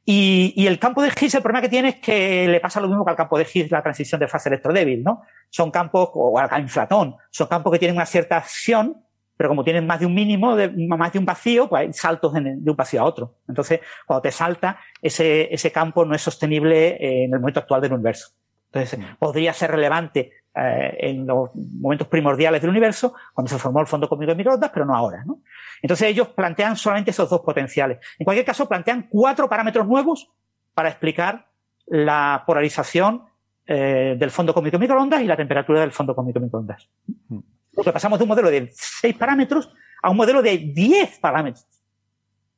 [0.08, 2.88] Y, y, el campo de Higgs, el problema que tiene es que le pasa lo
[2.88, 5.24] mismo que al campo de Higgs, la transición de fase electrodébil, ¿no?
[5.50, 9.04] Son campos, o al inflatón, son campos que tienen una cierta acción,
[9.36, 12.36] pero como tienen más de un mínimo, de, más de un vacío, pues hay saltos
[12.36, 13.38] en, de un vacío a otro.
[13.48, 17.94] Entonces, cuando te salta, ese, ese campo no es sostenible en el momento actual del
[17.94, 18.30] universo.
[18.72, 23.88] Entonces, podría ser relevante eh, en los momentos primordiales del universo, cuando se formó el
[23.88, 25.42] fondo cósmico de microondas, pero no ahora, ¿no?
[25.82, 28.00] Entonces ellos plantean solamente esos dos potenciales.
[28.18, 30.32] En cualquier caso, plantean cuatro parámetros nuevos
[30.74, 31.48] para explicar
[31.88, 33.24] la polarización
[33.68, 36.90] eh, del fondo cósmico de microondas y la temperatura del fondo cósmico de microondas.
[37.74, 41.68] Porque pasamos de un modelo de 6 parámetros a un modelo de 10 parámetros.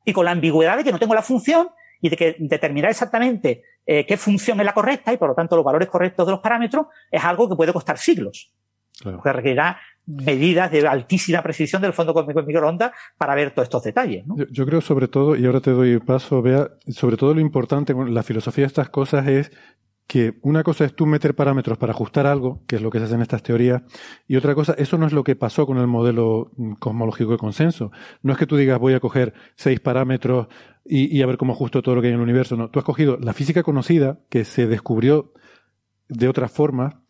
[0.06, 1.70] Y con la ambigüedad de que no tengo la función
[2.00, 5.56] y de que determinar exactamente eh, qué función es la correcta y por lo tanto
[5.56, 8.52] los valores correctos de los parámetros es algo que puede costar siglos.
[9.00, 9.18] Claro.
[9.18, 13.84] Porque requerirá medidas de altísima precisión del fondo cósmico de microondas para ver todos estos
[13.84, 14.26] detalles.
[14.26, 14.38] ¿no?
[14.38, 17.94] Yo, yo, creo sobre todo, y ahora te doy paso, vea, sobre todo lo importante,
[17.94, 19.52] la filosofía de estas cosas es
[20.08, 23.06] que una cosa es tú meter parámetros para ajustar algo, que es lo que se
[23.06, 23.84] hace en estas teorías,
[24.26, 27.92] y otra cosa, eso no es lo que pasó con el modelo cosmológico de consenso.
[28.24, 30.48] No es que tú digas voy a coger seis parámetros
[30.86, 32.56] y, a ver cómo ajusto todo lo que hay en el universo.
[32.56, 35.34] No, tú has cogido la física conocida, que se descubrió
[36.08, 37.04] de otra forma,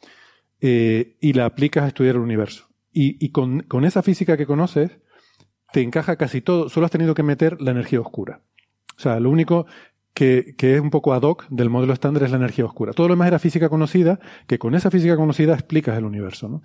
[0.60, 2.68] eh, y la aplicas a estudiar el universo.
[2.92, 4.98] Y, y con, con esa física que conoces,
[5.72, 8.42] te encaja casi todo, solo has tenido que meter la energía oscura.
[8.98, 9.68] O sea, lo único
[10.18, 12.92] que, que, es un poco ad hoc del modelo estándar es la energía oscura.
[12.92, 16.50] Todo lo demás era física conocida, que con esa física conocida explicas el universo.
[16.50, 16.64] ¿no?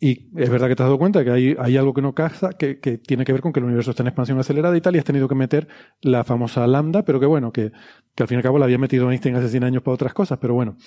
[0.00, 2.54] Y es verdad que te has dado cuenta que hay, hay algo que no casa,
[2.54, 4.96] que, que, tiene que ver con que el universo está en expansión acelerada y tal,
[4.96, 5.68] y has tenido que meter
[6.00, 7.70] la famosa lambda, pero que bueno, que,
[8.14, 10.14] que al fin y al cabo la había metido Einstein hace 100 años para otras
[10.14, 10.78] cosas, pero bueno.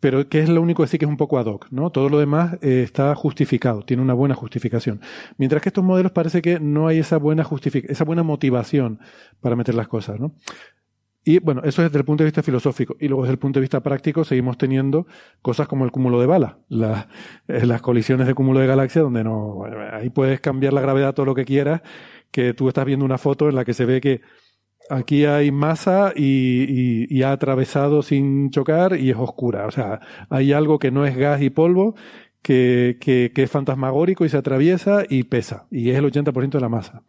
[0.00, 1.90] Pero que es lo único que sí que es un poco ad hoc, ¿no?
[1.90, 5.00] Todo lo demás eh, está justificado, tiene una buena justificación.
[5.36, 8.98] Mientras que estos modelos parece que no hay esa buena justificación, esa buena motivación
[9.40, 10.34] para meter las cosas, ¿no?
[11.28, 12.96] Y bueno, eso es desde el punto de vista filosófico.
[12.98, 15.06] Y luego desde el punto de vista práctico seguimos teniendo
[15.42, 17.06] cosas como el cúmulo de balas, la,
[17.48, 21.26] eh, las colisiones de cúmulo de galaxias, donde no, ahí puedes cambiar la gravedad todo
[21.26, 21.82] lo que quieras,
[22.30, 24.22] que tú estás viendo una foto en la que se ve que
[24.88, 29.66] aquí hay masa y, ha atravesado sin chocar y es oscura.
[29.66, 30.00] O sea,
[30.30, 31.94] hay algo que no es gas y polvo,
[32.40, 35.66] que, que es fantasmagórico y se atraviesa y pesa.
[35.70, 37.02] Y es el 80% de la masa.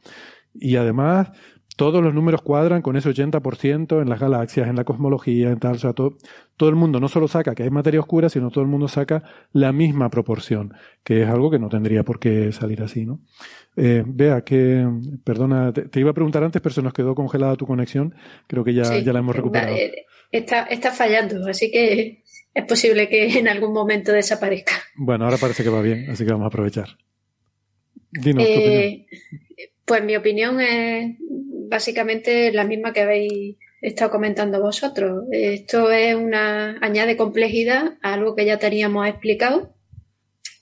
[0.53, 1.31] Y además,
[1.79, 5.77] todos los números cuadran con ese 80% en las galaxias, en la cosmología, en tal,
[5.77, 6.17] o sea, todo,
[6.57, 9.23] todo el mundo no solo saca que hay materia oscura, sino todo el mundo saca
[9.53, 10.73] la misma proporción,
[11.05, 13.21] que es algo que no tendría por qué salir así, ¿no?
[13.77, 14.85] Eh, vea que,
[15.23, 18.13] perdona, te, te, iba a preguntar antes, pero se nos quedó congelada tu conexión,
[18.47, 19.73] creo que ya, sí, ya la hemos recuperado.
[20.33, 22.23] Está, está fallando, así que
[22.53, 24.73] es posible que en algún momento desaparezca.
[24.97, 26.89] Bueno, ahora parece que va bien, así que vamos a aprovechar.
[28.11, 29.69] Dinos eh, tu opinión.
[29.89, 31.17] Pues mi opinión es
[31.69, 35.25] básicamente la misma que habéis estado comentando vosotros.
[35.31, 39.73] Esto es una añade complejidad a algo que ya teníamos explicado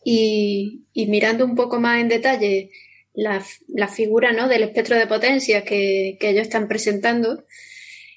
[0.04, 2.72] y, mirando un poco más en detalle
[3.14, 3.42] la,
[3.88, 4.48] figura ¿no?
[4.48, 7.46] del espectro de potencias que, que ellos están presentando,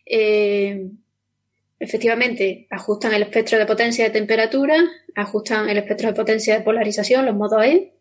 [0.05, 0.91] eh,
[1.79, 4.77] efectivamente ajustan el espectro de potencia de temperatura,
[5.15, 7.95] ajustan el espectro de potencia de polarización, los modos E,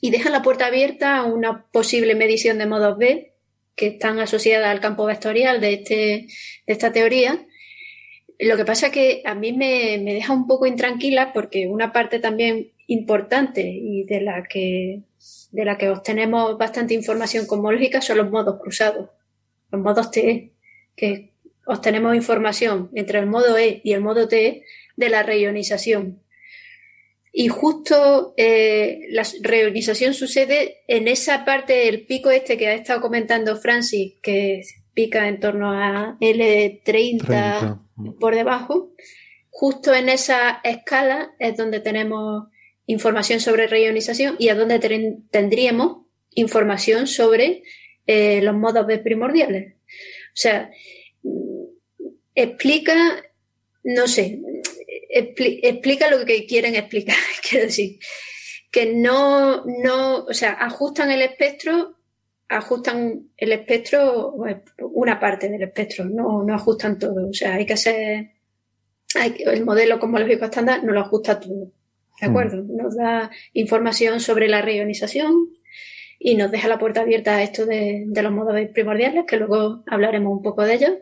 [0.00, 3.31] y dejan la puerta abierta a una posible medición de modos B
[3.74, 7.46] que están asociadas al campo vectorial de, este, de esta teoría.
[8.38, 11.92] Lo que pasa es que a mí me, me, deja un poco intranquila porque una
[11.92, 15.02] parte también importante y de la que,
[15.52, 19.10] de la que obtenemos bastante información cosmológica son los modos cruzados,
[19.70, 20.52] los modos TE,
[20.96, 21.32] que
[21.66, 24.64] obtenemos información entre el modo E y el modo TE
[24.96, 26.21] de la reionización.
[27.32, 33.00] Y justo eh, la reionización sucede en esa parte del pico este que ha estado
[33.00, 37.82] comentando Francis, que pica en torno a L30 30.
[38.20, 38.92] por debajo.
[39.48, 42.48] Justo en esa escala es donde tenemos
[42.86, 44.78] información sobre reionización y a donde
[45.30, 47.62] tendríamos información sobre
[48.06, 49.74] eh, los modos B primordiales.
[49.74, 50.70] O sea,
[52.34, 53.22] explica,
[53.84, 54.40] no sé,
[55.12, 57.16] explica lo que quieren explicar,
[57.48, 57.98] quiero decir.
[58.70, 61.98] Que no, no, o sea, ajustan el espectro,
[62.48, 64.34] ajustan el espectro,
[64.78, 67.28] una parte del espectro, no, no ajustan todo.
[67.28, 68.30] O sea, hay que hacer,
[69.14, 71.70] hay, el modelo cosmológico estándar no lo ajusta todo.
[72.20, 72.62] ¿De acuerdo?
[72.62, 75.48] Nos da información sobre la reionización
[76.18, 79.82] y nos deja la puerta abierta a esto de, de los modos primordiales, que luego
[79.88, 80.92] hablaremos un poco de ellos.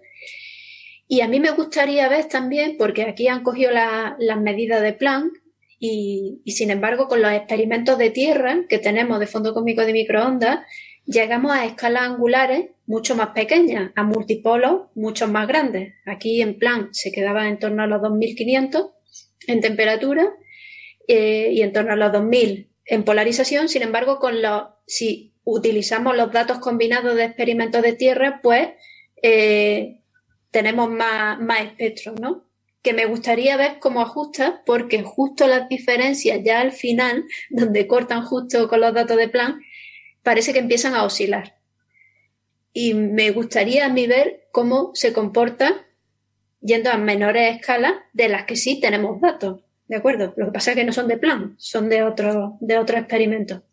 [1.13, 4.93] Y a mí me gustaría ver también, porque aquí han cogido las la medidas de
[4.93, 5.33] Planck
[5.81, 9.93] y, y, sin embargo con los experimentos de tierra que tenemos de fondo cósmico de
[9.93, 10.61] microondas,
[11.07, 15.95] llegamos a escalas angulares mucho más pequeñas, a multipolos mucho más grandes.
[16.07, 18.93] Aquí en Planck se quedaba en torno a los 2500
[19.49, 20.33] en temperatura
[21.09, 23.69] eh, y en torno a los 2000 en polarización.
[23.69, 28.69] Sin embargo, con los, si utilizamos los datos combinados de experimentos de tierra, pues
[29.25, 30.00] eh,
[30.51, 32.45] tenemos más, más espectros, ¿no?
[32.83, 38.23] Que me gustaría ver cómo ajusta, porque justo las diferencias ya al final, donde cortan
[38.23, 39.61] justo con los datos de plan,
[40.23, 41.57] parece que empiezan a oscilar.
[42.73, 45.87] Y me gustaría a mí ver cómo se comporta
[46.61, 50.35] yendo a menores escalas de las que sí tenemos datos, ¿de acuerdo?
[50.37, 53.65] Lo que pasa es que no son de plan, son de otro, de otro experimento.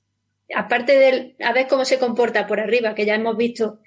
[0.56, 3.82] Aparte de a ver cómo se comporta por arriba, que ya hemos visto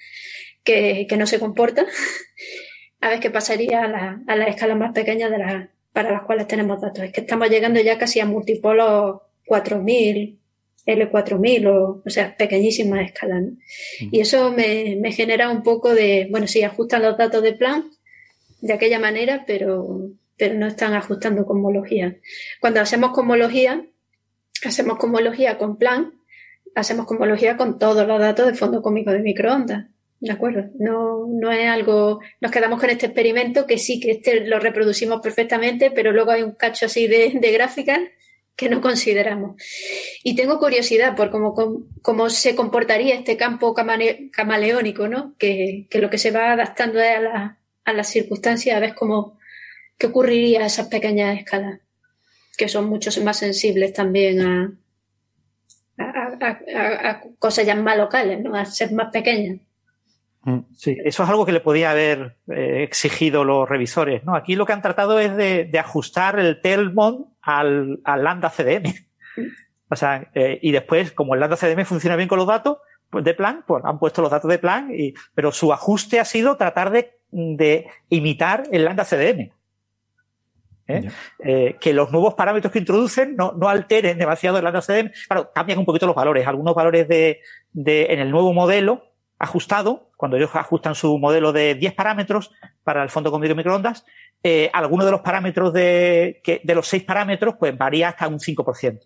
[0.63, 1.87] que, no se comporta,
[3.01, 6.23] a ver qué pasaría a la, a la escala más pequeña de la, para las
[6.23, 7.05] cuales tenemos datos.
[7.05, 10.39] Es que estamos llegando ya casi a multipolos 4000,
[10.87, 13.45] L4000, o, o sea, pequeñísimas escalas.
[14.01, 17.91] Y eso me, me genera un poco de, bueno, sí, ajustan los datos de plan
[18.61, 22.17] de aquella manera, pero, pero no están ajustando cosmología.
[22.61, 23.85] Cuando hacemos cosmología,
[24.65, 26.13] hacemos cosmología con plan,
[26.75, 29.87] hacemos cosmología con todos los datos de fondo cómico de microondas.
[30.21, 34.47] De acuerdo, no, no es algo, nos quedamos con este experimento que sí, que este
[34.47, 38.01] lo reproducimos perfectamente, pero luego hay un cacho así de, de gráficas
[38.55, 39.57] que no consideramos.
[40.23, 41.55] Y tengo curiosidad por cómo,
[42.03, 45.35] cómo, se comportaría este campo camaleónico, ¿no?
[45.39, 49.39] Que, que, lo que se va adaptando a, la, a las circunstancias, a ver cómo,
[49.97, 51.81] qué ocurriría a esas pequeñas escalas,
[52.59, 54.71] que son mucho más sensibles también a,
[55.97, 58.55] a, a cosas ya más locales, ¿no?
[58.55, 59.61] A ser más pequeñas.
[60.43, 60.61] Mm.
[60.75, 64.25] Sí, eso es algo que le podía haber eh, exigido los revisores.
[64.25, 64.35] ¿no?
[64.35, 68.95] Aquí lo que han tratado es de, ajustar el Telmont al, al, Lambda CDM.
[69.89, 72.79] O sea, eh, y después, como el Lambda CDM funciona bien con los datos
[73.11, 76.25] pues, de plan, pues han puesto los datos de plan, y, pero su ajuste ha
[76.25, 79.53] sido tratar de, de imitar el Lambda CDM.
[80.89, 81.77] ¿eh?
[81.81, 85.13] que los nuevos parámetros que introducen no, no alteren demasiado el lambda CDM.
[85.29, 86.49] Claro, cambian un poquito los valores.
[86.49, 87.43] Algunos valores de,
[87.73, 89.10] de, en el nuevo modelo
[89.41, 92.53] ajustado, cuando ellos ajustan su modelo de 10 parámetros
[92.85, 94.05] para el fondo con microondas,
[94.43, 98.39] eh, alguno de los parámetros de, que, de los 6 parámetros, pues varía hasta un
[98.39, 99.01] 5%.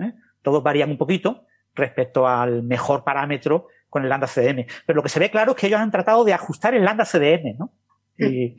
[0.00, 0.12] ¿eh?
[0.42, 4.66] Todos varían un poquito respecto al mejor parámetro con el lambda CDM.
[4.86, 7.06] Pero lo que se ve claro es que ellos han tratado de ajustar el lambda
[7.06, 7.72] CDM, ¿no?
[8.18, 8.58] Y,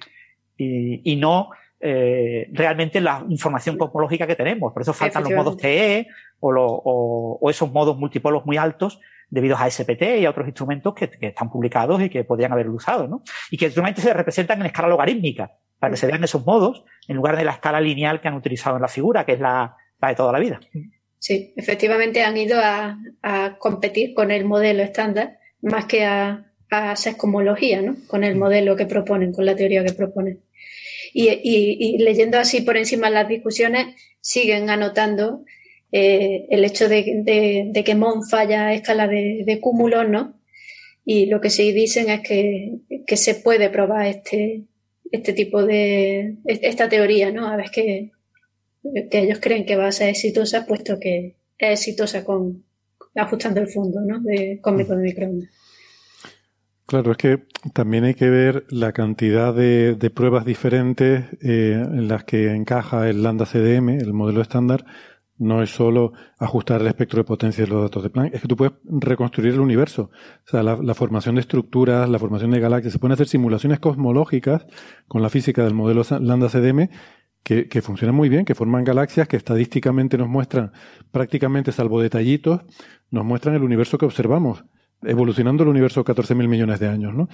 [0.58, 4.74] y, y no eh, realmente la información cosmológica que tenemos.
[4.74, 6.08] Por eso faltan los modos TE
[6.40, 9.00] o, lo, o, o, esos modos multipolos muy altos
[9.32, 13.08] debido a SPT y a otros instrumentos que, están publicados y que podrían haber usado,
[13.08, 13.24] ¿no?
[13.50, 17.16] Y que solamente se representan en escala logarítmica, para que se vean esos modos, en
[17.16, 20.16] lugar de la escala lineal que han utilizado en la figura, que es la, de
[20.16, 20.60] toda la vida.
[21.18, 23.00] Sí, efectivamente han ido a,
[23.58, 27.96] competir con el modelo estándar más que a, a hacer cosmología, ¿no?
[28.08, 30.42] Con el modelo que proponen, con la teoría que proponen.
[31.14, 35.44] Y, leyendo así por encima las discusiones, siguen anotando
[35.92, 40.40] eh, el hecho de, que Mon falla a escala de, de cúmulos, ¿no?
[41.04, 42.80] Y lo que sí dicen es que,
[43.16, 44.66] se puede probar este,
[45.12, 47.48] este tipo de, esta teoría, ¿no?
[47.48, 48.12] A ver que,
[49.10, 52.64] que ellos creen que va a ser exitosa, puesto que es exitosa con
[53.16, 54.22] ajustando el fondo, ¿no?
[54.22, 55.50] De, con de microondas.
[56.86, 57.44] Claro, es que
[57.74, 63.24] también hay que ver la cantidad de, pruebas diferentes eh, en las que encaja el
[63.24, 64.86] Lambda CDM, el modelo estándar,
[65.42, 68.48] no es solo ajustar el espectro de potencia de los datos de Planck, es que
[68.48, 70.12] tú puedes reconstruir el universo.
[70.46, 74.68] O sea, la, formación de estructuras, la formación de galaxias, se pueden hacer simulaciones cosmológicas
[75.08, 76.90] con la física del modelo lambda CDM
[77.44, 80.74] que, que funcionan muy bien, que forman galaxias que estadísticamente nos muestran,
[81.12, 82.62] prácticamente salvo detallitos,
[83.10, 84.64] nos muestran el universo que observamos
[85.04, 87.28] evolucionando el universo 14.000 millones de años, ¿no?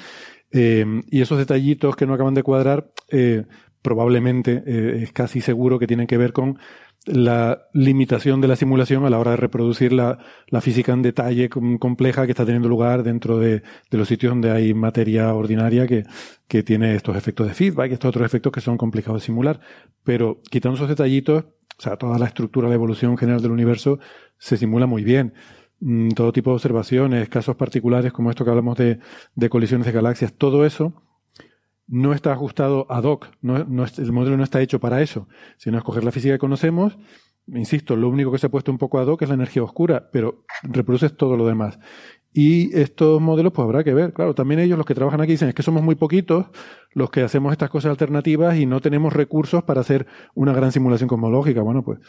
[0.52, 3.46] Eh, y esos detallitos que no acaban de cuadrar, eh,
[3.88, 6.60] probablemente eh, es casi seguro que tienen que ver con
[7.06, 10.20] la limitación de la simulación a la hora de reproducir la,
[10.60, 15.34] física en detalle compleja que está teniendo lugar dentro de, los sitios donde hay materia
[15.34, 16.04] ordinaria que,
[16.64, 19.62] tiene estos efectos de feedback y estos otros efectos que son complicados de simular.
[20.04, 24.00] Pero quitando esos detallitos, o sea, toda la estructura, la evolución general del universo
[24.38, 25.34] se simula muy bien.
[25.80, 29.00] Mm, todo tipo de observaciones, casos particulares como esto que hablamos de,
[29.34, 31.07] de colisiones de galaxias, todo eso
[31.88, 35.28] no está ajustado ad hoc, no, no, el modelo no está hecho para eso,
[35.58, 36.98] sino escoger la física que conocemos.
[37.48, 40.10] Insisto, lo único que se ha puesto un poco ad hoc es la energía oscura,
[40.12, 41.80] pero reproduces todo lo demás.
[42.34, 44.14] Y estos modelos, pues habrá que ver.
[44.14, 46.46] Claro, también ellos, los que trabajan aquí, dicen es que somos muy poquitos
[46.92, 50.06] los que hacemos estas cosas alternativas y no tenemos recursos para hacer
[50.36, 51.62] una gran simulación cosmológica.
[51.62, 52.00] Bueno, pues,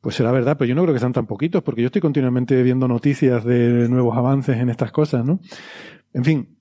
[0.00, 2.60] pues será verdad, pero yo no creo que sean tan poquitos, porque yo estoy continuamente
[2.62, 5.38] viendo noticias de nuevos avances en estas cosas, ¿no?
[6.12, 6.58] En fin,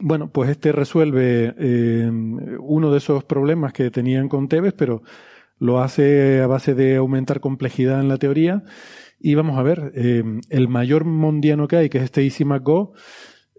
[0.00, 2.10] bueno, pues este resuelve eh,
[2.60, 5.02] uno de esos problemas que tenían con Tebes, pero
[5.58, 8.64] lo hace a base de aumentar complejidad en la teoría.
[9.20, 12.44] Y vamos a ver, eh, el mayor mondiano que hay, que es este Easy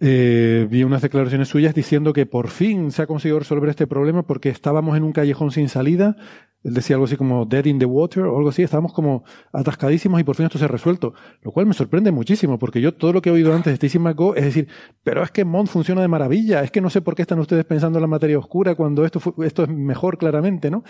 [0.01, 4.23] eh, vi unas declaraciones suyas diciendo que por fin se ha conseguido resolver este problema
[4.23, 6.15] porque estábamos en un callejón sin salida.
[6.63, 9.23] Él decía algo así como dead in the water o algo así, estábamos como
[9.53, 12.93] atascadísimos y por fin esto se ha resuelto, lo cual me sorprende muchísimo porque yo
[12.93, 14.67] todo lo que he oído antes de Stacy Go es decir,
[15.03, 17.63] pero es que Mont funciona de maravilla, es que no sé por qué están ustedes
[17.65, 20.83] pensando en la materia oscura cuando esto, esto es mejor claramente, ¿no?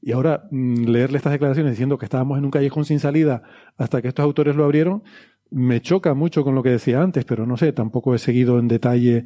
[0.00, 3.42] Y ahora mm, leerle estas declaraciones diciendo que estábamos en un callejón sin salida
[3.78, 5.02] hasta que estos autores lo abrieron,
[5.50, 8.68] me choca mucho con lo que decía antes, pero no sé, tampoco he seguido en
[8.68, 9.24] detalle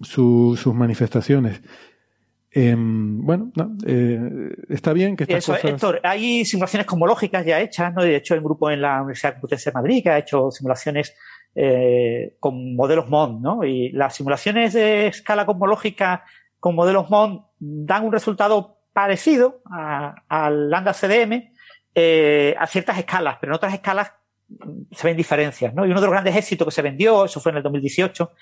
[0.00, 1.62] sus manifestaciones.
[2.50, 3.52] Em, bueno,
[3.86, 8.02] eh, está bien que estas Eso, Héctor, hay simulaciones cosmológicas ya hechas, ¿no?
[8.02, 11.14] De hecho, hay un grupo en la Universidad Complutense de Madrid que ha hecho simulaciones
[11.54, 13.64] eh, con modelos MOND, ¿no?
[13.64, 16.24] Y las simulaciones de escala cosmológica
[16.58, 21.52] con modelos MOND dan un resultado parecido al lambda CDM
[21.94, 24.12] eh, a ciertas escalas, pero en otras escalas
[24.48, 25.84] mm, se ven diferencias, ¿no?
[25.84, 28.32] Y uno de los grandes éxitos que se vendió, eso fue en el 2018,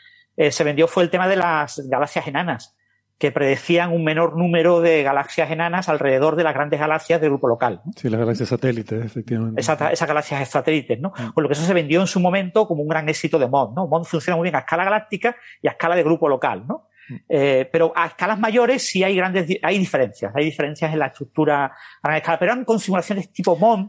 [0.51, 2.77] se vendió fue el tema de las galaxias enanas
[3.19, 7.49] que predecían un menor número de galaxias enanas alrededor de las grandes galaxias del grupo
[7.49, 7.81] local.
[7.97, 9.61] Sí, las galaxias satélites, efectivamente.
[9.61, 11.13] esas galaxias satélites, ¿no?
[11.17, 11.33] Mm.
[11.33, 13.75] Con lo que eso se vendió en su momento como un gran éxito de MOND,
[13.75, 13.87] ¿no?
[13.87, 16.89] MOND funciona muy bien a escala galáctica y a escala de grupo local, ¿no?
[17.09, 17.15] Mm.
[17.29, 21.65] Eh, pero a escalas mayores sí hay grandes, hay diferencias, hay diferencias en la estructura
[21.65, 21.73] a
[22.03, 23.89] gran escala, pero eran con simulaciones tipo MOND,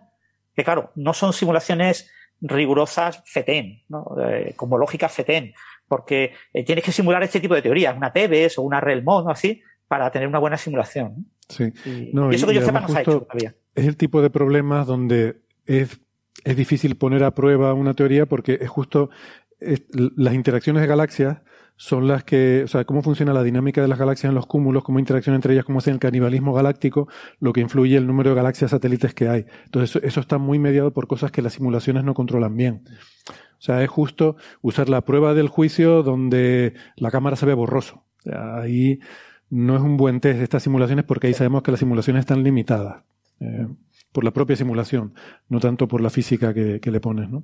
[0.56, 2.10] que claro, no son simulaciones
[2.40, 4.06] rigurosas FETEN, ¿no?
[4.24, 5.54] Eh, como lógica FETEN
[5.88, 9.30] porque eh, tienes que simular este tipo de teorías, una Tebes o una Relmont o
[9.30, 11.28] así, para tener una buena simulación.
[11.48, 11.72] Sí.
[11.86, 13.56] Y, eso que yo sepa no se ha hecho todavía.
[13.74, 16.00] Es el tipo de problemas donde es,
[16.44, 19.10] es difícil poner a prueba una teoría porque es justo
[19.60, 21.38] las interacciones de galaxias
[21.78, 24.84] son las que, o sea, cómo funciona la dinámica de las galaxias en los cúmulos,
[24.84, 27.08] cómo interacción entre ellas, cómo es el canibalismo galáctico,
[27.40, 29.46] lo que influye el número de galaxias satélites que hay.
[29.66, 32.84] Entonces, eso, está muy mediado por cosas que las simulaciones no controlan bien.
[33.30, 38.04] O sea, es justo usar la prueba del juicio donde la cámara se ve borroso.
[38.26, 39.00] Ahí
[39.50, 42.44] no es un buen test de estas simulaciones porque ahí sabemos que las simulaciones están
[42.44, 43.04] limitadas
[43.40, 43.68] eh,
[44.12, 45.14] por la propia simulación,
[45.48, 47.44] no tanto por la física que, le pones, ¿no?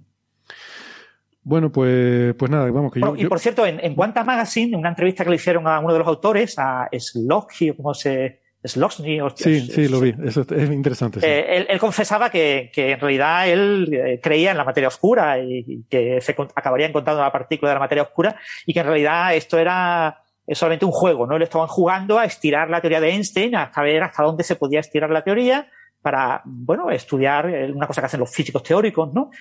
[1.43, 4.79] Bueno, pues, pues nada, vamos que yo, Y por cierto, en, en Quanta Magazine, en
[4.79, 8.43] una entrevista que le hicieron a uno de los autores, a Sloggy, o como se,
[8.63, 9.19] Sloshny.
[9.35, 10.13] Sí, sí, lo vi.
[10.25, 11.19] Eso es interesante.
[11.21, 16.21] Eh, él, confesaba que, en realidad él eh, creía en la materia oscura y, que
[16.21, 20.21] se acabaría encontrando la partícula de la materia oscura y que en realidad esto era
[20.51, 21.37] solamente un juego, ¿no?
[21.37, 24.79] Le estaban jugando a estirar la teoría de Einstein, a saber hasta dónde se podía
[24.79, 25.67] estirar la teoría
[26.03, 29.31] para, bueno, estudiar eh, una cosa que hacen los físicos teóricos, ¿no?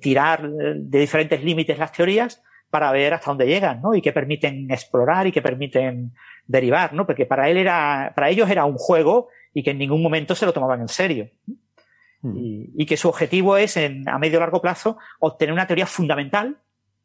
[0.00, 3.94] tirar de diferentes límites las teorías para ver hasta dónde llegan, ¿no?
[3.94, 6.12] Y que permiten explorar y que permiten
[6.46, 7.06] derivar, ¿no?
[7.06, 10.46] Porque para él era, para ellos era un juego y que en ningún momento se
[10.46, 11.30] lo tomaban en serio.
[12.20, 12.34] Hmm.
[12.76, 16.58] Y, que su objetivo es, en, a medio o largo plazo, obtener una teoría fundamental,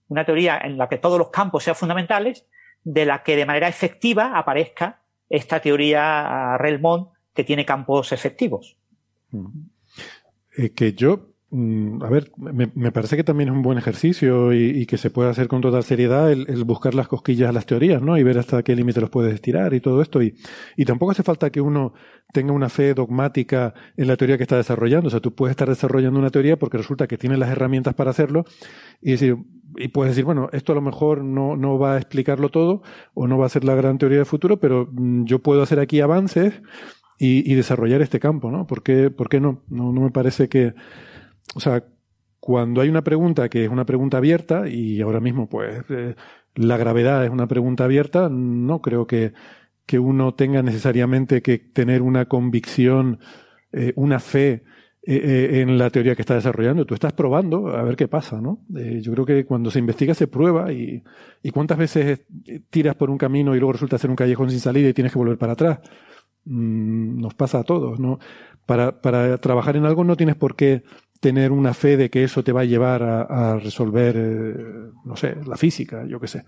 [0.10, 2.46] una teoría en la que todos los campos sean fundamentales,
[2.84, 8.78] de la que de manera efectiva aparezca esta teoría Relmont que tiene campos efectivos.
[10.58, 14.88] Eh, que yo Mm, a ver, me, parece que también es un buen ejercicio y,
[14.88, 18.18] que se puede hacer con total seriedad el, buscar las cosquillas a las teorías, ¿no?
[18.18, 20.24] Y ver hasta qué límite los puedes estirar y todo esto.
[20.24, 20.36] Y,
[20.76, 21.94] y tampoco hace falta que uno
[22.34, 25.10] tenga una fe dogmática en la teoría que está desarrollando.
[25.10, 28.10] O sea, tú puedes estar desarrollando una teoría porque resulta que tienes las herramientas para
[28.10, 28.46] hacerlo
[29.00, 29.38] y decir,
[29.78, 32.82] y puedes decir, bueno, esto a lo mejor no, no va a explicarlo todo
[33.14, 35.80] o no va a ser la gran teoría del futuro, pero mm, yo puedo hacer
[35.80, 36.64] aquí avances
[37.20, 38.68] y, desarrollar este campo, ¿no?
[38.68, 39.64] ¿Por qué, por qué no?
[39.70, 40.74] No, no me parece que
[41.56, 41.84] o sea,
[42.40, 46.16] cuando hay una pregunta que es una pregunta abierta, y ahora mismo, pues, eh,
[46.56, 49.34] la gravedad es una pregunta abierta, no creo que,
[49.86, 53.20] que uno tenga necesariamente que tener una convicción,
[53.72, 54.64] eh, una fe
[55.06, 56.86] eh, en la teoría que está desarrollando.
[56.86, 58.62] Tú estás probando a ver qué pasa, ¿no?
[58.70, 61.04] yo creo que cuando se investiga se prueba y,
[61.42, 62.22] y cuántas veces
[62.70, 65.20] tiras por un camino y luego resulta ser un callejón sin salida y tienes que
[65.20, 65.80] volver para atrás.
[66.46, 68.20] Mm, nos pasa a todos, ¿no?
[68.66, 70.84] Para, para trabajar en algo no tienes por qué
[71.20, 75.38] tener una fe de que eso te va a llevar a, resolver, eh, no sé,
[75.46, 76.44] la física, yo qué sé.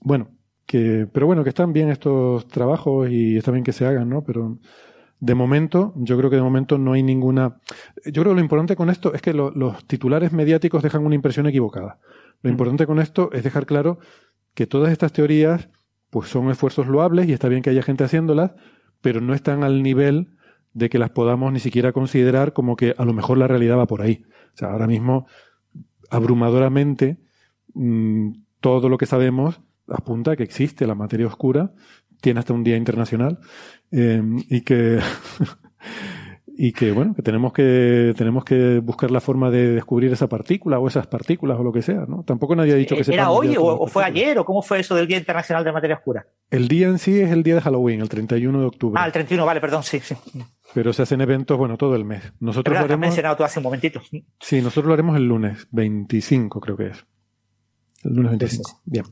[0.00, 0.30] Bueno,
[0.64, 4.24] que, pero bueno, que están bien estos trabajos y está bien que se hagan, ¿no?
[4.24, 4.58] Pero
[5.20, 7.58] de momento, yo creo que de momento no hay ninguna.
[8.06, 11.46] Yo creo que lo importante con esto es que los titulares mediáticos dejan una impresión
[11.46, 11.98] equivocada.
[12.40, 12.52] Lo mm.
[12.52, 13.98] importante con esto es dejar claro
[14.54, 15.68] que todas estas teorías,
[16.10, 18.52] pues son esfuerzos loables y está bien que haya gente haciéndolas,
[19.00, 20.28] pero no están al nivel
[20.72, 23.86] de que las podamos ni siquiera considerar como que a lo mejor la realidad va
[23.86, 24.24] por ahí.
[24.54, 25.26] O sea, ahora mismo,
[26.10, 27.18] abrumadoramente,
[27.74, 31.72] mm, todo lo que sabemos apunta a que existe la materia oscura,
[32.20, 33.38] tiene hasta un día internacional,
[33.90, 34.98] em, y que
[36.62, 40.78] y que bueno, que tenemos que tenemos que buscar la forma de descubrir esa partícula
[40.78, 42.22] o esas partículas o lo que sea, ¿no?
[42.22, 45.06] Tampoco nadie ha dicho que ¿Era hoy o, fue ayer o cómo fue eso del
[45.06, 46.26] Día Internacional de Materia Oscura?
[46.50, 49.00] El día en sí es el día de Halloween, el 31 de octubre.
[49.02, 50.14] Ah, el 31, vale, perdón, sí, sí.
[50.74, 52.30] Pero se hacen eventos, bueno, todo el mes.
[52.40, 53.00] Nosotros lo haremos.
[53.00, 54.02] mencionado tú hace un momentito.
[54.38, 57.06] Sí, nosotros lo haremos el lunes 25, creo que es.
[58.04, 58.82] El lunes 25.
[58.84, 59.06] Bien.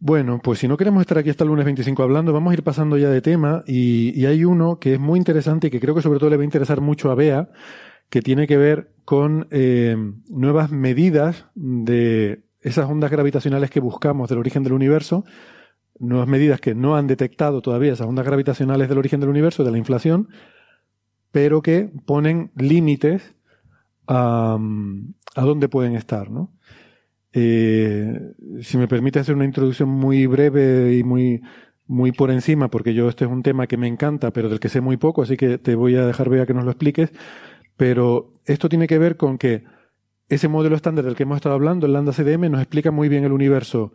[0.00, 2.62] Bueno, pues si no queremos estar aquí hasta el lunes 25 hablando, vamos a ir
[2.62, 6.02] pasando ya de tema y, hay uno que es muy interesante y que creo que
[6.02, 7.50] sobre todo le va a interesar mucho a Bea,
[8.08, 9.96] que tiene que ver con eh,
[10.28, 15.24] nuevas medidas de esas ondas gravitacionales que buscamos del origen del universo,
[15.98, 19.72] nuevas medidas que no han detectado todavía esas ondas gravitacionales del origen del universo, de
[19.72, 20.28] la inflación,
[21.32, 23.34] pero que ponen límites
[24.06, 24.58] a,
[25.34, 26.52] a dónde pueden estar, ¿no?
[27.32, 28.32] Eh,
[28.62, 31.42] si me permite hacer una introducción muy breve y muy,
[31.86, 34.68] muy por encima, porque yo este es un tema que me encanta, pero del que
[34.68, 37.12] sé muy poco, así que te voy a dejar ver a que nos lo expliques.
[37.76, 39.64] Pero esto tiene que ver con que
[40.28, 43.24] ese modelo estándar del que hemos estado hablando, el Lambda CDM, nos explica muy bien
[43.24, 43.92] el universo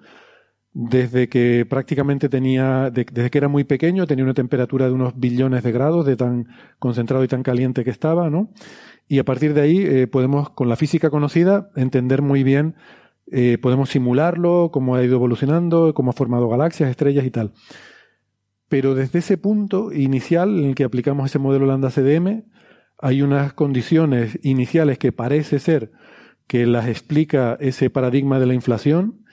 [0.74, 5.62] desde que prácticamente tenía, desde que era muy pequeño, tenía una temperatura de unos billones
[5.62, 6.48] de grados, de tan
[6.80, 8.50] concentrado y tan caliente que estaba, ¿no?
[9.08, 12.76] Y a partir de ahí eh, podemos, con la física conocida, entender muy bien
[13.32, 17.54] eh, podemos simularlo, cómo ha ido evolucionando, cómo ha formado galaxias, estrellas y tal.
[18.70, 22.44] Pero desde ese punto inicial en el que aplicamos ese modelo lambda CDM,
[23.00, 25.92] hay unas condiciones iniciales que parece ser
[26.48, 29.24] que las explica ese paradigma de la inflación,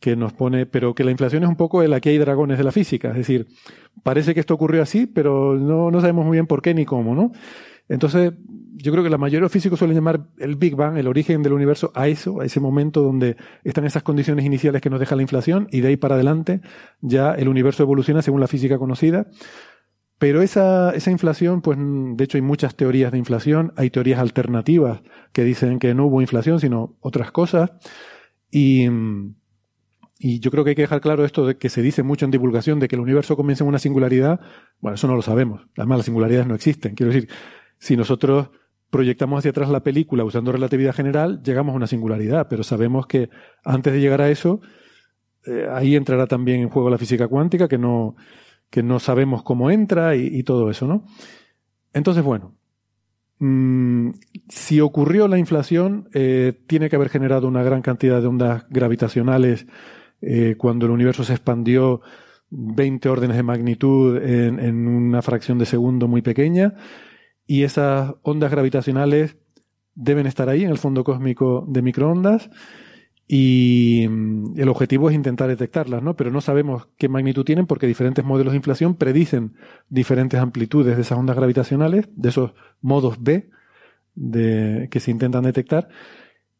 [0.00, 2.64] que nos pone, pero que la inflación es un poco el aquí hay dragones de
[2.64, 3.46] la física, es decir,
[4.02, 7.14] parece que esto ocurrió así, pero no, no sabemos muy bien por qué ni cómo,
[7.14, 7.32] ¿no?
[7.88, 8.32] Entonces,
[8.76, 11.42] yo creo que la mayoría de los físicos suelen llamar el Big Bang, el origen
[11.42, 15.16] del universo, a eso, a ese momento donde están esas condiciones iniciales que nos deja
[15.16, 16.60] la inflación y de ahí para adelante
[17.00, 19.26] ya el universo evoluciona según la física conocida.
[20.18, 25.02] Pero esa, inflación, pues de hecho hay muchas teorías de inflación, hay teorías alternativas
[25.32, 27.72] que dicen que no hubo inflación, sino otras cosas.
[28.50, 28.88] Y
[30.40, 32.80] yo creo que hay que dejar claro esto de que se dice mucho en divulgación
[32.80, 34.40] de que el universo comienza en una singularidad.
[34.80, 35.66] Bueno, eso no lo sabemos.
[35.76, 36.94] Además, las singularidades no existen.
[36.94, 37.28] Quiero decir,
[37.78, 38.50] si nosotros
[38.94, 43.28] proyectamos hacia atrás la película usando relatividad general, llegamos a una singularidad, pero sabemos que
[43.64, 44.60] antes de llegar a eso,
[45.46, 48.14] eh, ahí entrará también en juego la física cuántica, que no,
[48.70, 51.06] que no sabemos cómo entra y, todo eso, ¿no?
[51.92, 52.54] Entonces, bueno,
[53.40, 54.10] mm,
[54.48, 59.66] si ocurrió la inflación, eh, tiene que haber generado una gran cantidad de ondas gravitacionales
[60.22, 62.00] eh, cuando el universo se expandió
[62.50, 66.74] 20 órdenes de magnitud en una fracción de segundo muy pequeña
[67.46, 69.36] y esas ondas gravitacionales
[69.94, 72.50] deben estar ahí en el fondo cósmico de microondas
[73.26, 76.14] y mm, el objetivo es intentar detectarlas, ¿no?
[76.16, 79.54] Pero no sabemos qué magnitud tienen porque diferentes modelos de inflación predicen
[79.88, 83.50] diferentes amplitudes de esas ondas gravitacionales, de esos modos B
[84.14, 85.88] de, que se intentan detectar.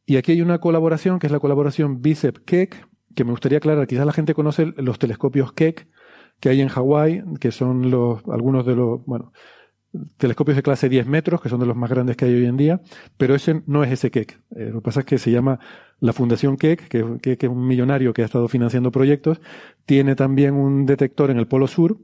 [0.06, 4.06] Y aquí hay una colaboración que es la colaboración BICEP-Keck, que me gustaría aclarar, quizás
[4.06, 5.86] la gente conoce los telescopios Keck
[6.40, 9.32] que hay en Hawái, que son los, algunos de los, bueno,
[10.16, 12.56] telescopios de clase 10 metros, que son de los más grandes que hay hoy en
[12.56, 12.80] día,
[13.16, 14.40] pero ese no es ese Keck.
[14.56, 15.58] Eh, lo que pasa es que se llama
[16.00, 19.40] la Fundación Keck, que, es un millonario que ha estado financiando proyectos,
[19.86, 21.98] tiene también un detector en el Polo Sur,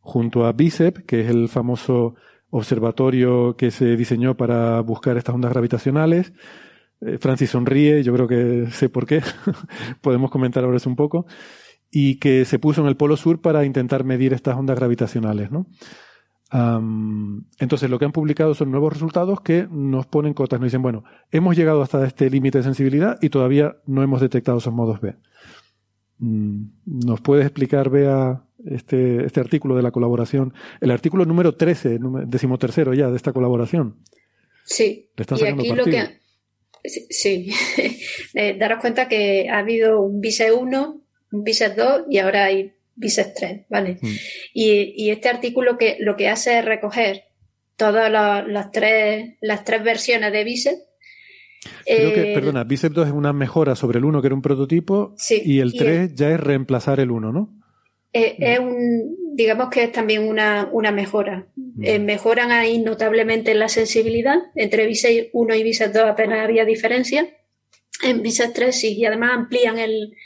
[0.00, 2.14] junto a BICEP, que es el famoso
[2.50, 6.32] observatorio que se diseñó para buscar estas ondas gravitacionales.
[7.00, 9.22] Eh, Francis sonríe, yo creo que sé por qué,
[10.00, 11.26] podemos comentar ahora eso un poco,
[11.90, 15.66] y que se puso en el Polo Sur para intentar medir estas ondas gravitacionales, ¿no?
[16.54, 20.60] Entonces, lo que han publicado son nuevos resultados que nos ponen cotas.
[20.60, 24.58] Nos dicen, bueno, hemos llegado hasta este límite de sensibilidad y todavía no hemos detectado
[24.58, 25.16] esos modos B.
[26.18, 30.54] Mm, ¿Nos puedes explicar, Bea, este, este artículo de la colaboración?
[30.80, 33.96] El artículo número 13, decimotercero ya de esta colaboración.
[34.64, 35.10] Sí.
[35.16, 36.20] y aquí lo que.
[36.84, 37.50] Sí.
[38.36, 41.00] Eh, daros cuenta que ha habido un BISE 1,
[41.30, 43.98] un BISE 2 y ahora hay Biset 3, ¿vale?
[44.00, 44.14] Mm.
[44.52, 47.24] Y, este artículo que lo que hace es recoger
[47.76, 50.78] todas las, tres, las tres versiones de Biset.
[51.84, 54.42] Creo que, eh, perdona, Bicep 2 es una mejora sobre el 1 que era un
[54.42, 57.58] prototipo y el 3 ya es reemplazar el 1, ¿no?
[58.12, 61.48] Eh, es un, digamos que es también una, mejora.
[61.56, 61.84] Mm.
[61.84, 64.36] Eh, mejoran ahí notablemente la sensibilidad.
[64.54, 67.26] Entre Bicep 1 y Bicep 2 apenas había diferencia
[68.02, 70.16] en VISA 3 sí, y además amplían el,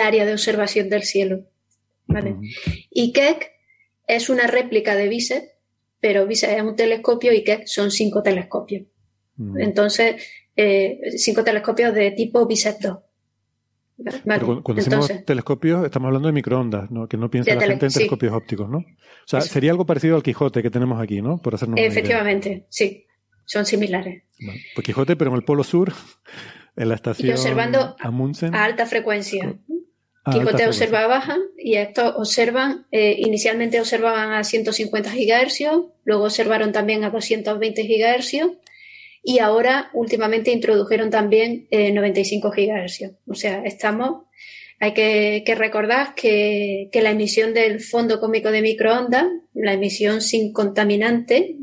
[0.00, 1.44] área de observación del cielo.
[2.06, 2.36] ¿vale?
[2.90, 3.50] Y Keck
[4.06, 5.44] es una réplica de VISEP,
[6.00, 8.86] pero VISEP es un telescopio y Keck son cinco telescopios.
[9.58, 10.22] Entonces,
[10.54, 12.98] eh, cinco telescopios de tipo VISEP 2.
[14.24, 17.08] Pero cuando, decimos telescopios, estamos hablando de microondas, ¿no?
[17.08, 18.78] que no piensa la gente en telescopios ópticos, ¿no?
[18.78, 18.84] O
[19.28, 21.38] sea, sería algo parecido al Quijote que tenemos aquí, ¿no?
[21.38, 23.06] Por hacernos Efectivamente, sí.
[23.44, 24.25] Son similares.
[24.74, 25.92] Pues Quijote, pero en el Polo Sur,
[26.76, 29.56] en la estación y observando a alta frecuencia.
[30.30, 35.60] Quijote observa baja y estos observan, eh, inicialmente observaban a 150 GHz,
[36.04, 38.58] luego observaron también a 220 GHz
[39.22, 43.12] y ahora últimamente introdujeron también 95 eh, GHz.
[43.26, 44.24] O sea, estamos,
[44.80, 51.56] hay que, recordar que, la emisión del fondo cómico de microondas, la emisión sin contaminante,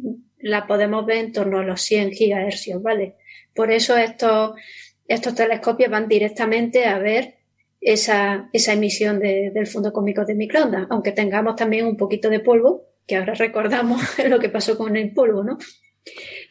[0.43, 3.15] la podemos ver en torno a los 100 GHz, ¿vale?
[3.55, 4.59] Por eso estos,
[5.07, 7.35] estos telescopios van directamente a ver
[7.79, 12.89] esa, esa emisión del fondo cómico de microondas, aunque tengamos también un poquito de polvo,
[13.07, 15.57] que ahora recordamos lo que pasó con el polvo, ¿no?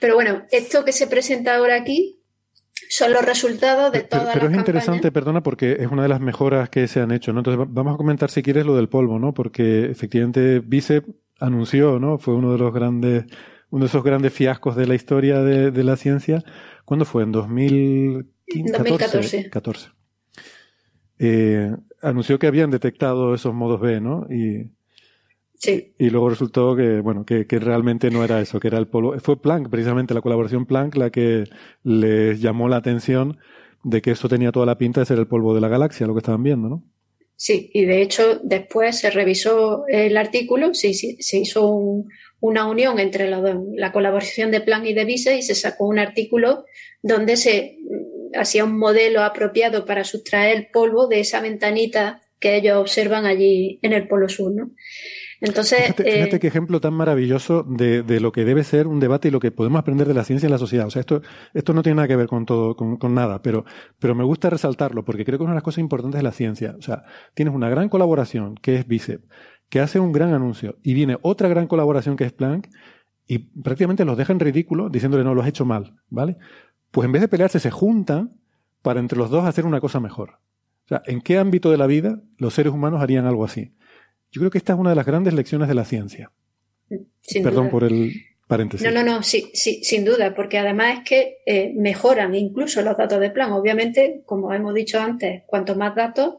[0.01, 2.19] Pero bueno, esto que se presenta ahora aquí
[2.89, 6.20] son los resultados de todas pero, pero es interesante, perdona, porque es una de las
[6.20, 7.40] mejoras que se han hecho, ¿no?
[7.40, 9.35] Entonces vamos a comentar si quieres lo del polvo, ¿no?
[9.35, 11.05] Porque efectivamente Bicep
[11.43, 12.19] anunció, ¿no?
[12.19, 13.24] Fue uno de los grandes,
[13.73, 16.44] uno de esos grandes fiascos de la historia de, la ciencia.
[16.85, 17.23] ¿Cuándo fue?
[17.23, 19.16] En 2014.
[19.16, 19.89] 2014.
[21.19, 24.27] Eh, anunció que habían detectado esos modos B, ¿no?
[24.31, 24.70] Y,
[25.99, 29.19] y luego resultó que, bueno, que, realmente no era eso, que era el polvo.
[29.20, 31.44] Fue Planck, precisamente la colaboración Planck, la que
[31.82, 33.39] les llamó la atención
[33.85, 36.12] de que eso tenía toda la pinta de ser el polvo de la galaxia, lo
[36.12, 36.85] que estaban viendo, ¿no?
[37.36, 42.05] Sí, y de hecho después se revisó el artículo, se, se hizo
[42.43, 46.64] una unión entre la, colaboración de Planck y de Visa y se sacó un artículo
[47.01, 52.56] donde se mm, hacía un modelo apropiado para sustraer el polvo de esa ventanita que
[52.56, 54.73] ellos observan allí en el Polo Sur, ¿no?
[55.40, 59.27] Entonces, fíjate, eh, qué ejemplo tan maravilloso de, de, lo que debe ser un debate
[59.27, 60.86] y lo que podemos aprender de la ciencia en la sociedad.
[60.86, 61.20] O sea, esto,
[61.52, 63.64] esto no tiene nada que ver con todo, con, con, nada, pero,
[63.98, 66.31] pero me gusta resaltarlo porque creo que es una de las cosas importantes de la
[66.31, 66.77] ciencia.
[66.78, 67.05] O sea,
[67.35, 69.23] tienes una gran colaboración que es BICEP,
[69.73, 72.69] que hace un gran anuncio, y viene otra gran colaboración que es Planck,
[73.27, 76.36] y prácticamente los dejan ridículo diciéndole no, lo has hecho mal, ¿vale?
[76.90, 78.39] Pues en vez de pelearse, se juntan
[78.82, 80.40] para entre los dos hacer una cosa mejor.
[80.85, 83.73] O sea, ¿en qué ámbito de la vida los seres humanos harían algo así?
[84.31, 86.32] Yo creo que esta es una de las grandes lecciones de la ciencia.
[87.43, 88.12] Perdón por el
[88.47, 88.86] paréntesis.
[88.86, 92.99] No, no, no, sí, sí, sin duda, porque además es que eh, mejoran incluso los
[92.99, 93.53] datos de plan.
[93.53, 96.35] Obviamente, como hemos dicho antes, cuanto más datos,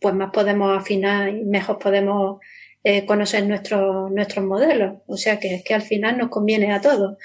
[0.00, 2.40] pues más podemos afinar y mejor podemos
[2.84, 4.98] eh, conocer nuestros nuestros modelos.
[5.06, 7.16] O sea que es que al final nos conviene a todos.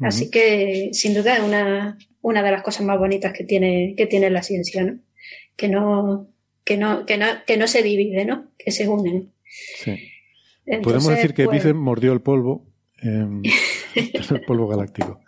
[0.00, 4.06] Así que, sin duda, es una, una de las cosas más bonitas que tiene, que
[4.06, 5.00] tiene la ciencia, ¿no?
[5.56, 6.28] Que no,
[6.64, 8.52] que no, que no, que no se divide, ¿no?
[8.56, 9.32] Que se unen.
[9.44, 9.96] Sí.
[10.82, 11.74] Podemos decir que pues...
[11.74, 12.64] mordió el polvo,
[13.02, 13.42] em,
[13.94, 15.20] el polvo galáctico.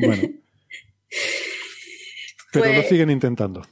[0.00, 0.22] Bueno.
[2.52, 3.62] Pero lo pues, siguen intentando.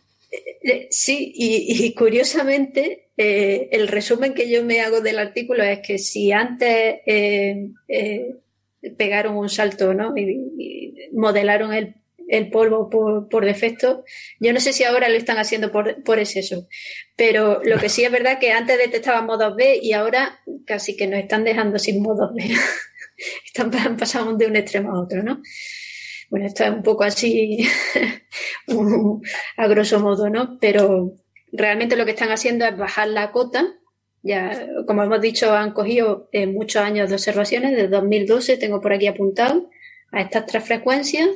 [0.62, 5.98] Eh, sí, y, curiosamente, eh, el resumen que yo me hago del artículo es que
[5.98, 7.70] si antes eh,
[8.97, 10.16] pegaron un salto ¿no?
[10.16, 11.94] y modelaron el,
[12.28, 14.05] el polvo por, defecto.
[14.39, 16.69] Yo no sé si ahora lo están haciendo por, por exceso,
[17.16, 21.06] pero lo que sí es verdad que antes detectaban modos B y ahora casi que
[21.06, 22.44] nos están dejando sin modos B.
[23.47, 25.43] están pasando de un extremo a otro, ¿no?
[26.30, 27.66] Bueno, esto es un poco así
[29.56, 30.59] a grosso modo, ¿no?
[30.60, 31.14] Pero
[31.52, 33.74] realmente lo que están haciendo es bajar la cota.
[34.22, 38.92] Ya, como hemos dicho, han cogido eh, muchos años de observaciones, desde 2012 tengo por
[38.92, 39.70] aquí apuntado
[40.10, 41.28] a estas tres frecuencias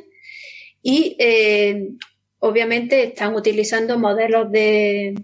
[0.82, 1.90] y eh,
[2.40, 5.14] obviamente están utilizando modelos de,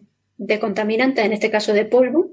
[0.60, 2.30] contaminantes, en este caso de polvo,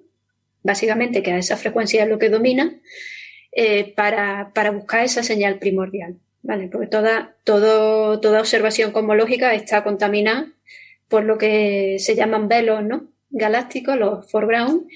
[0.62, 2.80] básicamente que a esa frecuencia es lo que domina,
[3.52, 6.20] eh, para, buscar esa señal primordial.
[6.46, 6.70] ¿Vale?
[6.72, 10.48] Porque toda, todo, toda observación cosmológica está contaminada
[11.10, 13.10] por lo que se llaman velos ¿no?
[13.30, 14.88] galácticos, los foreground,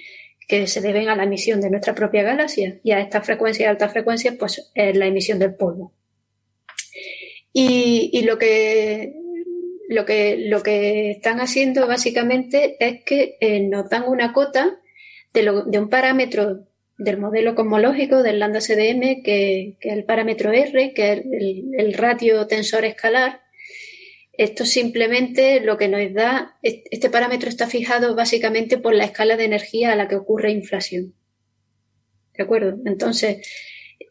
[0.47, 2.80] que se deben a la emisión de nuestra propia galaxia.
[2.84, 5.93] Y a esta frecuencia y alta frecuencia, pues es la emisión del polvo.
[7.51, 9.15] Y, lo que
[9.89, 14.80] lo que lo que están haciendo básicamente es que eh, nos dan una cota
[15.34, 16.67] de, de, un parámetro
[16.99, 21.21] del modelo cosmológico del lambda CDM, que, es el parámetro R, que es
[21.77, 23.41] el, ratio tensor escalar.
[24.34, 29.45] Esto simplemente lo que nos da, este parámetro está fijado básicamente por la escala de
[29.45, 31.15] energía a la que ocurre inflación.
[32.38, 32.77] ¿De acuerdo?
[32.85, 33.45] Entonces,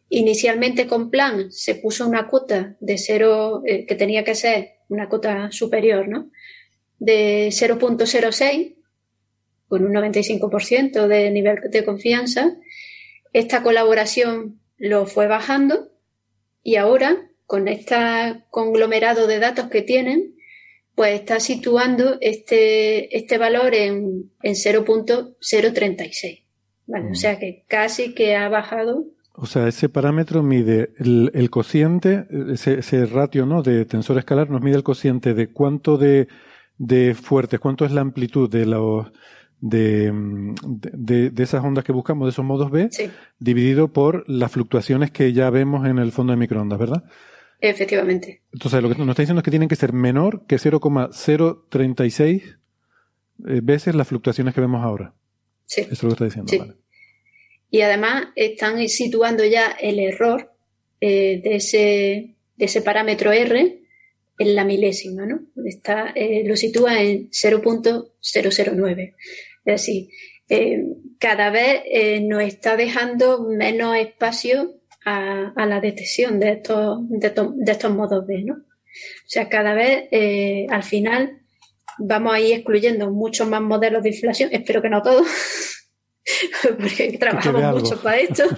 [0.09, 5.07] Inicialmente con plan se puso una cuota de cero, eh, que tenía que ser una
[5.07, 6.31] cota superior, ¿no?
[6.97, 8.75] De 0.06,
[9.67, 12.57] con un 95% de nivel de confianza.
[13.33, 15.89] Esta colaboración lo fue bajando
[16.63, 17.95] y ahora, con este
[18.49, 20.35] conglomerado de datos que tienen,
[20.95, 26.43] pues está situando este, este valor en, en 0.036.
[26.87, 27.15] Vale, O mm.
[27.15, 29.05] sea que casi que ha bajado.
[29.33, 33.63] O sea, ese parámetro mide el, el cociente, ese, ese, ratio ¿no?
[33.63, 36.27] de tensor escalar nos mide el cociente de cuánto de,
[36.77, 39.07] de fuertes, cuánto es la amplitud de los
[39.61, 40.11] de,
[40.63, 42.89] de, de, esas ondas que buscamos, de esos modos B,
[43.39, 47.03] dividido por las fluctuaciones que ya vemos en el fondo de microondas, ¿verdad?
[47.61, 48.41] Efectivamente.
[48.53, 53.59] Entonces, lo que nos está diciendo es que tienen que ser menor que 0,036 eh,
[53.61, 55.13] veces las fluctuaciones que vemos ahora.
[55.65, 55.81] Sí.
[55.81, 56.53] Eso es lo que está diciendo.
[56.57, 56.79] Vale.
[57.69, 60.51] Y además están situando ya el error
[61.01, 63.81] eh, de, ese, de ese parámetro R
[64.39, 65.41] en la milésima, ¿no?
[65.65, 69.13] Está, eh, lo sitúa en 0.009.
[69.65, 70.09] Es decir,
[70.49, 70.83] eh,
[71.19, 74.75] cada vez eh, nos está dejando menos espacio
[75.05, 78.55] a, a la detección de estos, de, de, estos modos B, ¿no?
[78.55, 81.41] O sea, cada vez, eh, al final,
[81.99, 85.27] vamos a ir excluyendo muchos más modelos de inflación, espero que no todos,
[86.77, 88.43] porque trabajamos mucho para esto.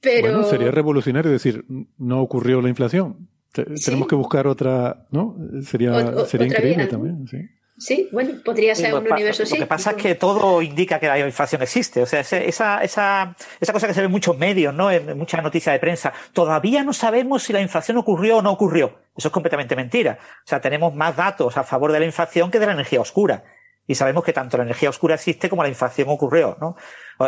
[0.00, 0.32] Pero...
[0.32, 1.64] Bueno, sería revolucionario decir,
[1.98, 3.28] no ocurrió la inflación.
[3.52, 5.36] Tenemos que buscar otra, ¿no?
[5.62, 7.38] Sería, sería increíble también, sí.
[7.80, 11.18] Sí, bueno, podría ser un universo Lo que pasa es que todo indica que la
[11.18, 12.02] inflación existe.
[12.02, 14.90] O sea, esa, esa, esa cosa que se ve en muchos medios, ¿no?
[14.90, 16.12] En muchas noticias de prensa.
[16.34, 18.98] Todavía no sabemos si la inflación ocurrió o no ocurrió.
[19.16, 20.18] Eso es completamente mentira.
[20.44, 23.44] O sea, tenemos más datos a favor de la inflación que de la energía oscura.
[23.86, 26.76] Y sabemos que tanto la energía oscura existe como la inflación ocurrió, ¿no?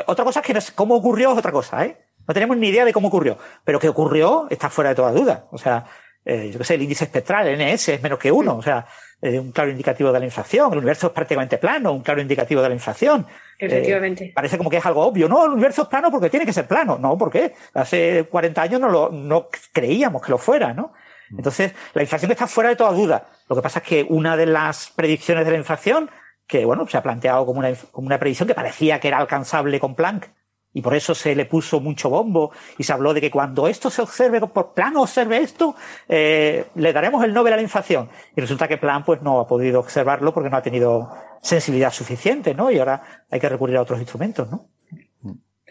[0.06, 1.96] Otra cosa es que cómo ocurrió es otra cosa, ¿eh?
[2.28, 3.38] No tenemos ni idea de cómo ocurrió.
[3.64, 5.46] Pero que ocurrió está fuera de toda duda.
[5.50, 5.86] O sea,
[6.24, 8.56] eh, yo qué sé, el índice espectral, NS, es menos que uno.
[8.56, 8.86] O sea,
[9.20, 10.72] eh, un claro indicativo de la inflación.
[10.72, 13.26] El universo es prácticamente plano, un claro indicativo de la inflación.
[13.58, 14.26] Efectivamente.
[14.26, 15.28] Eh, parece como que es algo obvio.
[15.28, 16.98] No, el universo es plano porque tiene que ser plano.
[16.98, 17.54] No, ¿por qué?
[17.74, 20.92] Hace 40 años no, lo, no creíamos que lo fuera, ¿no?
[21.30, 21.38] Mm.
[21.38, 23.28] Entonces, la inflación está fuera de toda duda.
[23.48, 26.10] Lo que pasa es que una de las predicciones de la inflación,
[26.46, 29.78] que bueno, se ha planteado como una, como una predicción que parecía que era alcanzable
[29.80, 30.30] con Planck,
[30.74, 33.90] y por eso se le puso mucho bombo y se habló de que cuando esto
[33.90, 35.74] se observe, por Plan observe esto,
[36.08, 38.08] eh, le daremos el Nobel a la inflación.
[38.34, 41.10] Y resulta que Plan pues no ha podido observarlo porque no ha tenido
[41.42, 42.70] sensibilidad suficiente, ¿no?
[42.70, 44.68] Y ahora hay que recurrir a otros instrumentos, ¿no?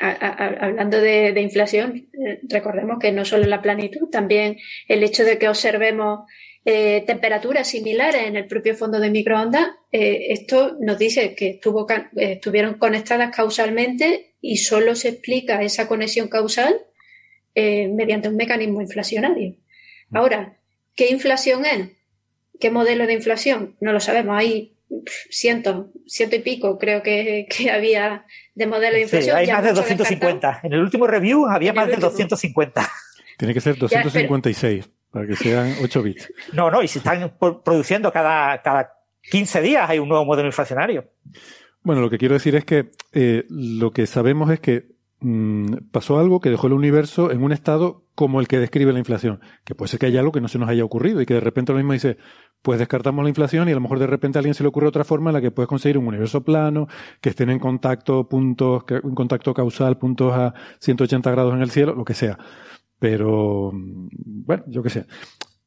[0.03, 4.57] hablando de, inflación, eh, recordemos que no solo la planitud, también
[4.87, 6.21] el hecho de que observemos
[6.65, 12.79] eh, temperaturas similares en el propio fondo de microondas, esto nos dice que estuvo, estuvieron
[12.79, 16.75] conectadas causalmente y solo se explica esa conexión causal
[17.53, 19.55] eh, mediante un mecanismo inflacionario.
[20.11, 20.57] Ahora,
[20.95, 21.89] ¿qué inflación es?
[22.59, 23.75] ¿Qué modelo de inflación?
[23.79, 24.37] No lo sabemos.
[24.37, 24.75] Hay
[25.29, 29.35] cientos, ciento y pico creo que, había de modelo de inflación.
[29.35, 30.61] Sí, hay más de 250.
[30.63, 32.89] En el último review había más de 250.
[33.37, 36.33] Tiene que ser 256 para que sean 8 bits.
[36.53, 38.93] No, no, y se están produciendo cada, cada
[39.29, 41.09] 15 días hay un nuevo modelo inflacionario.
[41.83, 46.19] Bueno, lo que quiero decir es que eh, lo que sabemos es que mm, pasó
[46.19, 49.39] algo que dejó el universo en un estado como el que describe la inflación.
[49.65, 51.39] Que puede ser que haya algo que no se nos haya ocurrido y que de
[51.39, 52.17] repente lo mismo dice,
[52.61, 54.87] pues descartamos la inflación y a lo mejor de repente a alguien se le ocurre
[54.87, 56.87] otra forma en la que puedes conseguir un universo plano,
[57.19, 61.95] que estén en contacto, puntos, en contacto causal, puntos a 180 grados en el cielo,
[61.95, 62.37] lo que sea.
[62.99, 64.09] Pero, mm,
[64.45, 65.07] bueno, yo qué sé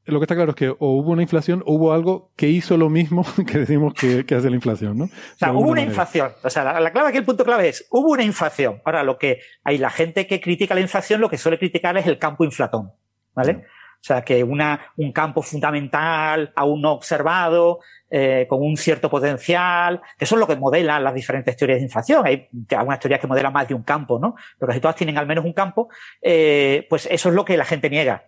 [0.06, 2.76] lo que está claro es que o hubo una inflación o hubo algo que hizo
[2.76, 5.04] lo mismo que decimos que, hace la inflación, ¿no?
[5.04, 6.32] O sea, hubo una inflación.
[6.42, 8.82] O sea, la, clave aquí, el punto clave es, hubo una inflación.
[8.84, 12.06] Ahora, lo que hay la gente que critica la inflación, lo que suele criticar es
[12.06, 12.92] el campo inflatón,
[13.34, 13.64] ¿vale?
[14.04, 17.78] O sea, que una, un campo fundamental aún no observado,
[18.10, 21.84] eh, con un cierto potencial, que eso es lo que modelan las diferentes teorías de
[21.84, 22.26] inflación.
[22.26, 24.34] Hay algunas teorías que modelan más de un campo, ¿no?
[24.58, 25.88] Pero casi todas tienen al menos un campo,
[26.20, 28.24] eh, pues eso es lo que la gente niega.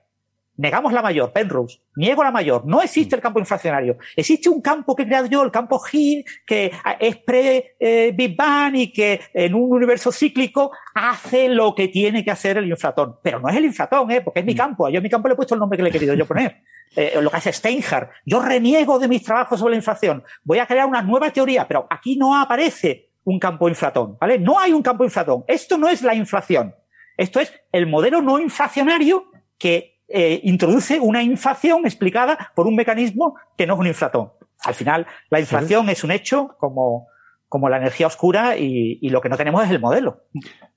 [0.58, 1.80] Negamos la mayor, Penrose.
[1.96, 2.64] Niego la mayor.
[2.64, 3.98] No existe el campo inflacionario.
[4.14, 8.92] Existe un campo que he creado yo, el campo Hill, que es pre-Big Bang y
[8.92, 13.16] que en un universo cíclico hace lo que tiene que hacer el inflatón.
[13.22, 14.22] Pero no es el inflatón, ¿eh?
[14.22, 14.56] porque es mi mm.
[14.56, 14.88] campo.
[14.88, 16.62] Yo a mi campo le he puesto el nombre que le he querido yo poner.
[16.94, 18.10] Eh, lo que hace Steinhardt.
[18.24, 20.22] Yo reniego de mis trabajos sobre la inflación.
[20.44, 24.38] Voy a crear una nueva teoría, pero aquí no aparece un campo inflatón, ¿vale?
[24.38, 25.44] No hay un campo inflatón.
[25.48, 26.74] Esto no es la inflación.
[27.16, 29.26] Esto es el modelo no inflacionario
[29.58, 34.32] que eh, introduce una inflación explicada por un mecanismo que no es un inflatón.
[34.64, 37.08] Al final, la inflación es un hecho como,
[37.48, 40.24] como la energía oscura y, y, lo que no tenemos es el modelo.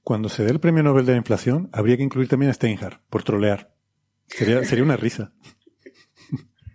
[0.03, 3.01] Cuando se dé el premio Nobel de la inflación, habría que incluir también a Steinhardt
[3.09, 3.71] por trolear.
[4.27, 5.31] Sería, sería una risa.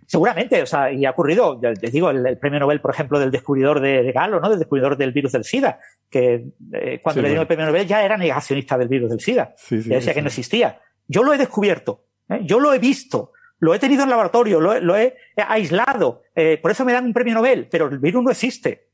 [0.07, 3.79] Seguramente, o sea, y ha ocurrido, les digo, el, premio Nobel, por ejemplo, del descubridor
[3.79, 4.49] de, Galo, ¿no?
[4.49, 5.79] Del descubridor del virus del SIDA,
[6.09, 9.53] que eh, cuando le dieron el premio Nobel ya era negacionista del virus del SIDA.
[9.69, 10.79] ya decía que no existía.
[11.07, 12.04] Yo lo he descubierto.
[12.29, 12.41] ¿Eh?
[12.43, 16.85] Yo lo he visto, lo he tenido en laboratorio, lo, he aislado, eh, por eso
[16.85, 18.89] me dan un premio Nobel, pero el virus no existe.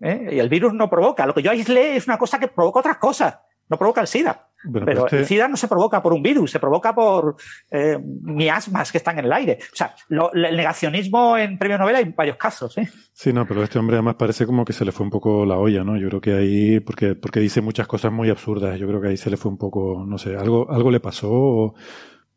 [0.00, 0.28] ¿eh?
[0.32, 1.26] Y el virus no provoca.
[1.26, 4.46] Lo que yo aislé es una cosa que provoca otras cosas, no provoca el SIDA.
[4.72, 7.36] pero el SIDA no se provoca por un virus, se provoca por
[7.70, 9.58] eh, miasmas que están en el aire.
[9.72, 12.76] O sea, el negacionismo en premio Nobel hay varios casos.
[12.78, 12.88] ¿eh?
[13.12, 15.58] Sí, no, pero este hombre además parece como que se le fue un poco la
[15.58, 15.96] olla, ¿no?
[15.96, 19.16] Yo creo que ahí, porque, porque dice muchas cosas muy absurdas, yo creo que ahí
[19.16, 21.30] se le fue un poco, no sé, algo, algo le pasó.
[21.30, 21.74] O,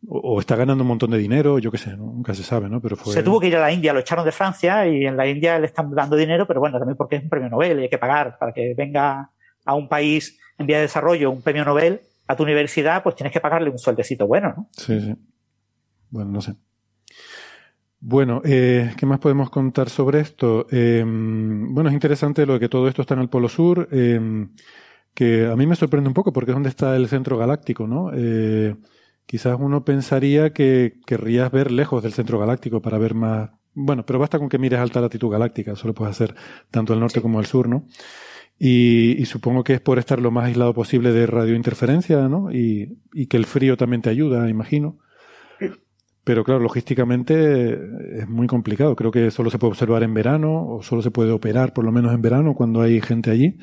[0.08, 2.82] o, está ganando un montón de dinero, yo qué sé, nunca se sabe, ¿no?
[2.82, 3.14] Pero fue...
[3.14, 5.60] Se tuvo que ir a la India, lo echaron de Francia y en la India
[5.60, 7.98] le están dando dinero, pero bueno, también porque es un premio Nobel y hay que
[7.98, 9.32] pagar para que venga
[9.66, 13.34] a un país en vía de desarrollo un premio Nobel a tu universidad, pues tienes
[13.34, 14.68] que pagarle un sueldecito bueno, ¿no?
[14.72, 15.16] Sí, sí.
[16.10, 16.56] Bueno, no sé.
[18.00, 20.66] Bueno, eh, ¿qué más podemos contar sobre esto?
[20.72, 24.48] Eh, bueno, es interesante lo de que todo esto está en el Polo Sur, eh,
[25.14, 28.12] que a mí me sorprende un poco porque es donde está el centro galáctico, ¿no?
[29.26, 33.52] Quizás uno pensaría que querrías ver lejos del centro galáctico para ver más.
[33.74, 36.36] Bueno, pero basta con que mires alta latitud galáctica, eso lo puedes hacer
[36.70, 37.88] tanto al norte como al sur, ¿no?
[38.60, 42.52] Y, supongo que es por estar lo más aislado posible de radiointerferencia, ¿no?
[42.52, 45.00] Y, y que el frío también te ayuda, imagino.
[46.24, 47.74] Pero claro, logísticamente
[48.20, 48.96] es muy complicado.
[48.96, 51.92] Creo que solo se puede observar en verano o solo se puede operar por lo
[51.92, 53.58] menos en verano cuando hay gente allí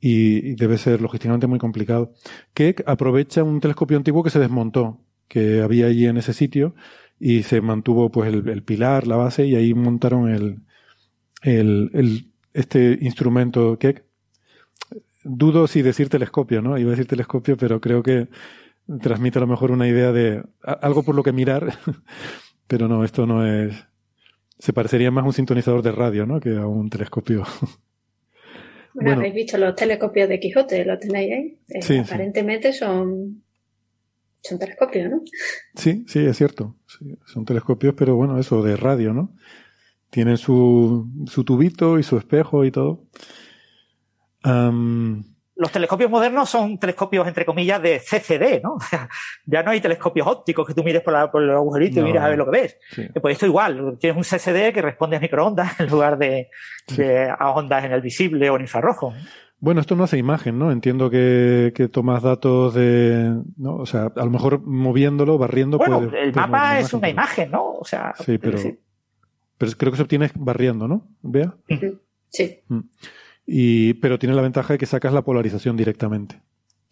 [0.00, 2.12] y, debe ser logísticamente muy complicado.
[2.54, 6.74] Keck aprovecha un telescopio antiguo que se desmontó, que había allí en ese sitio,
[7.18, 10.62] y se mantuvo pues el, pilar, la base, y ahí montaron el,
[11.42, 14.04] el, este instrumento Keck.
[15.22, 16.78] Dudo si decir telescopio, ¿no?
[16.78, 18.28] Iba a decir telescopio, pero creo que
[19.02, 21.74] transmite a lo mejor una idea de algo por lo que mirar,
[22.66, 23.86] pero no, esto no es.
[24.58, 26.40] Se parecería más a un sintonizador de radio, ¿no?
[26.40, 27.44] Que a un telescopio.
[28.94, 31.58] Bueno, habéis visto los telescopios de Quijote, ¿lo tenéis ahí?
[31.68, 33.42] Eh, aparentemente son
[34.42, 35.22] son telescopios, ¿no?
[35.74, 36.76] Sí, sí, es cierto.
[37.26, 39.36] son telescopios, pero bueno, eso de radio, ¿no?
[40.08, 43.06] Tienen su, su tubito y su espejo y todo
[45.60, 48.78] los telescopios modernos son telescopios, entre comillas, de CCD, ¿no?
[49.44, 52.38] ya no hay telescopios ópticos que tú mires por, el agujerito y miras a ver
[52.38, 52.78] lo que ves.
[53.20, 56.48] Pues esto igual, tienes un CCD que responde a microondas en lugar de,
[57.38, 59.12] a ondas en el visible o en infrarrojo.
[59.58, 60.72] Bueno, esto no hace imagen, ¿no?
[60.72, 63.76] Entiendo que, que tomas datos de, ¿no?
[63.76, 65.76] O sea, a lo mejor moviéndolo, barriendo.
[65.76, 67.72] Bueno, el mapa es una imagen, ¿no?
[67.72, 68.14] O sea.
[68.18, 68.58] Sí, pero,
[69.58, 71.06] pero creo que se obtiene barriendo, ¿no?
[71.20, 71.54] Vea.
[72.30, 72.60] Sí.
[72.68, 72.80] Mm.
[73.52, 76.40] Y, pero tiene la ventaja de que sacas la polarización directamente.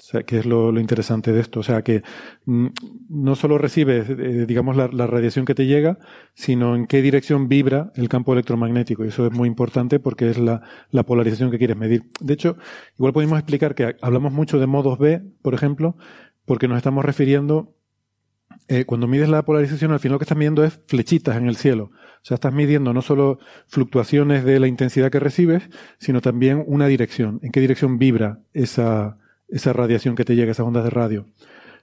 [0.00, 1.60] O sea, que es lo, interesante de esto.
[1.60, 2.02] O sea, que
[2.46, 2.66] mm,
[3.10, 6.00] no solo recibes, eh, digamos, la, radiación que te llega,
[6.34, 9.04] sino en qué dirección vibra el campo electromagnético.
[9.04, 10.60] Y eso es muy importante porque es la,
[11.06, 12.10] polarización que quieres medir.
[12.18, 12.56] De hecho,
[12.98, 15.96] igual podemos explicar que hablamos mucho de modos B, por ejemplo,
[16.44, 17.72] porque nos estamos refiriendo,
[18.68, 21.56] eh, cuando mides la polarización, al final lo que estás midiendo es flechitas en el
[21.56, 21.90] cielo.
[21.94, 25.68] O sea, estás midiendo no solo fluctuaciones de la intensidad que recibes,
[25.98, 27.40] sino también una dirección.
[27.42, 29.18] ¿En qué dirección vibra esa,
[29.48, 31.26] esa radiación que te llega, esas ondas de radio?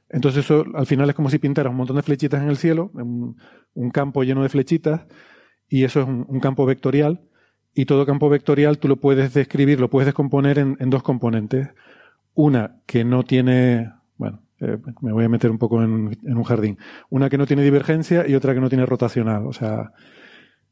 [0.10, 2.92] Entonces eso al final es como si pintaras un montón de flechitas en el cielo,
[2.94, 5.02] un, campo lleno de flechitas,
[5.68, 7.22] y eso es un, campo vectorial.
[7.74, 11.70] Y todo campo vectorial tú lo puedes describir, lo puedes descomponer en, dos componentes.
[12.34, 13.92] Una que no tiene,
[14.66, 16.78] eh, me voy a meter un poco en, en, un jardín.
[17.10, 19.48] Una que no tiene divergencia y otra que no tiene rotacional.
[19.48, 19.92] O sea,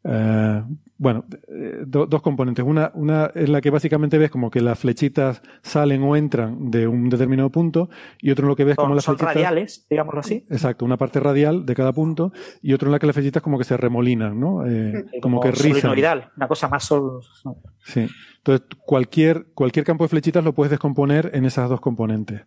[0.06, 0.64] eh,
[0.98, 2.64] bueno, eh, dos componentes.
[2.66, 6.88] Una, una es la que básicamente ves como que las flechitas salen o entran de
[6.88, 7.90] un determinado punto
[8.20, 9.36] y otro en lo que ves como las son flechitas...
[9.36, 10.46] radiales, digámoslo así.
[10.50, 13.58] Exacto, una parte radial de cada punto y otro en la que las flechitas como
[13.58, 14.66] que se remolinan, ¿no?
[14.68, 15.92] Eh, como, que rizan.
[16.36, 17.22] una cosa más solo.
[17.84, 18.08] Sí.
[18.38, 22.42] Entonces, cualquier, cualquier campo de flechitas lo puedes descomponer en esas dos componentes.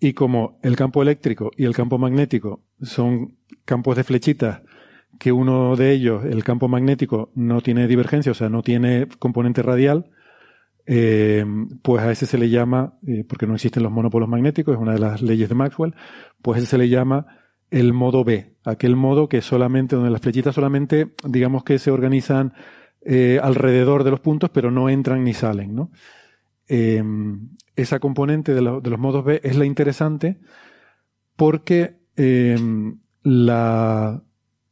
[0.00, 4.62] Y como el campo eléctrico y el campo magnético son campos de flechitas
[5.18, 9.62] que uno de ellos, el campo magnético, no tiene divergencia, o sea, no tiene componente
[9.62, 10.10] radial,
[10.86, 11.44] eh,
[11.82, 14.92] pues a ese se le llama, eh, porque no existen los monopolos magnéticos, es una
[14.92, 15.94] de las leyes de Maxwell,
[16.42, 17.26] pues ese se le llama
[17.70, 22.52] el modo B, aquel modo que solamente, donde las flechitas solamente, digamos que se organizan
[23.02, 25.90] eh, alrededor de los puntos, pero no entran ni salen, ¿no?
[27.76, 30.38] Esa componente de, de, los modos B es la interesante
[31.36, 31.96] porque
[33.22, 34.22] la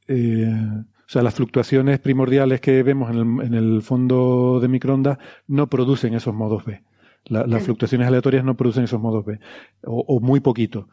[0.09, 6.15] eh, o sea, las fluctuaciones primordiales que vemos en el, fondo de microondas no producen
[6.15, 6.83] esos modos B.
[7.27, 9.39] las fluctuaciones aleatorias no producen esos modos B,
[9.85, 10.89] o, muy poquito.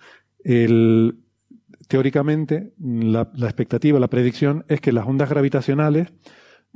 [1.87, 6.11] teóricamente, la, expectativa, la predicción es que las ondas gravitacionales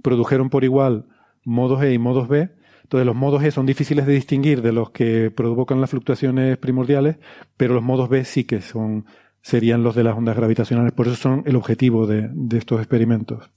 [0.02, 1.08] produjeron por igual
[1.44, 2.50] modos E y modos B.
[2.84, 7.18] Entonces, los modos E son difíciles de distinguir de los que provocan las fluctuaciones primordiales,
[7.58, 9.06] pero los modos B sí que son
[9.42, 10.94] serían los de las ondas gravitacionales.
[10.94, 13.52] Por eso son el objetivo de, estos experimentos.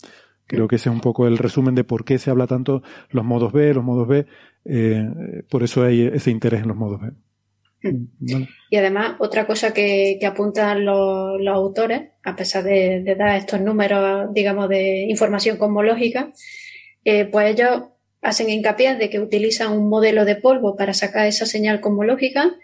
[0.46, 3.24] Creo que ese es un poco el resumen de por qué se habla tanto los
[3.24, 4.26] modos B, los modos B.
[4.64, 5.08] Eh,
[5.48, 7.12] por eso hay ese interés en los modos B.
[8.70, 14.68] Y además, otra cosa que, apuntan los, autores, a pesar de, dar estos números, digamos,
[14.68, 16.32] de información cosmológica,
[17.04, 17.82] eh, pues ellos
[18.26, 22.54] hacen hincapié de que utilizan un modelo de polvo para sacar esa señal cosmológica,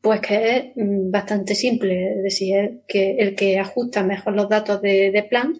[0.00, 4.48] pues que es mm, bastante simple, es decir, es que el que ajusta mejor los
[4.48, 5.54] datos de, de plan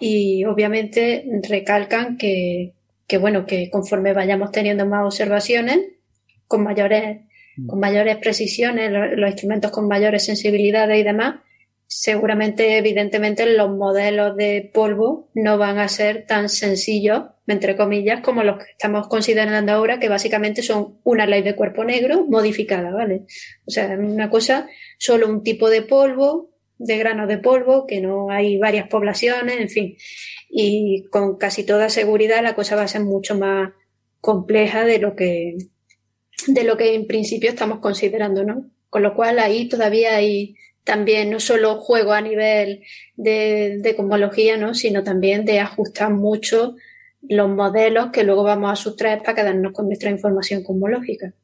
[0.00, 2.74] y obviamente recalcan que,
[3.06, 5.78] que, bueno, que conforme vayamos teniendo más observaciones,
[6.46, 7.18] con mayores
[7.66, 11.40] con mayores precisiones, los, instrumentos con mayores sensibilidades y demás,
[11.88, 18.44] seguramente, evidentemente, los modelos de polvo no van a ser tan sencillos, entre comillas, como
[18.44, 23.22] los que estamos considerando ahora, que básicamente son una ley de cuerpo negro modificada, ¿vale?
[23.66, 28.30] O sea, una cosa, solo un tipo de polvo, de grano de polvo, que no
[28.30, 29.96] hay varias poblaciones, en fin.
[30.50, 33.72] Y con casi toda seguridad la cosa va a ser mucho más
[34.20, 35.56] compleja de lo que,
[36.46, 38.70] de lo que en principio estamos considerando, ¿no?
[38.90, 40.54] Con lo cual ahí todavía hay
[40.88, 42.82] también no solo juego a nivel
[43.14, 44.72] de, de cosmología, ¿no?
[44.72, 46.76] sino también de ajustar mucho
[47.28, 51.34] los modelos que luego vamos a sustraer para quedarnos con nuestra información cosmológica.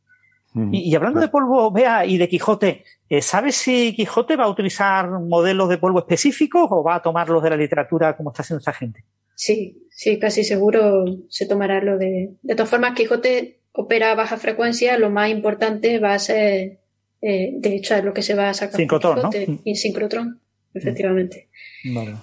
[0.72, 5.10] Y, hablando de polvo, vea, y de Quijote, eh, ¿sabes si Quijote va a utilizar
[5.10, 8.72] modelos de polvo específicos o va a tomarlos de la literatura como está haciendo esta
[8.72, 9.04] gente?
[9.34, 12.34] Sí, sí, casi seguro se tomará lo de.
[12.40, 16.78] De todas formas, Quijote opera a baja frecuencia, lo más importante va a ser,
[17.26, 18.76] eh, de hecho, es lo que se va a sacar.
[18.76, 19.30] Sincrotrón, ¿no?
[19.64, 20.40] Y sincrotrón,
[20.74, 21.48] efectivamente.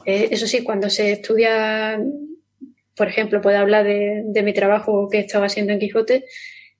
[0.05, 1.99] Eh, eso sí, cuando se estudia,
[2.95, 6.25] por ejemplo, puedo hablar de, mi trabajo que estaba haciendo en Quijote,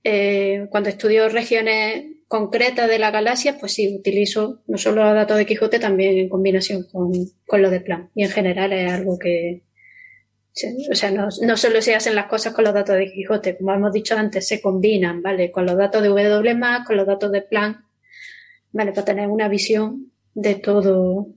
[0.03, 5.37] eh, cuando estudio regiones concretas de la galaxia, pues sí, utilizo no solo los datos
[5.37, 7.11] de Quijote, también en combinación con,
[7.47, 8.11] con lo de Plan.
[8.13, 9.63] Y en general es algo que,
[10.91, 13.73] o sea, no, no, solo se hacen las cosas con los datos de Quijote, como
[13.73, 15.49] hemos dicho antes, se combinan, ¿vale?
[15.49, 17.85] Con los datos de W con los datos de Plan,
[18.71, 18.91] ¿vale?
[18.91, 21.27] Para tener una visión de todo,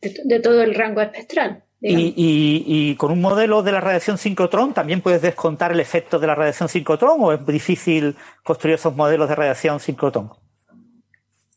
[0.00, 1.64] de, todo el rango espectral.
[1.82, 6.26] Y, y, con un modelo de la radiación sincrotrón también puedes descontar el efecto de
[6.26, 10.30] la radiación sincrotrón o es difícil construir esos modelos de radiación sincrotrón?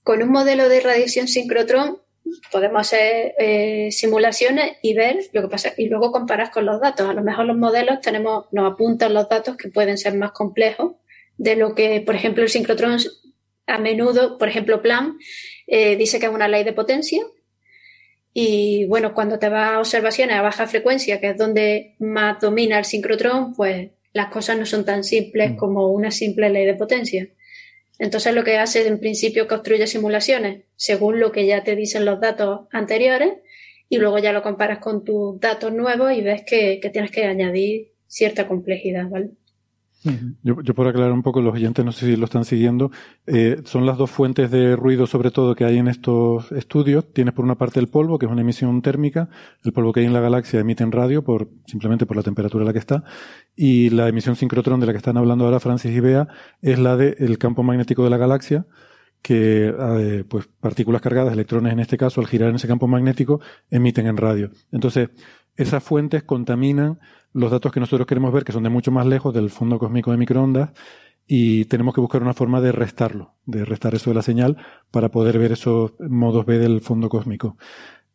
[0.02, 1.98] Con un modelo de radiación sincrotrón
[2.52, 7.10] podemos hacer eh, simulaciones y ver lo que pasa y luego comparar con los datos.
[7.10, 10.94] A lo mejor los modelos tenemos, nos apuntan los datos que pueden ser más complejos
[11.38, 12.98] de lo que, por ejemplo, el sincrotrón
[13.68, 15.18] a menudo, por ejemplo, Plan,
[15.68, 17.24] eh, dice que es una ley de potencia.
[18.34, 22.80] Y bueno, cuando te vas a observaciones a baja frecuencia, que es donde más domina
[22.80, 25.56] el sincrotrón, pues las cosas no son tan simples mm.
[25.56, 27.30] como una simple ley de potencia.
[28.00, 32.06] Entonces lo que hace es en principio construye simulaciones según lo que ya te dicen
[32.06, 33.34] los datos anteriores
[33.88, 37.92] y luego ya lo comparas con tus datos nuevos y ves que, tienes que añadir
[38.08, 39.32] cierta complejidad, ¿vale?
[40.44, 42.92] Yo, por aclarar un poco, los oyentes no sé si lo están siguiendo,
[43.26, 47.14] eh, son las dos fuentes de ruido sobre todo que hay en estos estudios.
[47.14, 49.30] Tienes por una parte el polvo, que es una emisión térmica,
[49.64, 52.64] el polvo que hay en la galaxia emite en radio por, simplemente por la temperatura
[52.64, 53.04] en la que está,
[53.56, 56.28] y la emisión sincrotrón de la que están hablando ahora Francis y Bea
[56.62, 58.66] es la del campo magnético de la galaxia,
[59.22, 63.40] que eh, pues partículas cargadas, electrones en este caso, al girar en ese campo magnético,
[63.70, 64.52] emiten en radio.
[64.72, 65.10] Entonces,
[65.56, 67.00] esas fuentes contaminan
[67.34, 70.12] los datos que nosotros queremos ver, que son de mucho más lejos del fondo cósmico
[70.12, 70.72] de microondas,
[71.26, 74.58] y tenemos que buscar una forma de restarlo, de restar eso de la señal
[74.92, 77.58] para poder ver esos modos B del fondo cósmico.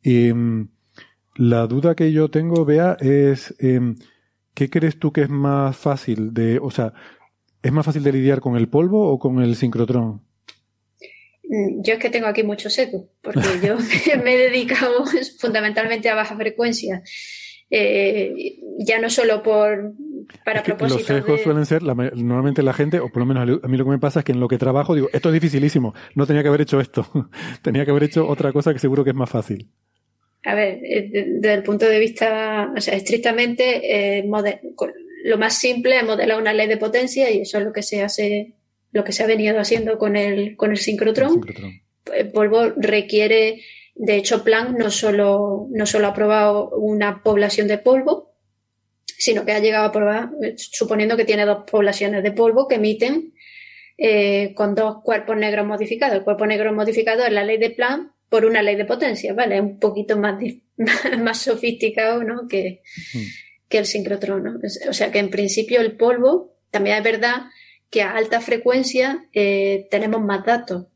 [0.02, 0.68] Y mm,
[1.36, 3.96] la duda que yo tengo, Bea, es em,
[4.54, 6.92] ¿qué crees tú que es más fácil de, o sea,
[7.62, 10.22] es más fácil de lidiar con el polvo o con el sincrotrón?
[11.48, 13.76] Mm, yo es que tengo aquí mucho seco, porque yo
[14.22, 15.04] me he dedicado
[15.38, 17.02] fundamentalmente a baja frecuencia
[17.70, 19.92] eh, ya no solo por
[20.44, 20.98] para propósito.
[20.98, 23.90] Los sesgos suelen ser, normalmente la gente, o por lo menos a mí lo que
[23.90, 26.48] me pasa es que en lo que trabajo digo, esto es dificilísimo, no tenía que
[26.48, 27.06] haber hecho esto,
[27.62, 29.68] tenía que haber hecho otra cosa que seguro que es más fácil.
[30.44, 34.24] A ver, eh, desde el punto de vista, o sea, estrictamente, eh,
[35.24, 38.02] lo más simple es modelar una ley de potencia y eso es lo que se
[38.02, 38.54] hace,
[38.92, 41.40] lo que se ha venido haciendo con el, con el sincrotrón.
[42.14, 43.60] El polvo requiere
[43.98, 48.32] de hecho, Planck no solo, no solo ha probado una población de polvo,
[49.04, 53.34] sino que ha llegado a probar, suponiendo que tiene dos poblaciones de polvo que emiten
[53.96, 56.16] eh, con dos cuerpos negros modificados.
[56.16, 59.56] El cuerpo negro modificado es la ley de Planck por una ley de potencia, ¿vale?
[59.56, 60.40] Es un poquito más,
[61.18, 62.46] más sofisticado, ¿no?
[62.46, 62.82] Que,
[63.68, 64.60] que el sincrotrón, ¿no?
[64.88, 67.46] O sea que en principio el polvo, también es verdad
[67.90, 70.86] que a alta frecuencia eh, tenemos más datos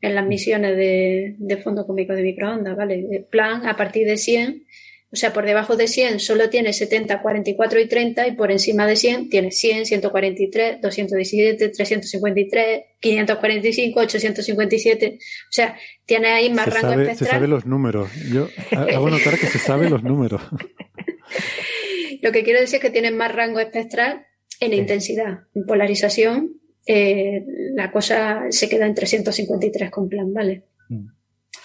[0.00, 3.06] en las misiones de, de fondo cómico de microondas, ¿vale?
[3.10, 4.64] El plan a partir de 100
[5.10, 8.86] o sea, por debajo de 100 solo tiene 70, 44 y 30 y por encima
[8.86, 15.18] de 100 tiene 100, 143, 217, 353, 545, 857.
[15.18, 15.18] O
[15.48, 17.16] sea, tiene ahí más rango espectral.
[17.16, 18.10] Se sabe los números.
[18.30, 20.42] Yo hago notar que se sabe los números.
[22.20, 24.26] Lo que quiero decir es que tiene más rango espectral
[24.60, 25.44] en intensidad.
[25.54, 26.57] En polarización,
[26.90, 27.44] eh,
[27.74, 30.64] la cosa se queda en 353 con plan, ¿vale?
[30.88, 31.08] Mm.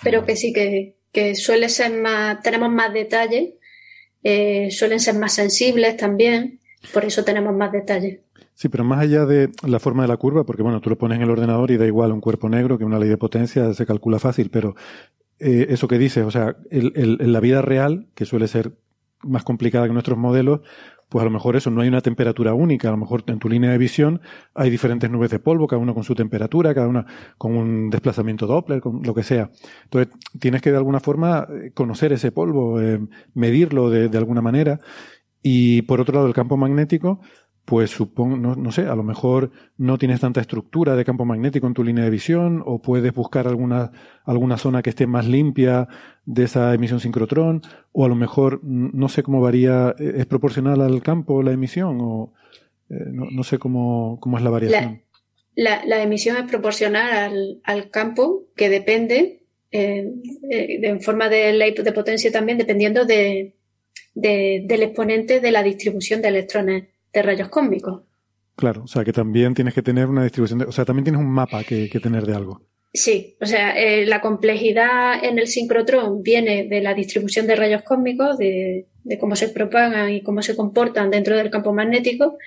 [0.04, 3.54] Pero que sí que, que suele ser más, tenemos más detalles,
[4.22, 6.60] eh, suelen ser más sensibles también,
[6.94, 8.20] por eso tenemos más detalles.
[8.54, 11.16] Sí, pero más allá de la forma de la curva, porque bueno, tú lo pones
[11.16, 13.86] en el ordenador y da igual un cuerpo negro que una ley de potencia se
[13.86, 14.76] calcula fácil, pero
[15.40, 18.74] eh, eso que dices, o sea, en la vida real, que suele ser
[19.22, 20.60] más complicada que nuestros modelos,
[21.14, 23.48] pues a lo mejor eso, no hay una temperatura única, a lo mejor en tu
[23.48, 24.20] línea de visión
[24.56, 27.06] hay diferentes nubes de polvo, cada una con su temperatura, cada una
[27.38, 29.52] con un desplazamiento Doppler, con lo que sea.
[29.84, 33.00] Entonces, tienes que de alguna forma eh, conocer ese polvo, eh,
[33.36, 34.80] medirlo de, de alguna manera.
[35.44, 37.20] Y por otro lado, el campo magnético,
[37.66, 41.66] pues supongo, no, no, sé, a lo mejor no tienes tanta estructura de campo magnético
[41.66, 43.92] en tu línea de visión o puedes buscar alguna,
[44.26, 45.88] alguna zona que esté más limpia
[46.26, 47.62] de esa emisión sincrotrón
[47.94, 52.00] o a lo mejor no sé cómo varía, eh, es proporcional al campo la emisión
[52.02, 52.34] o
[52.90, 55.02] eh, no, sé cómo, cómo es la variación.
[55.56, 60.12] La, la, emisión es proporcional al, al campo que depende eh,
[60.50, 63.56] en forma de ley de potencia también dependiendo de,
[64.16, 68.02] de, del exponente de la distribución de electrones de rayos cósmicos.
[68.56, 71.22] Claro, o sea que también tienes que tener una distribución, de, o sea, también tienes
[71.22, 72.62] un mapa que, que tener de algo.
[72.94, 77.82] Sí, o sea, eh, la complejidad en el sincrotrón viene de la distribución de rayos
[77.82, 82.38] cósmicos, de, de, cómo se propagan y cómo se comportan dentro del campo magnético,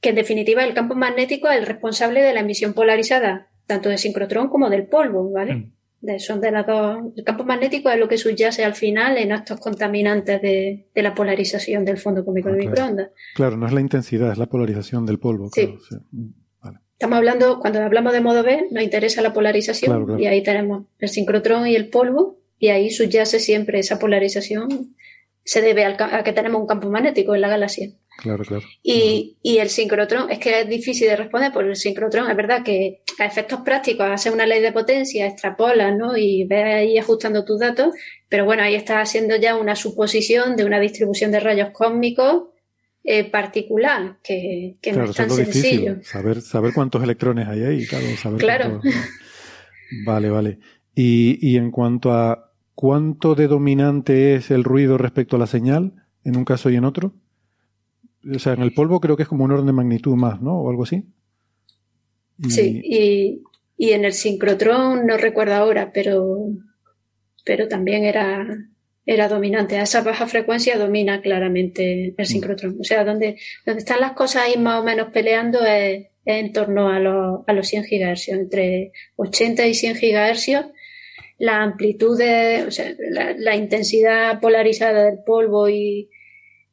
[0.00, 3.98] que en definitiva el campo magnético es el responsable de la emisión polarizada, tanto del
[3.98, 5.54] sincrotrón como del polvo, ¿vale?
[5.54, 5.75] Mm
[6.18, 6.98] son de las dos.
[7.16, 11.14] El campo magnético es lo que subyace al final en estos contaminantes de, de la
[11.14, 12.70] polarización del fondo cómico de claro.
[12.70, 13.10] microondas.
[13.34, 15.50] Claro, no es la intensidad, es la polarización del polvo.
[15.52, 15.66] Sí.
[15.66, 15.96] Claro, sí.
[16.12, 16.28] Mm,
[16.62, 16.78] vale.
[16.92, 20.20] Estamos hablando, cuando hablamos de modo B, nos interesa la polarización claro.
[20.20, 24.96] y ahí tenemos el sincrotrón y el polvo y ahí subyace siempre esa polarización.
[25.44, 27.90] Se debe al, a que tenemos un campo magnético en la galaxia.
[28.18, 28.64] Claro, claro.
[28.82, 32.62] Y, y, el sincrotrón, es que es difícil de responder, porque el sincrotrón es verdad
[32.64, 36.16] que a efectos prácticos hace una ley de potencia, extrapola, ¿no?
[36.16, 37.94] Y ve ahí ajustando tus datos,
[38.28, 42.44] pero bueno, ahí está haciendo ya una suposición de una distribución de rayos cósmicos
[43.04, 45.92] eh, particular, que, que claro, no es tan sencillo.
[45.92, 48.80] difícil, saber, saber cuántos electrones hay ahí, claro, saber Claro.
[48.80, 48.94] cuántos-
[50.04, 50.58] Vale, vale.
[50.94, 55.92] Y, y en cuanto a cuánto de dominante es el ruido respecto a la señal,
[56.24, 57.12] en un caso y en otro.
[58.34, 60.58] O sea, en el polvo creo que es como un orden de magnitud más, ¿no?
[60.60, 61.04] O algo así.
[62.38, 63.42] Y- Sí, y,
[63.76, 66.48] y en el sincrotrón no recuerdo ahora, pero,
[67.44, 68.46] pero también era,
[69.04, 69.76] era dominante.
[69.78, 72.20] A esa baja frecuencia domina claramente Mm.
[72.20, 72.76] el sincrotrón.
[72.80, 76.52] O sea, donde, donde están las cosas ahí más o menos peleando es, es en
[76.52, 80.66] torno a los, a los 100 GHz, entre 80 y 100 GHz.
[81.38, 86.08] La amplitud de, o sea, la, la intensidad polarizada del polvo y,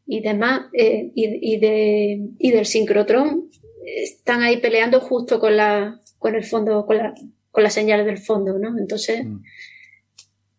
[0.06, 3.50] y demás, eh, y, y, de, y del sincrotrón
[3.86, 7.14] están ahí peleando justo con la, con el fondo, con la,
[7.52, 8.78] con las señales del fondo, ¿no?
[8.78, 9.26] Entonces.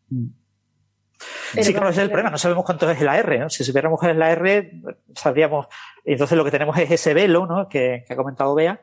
[0.09, 0.27] Mm.
[1.53, 2.31] pero sí, claro, ese es el problema.
[2.31, 3.51] No sabemos cuánto es la R, ¿no?
[3.51, 4.73] Si supiéramos qué es la R,
[5.15, 5.67] sabríamos.
[6.05, 7.69] Entonces lo que tenemos es ese velo, ¿no?
[7.69, 8.81] Que, que ha comentado Bea,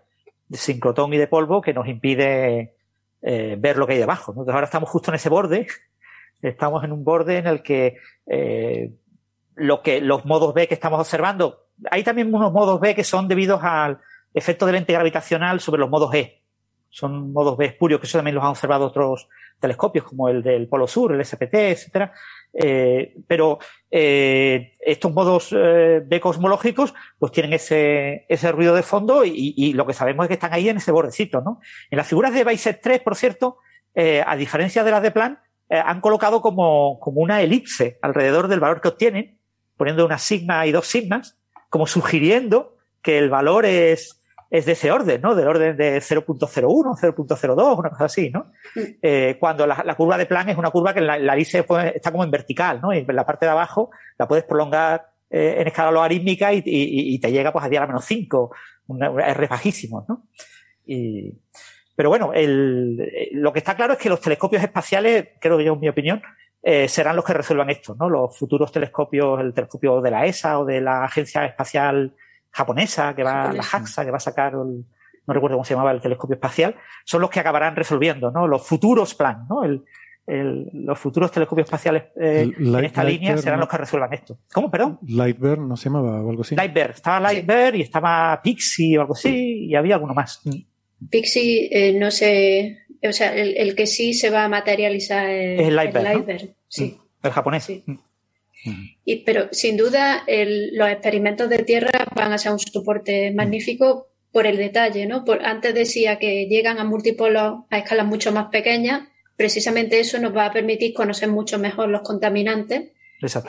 [0.48, 2.76] de sincrotón y de polvo, que nos impide
[3.22, 4.34] eh, ver lo que hay debajo.
[4.34, 4.42] ¿no?
[4.42, 5.68] Entonces ahora estamos justo en ese borde.
[6.42, 8.94] Estamos en un borde en el que eh,
[9.56, 13.28] lo que los modos B que estamos observando, hay también unos modos B que son
[13.28, 14.00] debidos al
[14.34, 16.42] efecto de lente gravitacional sobre los modos E.
[16.90, 19.28] Son modos B espurios, que eso también los han observado otros
[19.60, 22.14] telescopios, como el del Polo Sur, el SPT, etcétera.
[22.54, 23.60] Eh, pero
[23.90, 29.88] eh, estos modos eh, B cosmológicos pues tienen ese, ese ruido de fondo y, lo
[29.88, 31.62] que sabemos es que están ahí en ese bordecito, ¿no?
[31.90, 33.58] En las figuras de Bayes 3, por cierto,
[33.96, 38.82] a diferencia de las de Plan, han colocado como, como una elipse alrededor del valor
[38.82, 39.40] que obtienen,
[39.82, 44.22] poniendo una sigma y dos sigmas, como sugiriendo que el valor es,
[44.52, 45.34] es de ese orden, ¿no?
[45.34, 48.52] Del orden de 0.01, 0.02, una cosa así, ¿no?
[49.02, 51.36] Eh, cuando la, la, curva de plan es una curva que la, la
[51.66, 52.94] pues, está como en vertical, ¿no?
[52.94, 53.90] Y en la parte de abajo
[54.20, 57.80] la puedes prolongar eh, en escala logarítmica y, y, y, te llega pues a 10
[57.80, 58.52] a la menos 5,
[58.86, 60.28] una, una R bajísimos, ¿no?
[60.86, 61.34] Y,
[61.96, 65.74] pero bueno, el, lo que está claro es que los telescopios espaciales, creo que yo,
[65.74, 66.22] en mi opinión,
[66.64, 68.10] eh, serán los que resuelvan esto, ¿no?
[68.10, 72.14] Los futuros telescopios, el telescopio de la ESA o de la Agencia Espacial
[72.52, 74.86] Japonesa, que va, la JAXA, que va a sacar el,
[75.28, 76.76] no recuerdo cómo se llamaba el telescopio espacial,
[77.06, 78.48] son los que acabarán resolviendo, ¿no?
[78.48, 79.64] Los futuros plan, ¿no?
[79.64, 79.84] El,
[80.28, 84.38] los futuros telescopios espaciales eh, en esta línea serán los que resuelvan esto.
[84.54, 85.00] ¿Cómo, perdón?
[85.06, 86.56] Lightbear, ¿no se llamaba o algo así?
[86.56, 86.92] Lightbear.
[86.92, 90.42] Estaba Lightbear y estaba Pixie o algo así y había alguno más.
[91.10, 95.76] Pixie, eh, no sé, o sea, el, que sí se va a materializar es, el
[95.76, 96.50] Lightbear.
[96.68, 96.98] sí.
[96.98, 97.26] Mm.
[97.26, 97.64] El japonés.
[97.64, 97.84] Sí.
[97.86, 97.98] Mm.
[99.06, 104.48] Y, pero sin duda los experimentos de tierra van a ser un soporte magnífico por
[104.48, 105.26] el detalle, ¿no?
[105.26, 109.04] Por, antes decía que llegan a múltiplos a escalas mucho más pequeñas
[109.42, 112.92] precisamente eso nos va a permitir conocer mucho mejor los contaminantes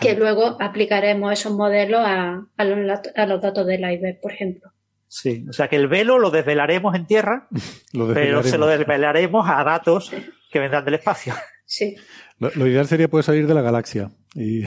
[0.00, 4.71] que luego aplicaremos esos modelos a, los, datos del iceberg, por ejemplo.
[5.14, 7.47] Sí, o sea que el velo lo desvelaremos en tierra,
[8.14, 10.10] pero se lo desvelaremos a datos
[10.51, 11.34] que vendrán del espacio.
[11.66, 11.97] Sí.
[12.39, 14.10] Lo, ideal sería poder salir de la galaxia.
[14.34, 14.62] Y...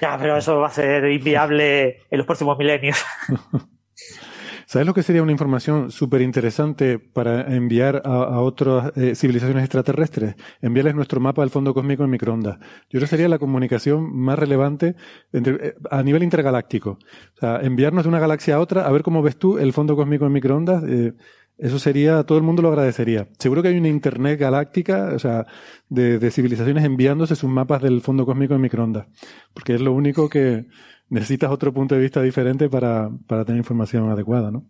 [0.00, 2.98] Ya, pero eso va a ser inviable en los próximos milenios.
[4.68, 10.34] ¿Sabes lo que sería una información súper interesante para enviar a, otras eh, civilizaciones extraterrestres?
[10.60, 12.58] Enviarles nuestro mapa del fondo cósmico en microondas.
[12.58, 14.96] Yo creo que sería la comunicación más relevante
[15.32, 16.98] eh, a nivel intergaláctico.
[17.36, 19.94] O sea, enviarnos de una galaxia a otra, a ver cómo ves tú el fondo
[19.94, 20.82] cósmico en microondas.
[20.88, 21.12] Eh,
[21.58, 23.28] eso sería, todo el mundo lo agradecería.
[23.38, 25.46] Seguro que hay una internet galáctica, o sea,
[25.88, 29.06] de, de civilizaciones enviándose sus mapas del fondo cósmico en microondas.
[29.54, 30.66] Porque es lo único que,
[31.08, 34.64] necesitas otro punto de vista diferente para, para tener información adecuada, ¿no?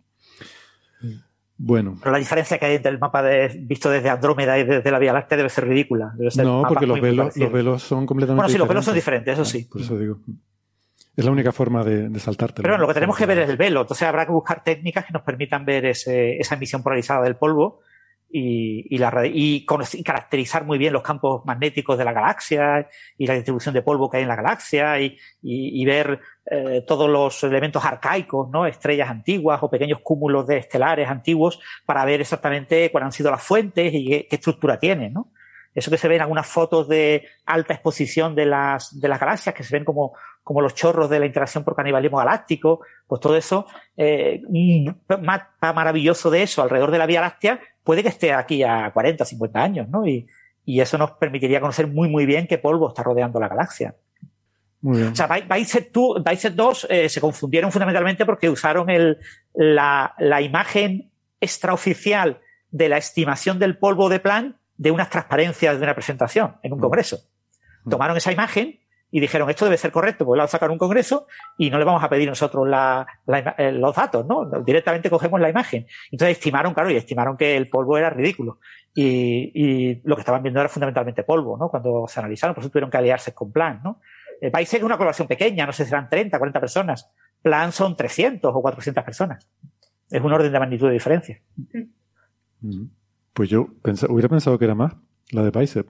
[1.58, 1.96] Bueno.
[2.00, 4.98] Pero la diferencia que hay entre el mapa de, visto desde Andrómeda y desde la
[4.98, 6.12] Vía Láctea debe ser ridícula.
[6.36, 9.44] no, porque los velos, los velos son completamente Bueno, sí, los velos son diferentes, eso
[9.44, 9.64] sí.
[9.64, 10.18] Por eso digo.
[11.16, 12.60] Es la única forma de, de saltarte.
[12.60, 13.80] Pero lo que tenemos que ver es el velo.
[13.80, 17.80] Entonces habrá que buscar técnicas que nos permitan ver ese, esa emisión polarizada del polvo
[18.28, 23.34] y, y, la, y, caracterizar muy bien los campos magnéticos de la galaxia y la
[23.34, 27.84] distribución de polvo que hay en la galaxia y, y ver eh, todos los elementos
[27.84, 28.66] arcaicos, ¿no?
[28.66, 33.42] Estrellas antiguas o pequeños cúmulos de estelares antiguos para ver exactamente cuáles han sido las
[33.42, 35.32] fuentes y qué, estructura tienen, ¿no?
[35.74, 39.56] Eso que se ve en algunas fotos de alta exposición de las, de las galaxias,
[39.56, 43.36] que se ven como, como los chorros de la interacción por canibalismo galáctico, pues todo
[43.36, 43.66] eso,
[43.96, 44.40] eh,
[45.60, 49.62] maravilloso de eso alrededor de la Vía Láctea, puede que esté aquí a 40, 50
[49.62, 50.06] años, ¿no?
[50.06, 50.26] Y,
[50.64, 53.94] y eso nos permitiría conocer muy, muy bien qué polvo está rodeando la galaxia.
[54.80, 55.12] Muy bien.
[55.12, 59.18] O sea, Bicep 2 eh, se confundieron fundamentalmente porque usaron el,
[59.54, 62.40] la, la imagen extraoficial
[62.72, 66.80] de la estimación del polvo de plan de unas transparencias de una presentación en un
[66.80, 66.82] mm.
[66.82, 67.20] congreso.
[67.84, 67.90] Mm.
[67.90, 68.80] Tomaron esa imagen
[69.16, 71.26] y dijeron esto debe ser correcto, pues la sacar un congreso
[71.56, 74.44] y no le vamos a pedir nosotros eh, los datos, ¿no?
[74.62, 75.86] Directamente cogemos la imagen.
[76.10, 78.58] Entonces estimaron, claro, y estimaron que el polvo era ridículo.
[78.94, 81.70] Y, y lo que estaban viendo era fundamentalmente polvo, ¿no?
[81.70, 84.02] Cuando se analizaron, por eso tuvieron que aliarse con Plan, ¿no?
[84.38, 87.10] El país es una colaboración pequeña, no sé si serán 30, 40 personas.
[87.40, 89.48] Plan son 300 o 400 personas.
[90.10, 91.40] Es un orden de magnitud de diferencia.
[92.60, 92.84] Mm.
[93.32, 93.68] Pues yo
[94.10, 94.92] hubiera pensado que era más,
[95.30, 95.88] la de Bicep.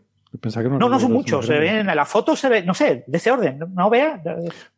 [0.79, 1.47] No, no, son muchos.
[1.47, 3.59] Se ven, en la foto se ve, no sé, de ese orden.
[3.75, 4.23] No, vea.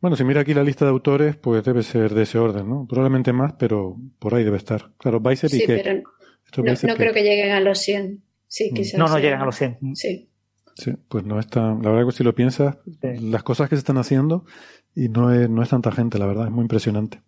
[0.01, 2.87] Bueno, si mira aquí la lista de autores, pues debe ser de ese orden, ¿no?
[2.89, 4.91] Probablemente más, pero por ahí debe estar.
[4.99, 6.03] Claro, Bicep sí, y Pero
[6.63, 8.23] no, creo que lleguen a los 100.
[8.47, 8.75] Sí, mm.
[8.75, 8.99] quizás.
[8.99, 9.79] No, no llegan a los 100.
[9.95, 10.29] Sí.
[10.75, 13.99] Sí, pues no está, la verdad que si lo piensas, las cosas que se están
[13.99, 14.45] haciendo
[14.95, 17.21] y no es, no es tanta gente, la verdad, es muy impresionante.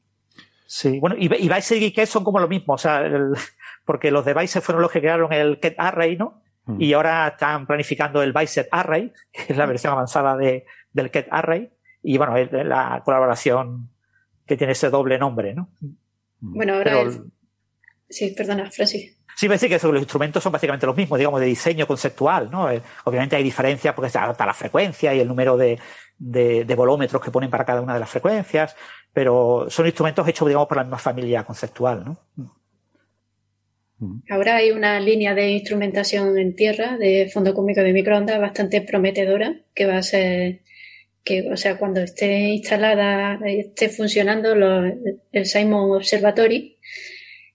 [0.67, 3.03] Sí, bueno, y, y Vice y Geekette son como lo mismo, o sea,
[3.85, 6.41] porque los de Vice fueron los que crearon el Ket Array, ¿no?
[6.67, 6.81] Mm.
[6.81, 11.29] Y ahora están planificando el Bicep Array, que es la versión avanzada de, del Ket
[11.31, 11.71] Array,
[12.03, 13.91] y bueno, es la colaboración
[14.47, 15.71] que tiene ese doble nombre, ¿no?
[16.41, 17.05] Bueno, ahora
[18.09, 19.17] Sí, perdona, Francis.
[19.37, 22.71] Sí, me que los instrumentos son básicamente los mismos, digamos, de diseño conceptual, ¿no?
[22.71, 25.79] Eh, obviamente hay diferencias porque se adapta la frecuencia y el número de,
[26.19, 28.77] de, volómetros que ponen para cada una de las frecuencias,
[29.13, 32.19] pero son instrumentos hechos, digamos, por la misma familia conceptual, ¿no?
[34.29, 39.61] Ahora hay una línea de instrumentación en tierra de fondo cósmico de microondas bastante prometedora
[39.75, 40.61] que va a ser
[41.23, 46.79] que, o sea, cuando esté instalada, esté funcionando el Simon Observatory,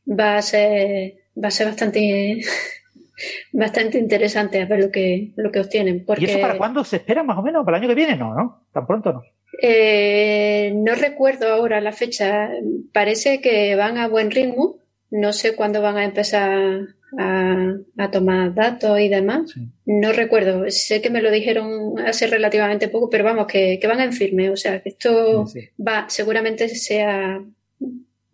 [0.08, 2.42] va a ser va a ser bastante
[3.52, 6.06] bastante interesante a ver lo que, lo que obtienen.
[6.06, 7.66] Porque, ¿Y eso para cuándo se espera más o menos?
[7.66, 8.16] ¿Para el año que viene?
[8.16, 8.66] No, ¿no?
[8.72, 9.24] ¿Tan pronto no?
[9.62, 12.50] Eh, no recuerdo ahora la fecha.
[12.92, 14.78] Parece que van a buen ritmo.
[15.12, 16.88] No sé cuándo van a empezar
[17.18, 19.54] a, tomar datos y demás.
[19.86, 20.70] No recuerdo.
[20.70, 24.50] Sé que me lo dijeron hace relativamente poco, pero vamos, que, van en firme.
[24.50, 25.46] O sea, que esto
[25.80, 27.42] va, seguramente sea,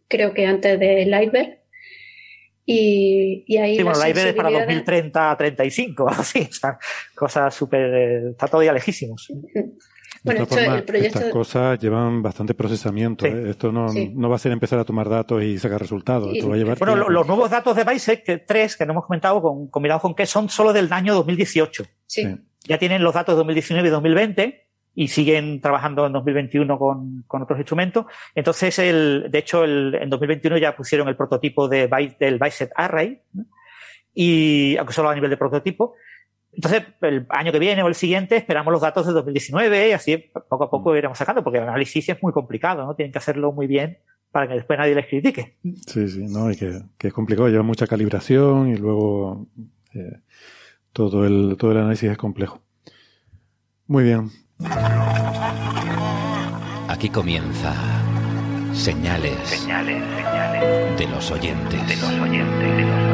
[0.08, 1.60] creo que antes del iceberg
[2.66, 6.78] Y, y ahí sí, bueno, la idea es para 2030 35, así, o
[7.16, 9.32] cosas súper, eh, está todavía lejísimos.
[10.24, 11.20] Bueno, el proyecto...
[11.20, 13.26] Estas cosas llevan bastante procesamiento.
[13.26, 13.50] ¿eh?
[13.50, 16.34] Esto no, no, va a ser empezar a tomar datos y sacar resultados.
[16.34, 19.06] Esto va a llevar bueno, los nuevos datos de BISEC, que, tres que no hemos
[19.06, 21.84] comentado, con, combinados con que son solo del año 2018.
[22.06, 22.38] Sí.
[22.66, 27.42] Ya tienen los datos de 2019 y 2020 y siguen trabajando en 2021 con, con
[27.42, 28.06] otros instrumentos.
[28.36, 31.88] Entonces, el, de hecho, el, en 2021 ya pusieron el prototipo de,
[32.20, 33.22] del BISEC Array,
[34.14, 35.96] y, aunque solo a nivel de prototipo.
[36.54, 40.18] Entonces, el año que viene o el siguiente esperamos los datos de 2019 y así
[40.50, 40.98] poco a poco mm.
[40.98, 42.96] iremos sacando, porque el análisis es muy complicado, ¿no?
[42.96, 44.00] Tienen que hacerlo muy bien
[44.32, 45.58] para que después nadie les critique.
[45.88, 49.48] Sí, sí, no, y que, que es complicado, lleva mucha calibración y luego
[49.94, 50.20] eh,
[50.94, 52.62] todo, el, todo el análisis es complejo.
[53.88, 54.30] Muy bien.
[56.88, 57.74] Aquí comienza
[58.74, 61.88] señales, señales, señales de los oyentes.
[61.88, 63.11] De los oyentes, de los oyentes.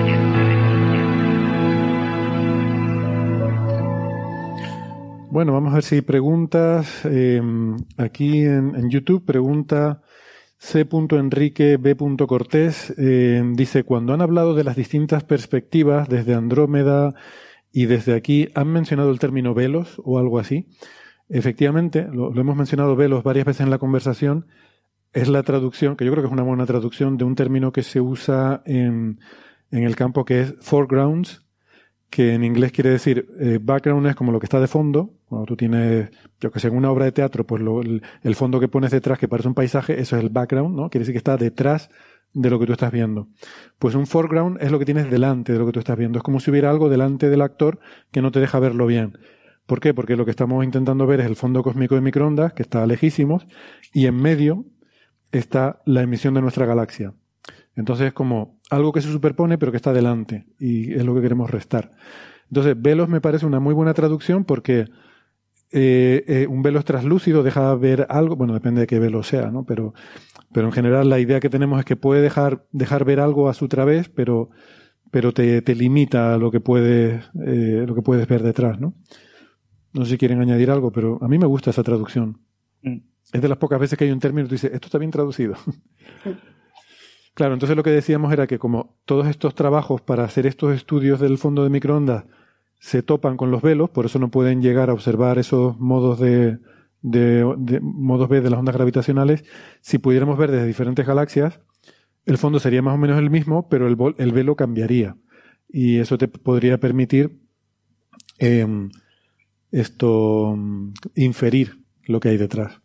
[5.29, 7.01] Bueno, vamos a ver si hay preguntas.
[7.03, 7.41] Eh,
[7.97, 10.01] aquí en, YouTube pregunta
[10.57, 11.97] C.Enrique B.
[12.25, 12.93] Cortés.
[12.97, 17.13] Eh, dice, cuando han hablado de las distintas perspectivas desde Andrómeda
[17.73, 20.69] y desde aquí, ¿han mencionado el término velos o algo así?
[21.27, 24.47] Efectivamente, lo, hemos mencionado velos varias veces en la conversación.
[25.11, 27.83] Es la traducción, que yo creo que es una buena traducción, de un término que
[27.83, 29.19] se usa en,
[29.71, 31.45] en el campo que es foregrounds,
[32.09, 35.16] que en inglés quiere decir eh, background es como lo que está de fondo.
[35.27, 36.09] Cuando tú tienes,
[36.39, 39.27] yo que sé, una obra de teatro, pues lo, el, fondo que pones detrás, que
[39.27, 40.89] parece un paisaje, eso es el background, ¿no?
[40.89, 41.89] Quiere decir que está detrás
[42.33, 43.27] de lo que tú estás viendo.
[43.77, 46.19] Pues un foreground es lo que tienes delante de lo que tú estás viendo.
[46.19, 47.79] Es como si hubiera algo delante del actor
[48.11, 49.17] que no te deja verlo bien.
[49.65, 49.93] ¿Por qué?
[49.93, 53.45] Porque lo que estamos intentando ver es el fondo cósmico de microondas, que está lejísimos,
[53.93, 54.65] y en medio
[55.33, 57.13] está la emisión de nuestra galaxia.
[57.75, 61.21] Entonces es como algo que se superpone pero que está delante y es lo que
[61.21, 61.91] queremos restar.
[62.49, 64.85] Entonces, velos me parece una muy buena traducción porque
[65.71, 69.51] eh, eh, un velo es translúcido, deja ver algo, bueno, depende de qué velo sea,
[69.51, 69.65] ¿no?
[69.65, 69.93] Pero,
[70.53, 73.53] pero en general la idea que tenemos es que puede dejar, dejar ver algo a
[73.53, 74.49] su través, pero,
[75.11, 78.93] pero te, te limita a lo que puedes, eh, lo que puedes ver detrás, ¿no?
[79.93, 82.39] No sé si quieren añadir algo, pero a mí me gusta esa traducción.
[82.83, 82.97] Mm.
[83.33, 85.11] Es de las pocas veces que hay un término y tú dices, esto está bien
[85.11, 85.55] traducido.
[87.37, 91.19] Claro, entonces lo que decíamos era que como todos estos trabajos para hacer estos estudios
[91.19, 92.23] del fondo de microondas
[92.79, 96.59] se topan con los velos, por eso no pueden llegar a observar esos modos de,
[97.01, 99.43] de, modos B de las ondas gravitacionales,
[99.81, 101.59] si pudiéramos ver desde diferentes galaxias,
[102.25, 105.15] el fondo sería más o menos el mismo, pero el, el velo cambiaría.
[105.69, 107.39] Y eso te podría permitir
[108.37, 108.89] em,
[109.71, 110.57] esto
[111.15, 112.81] inferir lo que hay detrás.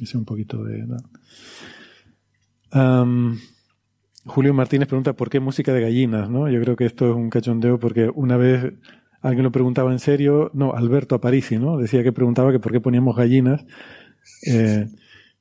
[0.00, 0.86] Es un poquito de.
[4.24, 6.48] Julio Martínez pregunta por qué música de gallinas, ¿no?
[6.48, 8.72] Yo creo que esto es un cachondeo porque una vez
[9.22, 11.78] alguien lo preguntaba en serio, no, Alberto Aparici, ¿no?
[11.78, 13.64] Decía que preguntaba que por qué poníamos gallinas.
[14.46, 14.88] Eh,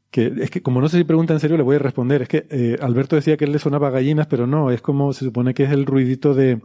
[0.10, 2.22] que es que como no sé si pregunta en serio le voy a responder.
[2.24, 5.26] Es que eh, Alberto decía que él le sonaba gallinas, pero no, es como se
[5.26, 6.62] supone que es el ruidito de,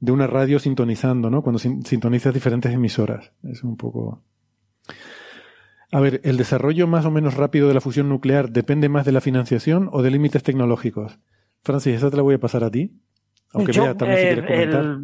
[0.00, 1.42] de una radio sintonizando, ¿no?
[1.42, 3.32] Cuando sintonizas diferentes emisoras.
[3.42, 4.22] Es un poco...
[5.92, 9.12] A ver, ¿el desarrollo más o menos rápido de la fusión nuclear depende más de
[9.12, 11.18] la financiación o de límites tecnológicos?
[11.62, 12.92] Francis, esa te la voy a pasar a ti.
[13.52, 14.98] Aunque también si quieres comentar.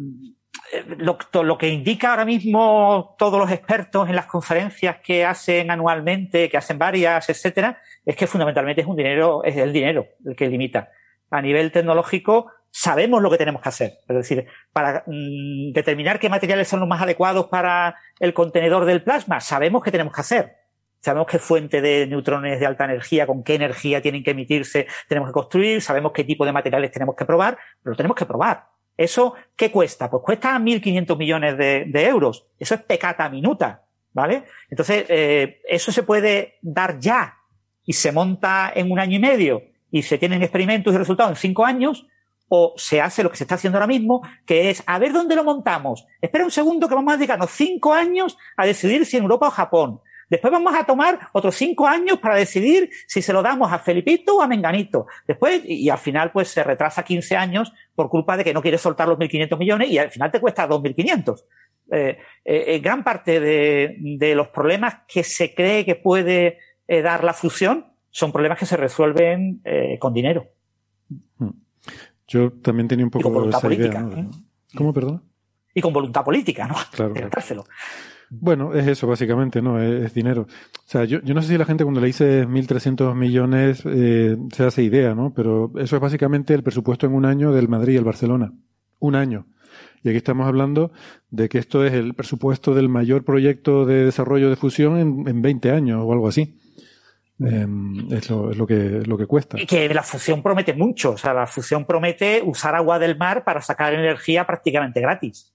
[0.97, 6.57] Lo, que indica ahora mismo todos los expertos en las conferencias que hacen anualmente, que
[6.57, 10.89] hacen varias, etcétera, es que fundamentalmente es un dinero, es el dinero el que limita.
[11.29, 13.93] A nivel tecnológico, sabemos lo que tenemos que hacer.
[14.07, 19.03] Es decir, para mm, determinar qué materiales son los más adecuados para el contenedor del
[19.03, 20.63] plasma, sabemos qué tenemos que hacer
[21.03, 25.27] sabemos qué fuente de neutrones de alta energía, con qué energía tienen que emitirse, tenemos
[25.27, 28.67] que construir, sabemos qué tipo de materiales tenemos que probar, pero lo tenemos que probar.
[28.97, 30.09] ¿Eso qué cuesta?
[30.09, 32.45] Pues cuesta 1.500 millones de, euros.
[32.59, 34.43] Eso es pecata minuta, ¿vale?
[34.69, 37.37] Entonces, eh, eso se puede dar ya
[37.85, 41.35] y se monta en un año y medio y se tienen experimentos y resultados en
[41.37, 42.07] cinco años,
[42.49, 45.35] o se hace lo que se está haciendo ahora mismo, que es a ver dónde
[45.35, 46.05] lo montamos.
[46.21, 49.51] Espera un segundo que vamos a dedicarnos cinco años a decidir si en Europa o
[49.51, 50.01] Japón.
[50.33, 54.37] Después vamos a tomar otros cinco años para decidir si se lo damos a Felipito
[54.37, 55.05] o a Menganito.
[55.27, 58.79] Después, y, al final, pues se retrasa 15 años por culpa de que no quiere
[58.79, 61.43] soltar los 1.500 millones y al final te cuesta 2.500.
[61.91, 66.57] Eh, eh, eh, gran parte de, los problemas que se cree que puede
[66.87, 69.61] eh, dar la fusión son problemas que se resuelven
[69.99, 70.47] con dinero.
[71.37, 71.51] Hmm.
[72.27, 74.03] Yo también tenía un poco esa idea.
[74.75, 75.21] ¿Cómo, perdón?
[75.75, 76.75] y con voluntad política, ¿no?
[76.91, 77.13] Claro.
[78.39, 79.79] Bueno, es eso básicamente, ¿no?
[79.79, 80.43] Es, dinero.
[80.43, 84.35] O sea, yo, yo, no sé si la gente cuando le dice 1.300 millones eh,
[84.51, 85.33] se hace idea, ¿no?
[85.35, 88.51] Pero eso es básicamente el presupuesto en un año del Madrid y el Barcelona.
[88.99, 89.45] Un año.
[90.01, 90.91] Y aquí estamos hablando
[91.29, 95.41] de que esto es el presupuesto del mayor proyecto de desarrollo de fusión en, en
[95.41, 96.57] 20 años o algo así.
[97.39, 97.67] Eh,
[98.11, 99.59] es, lo, es, lo, que, lo que cuesta.
[99.59, 101.11] Y que la fusión promete mucho.
[101.11, 105.52] O sea, la fusión promete usar agua del mar para sacar energía prácticamente gratis.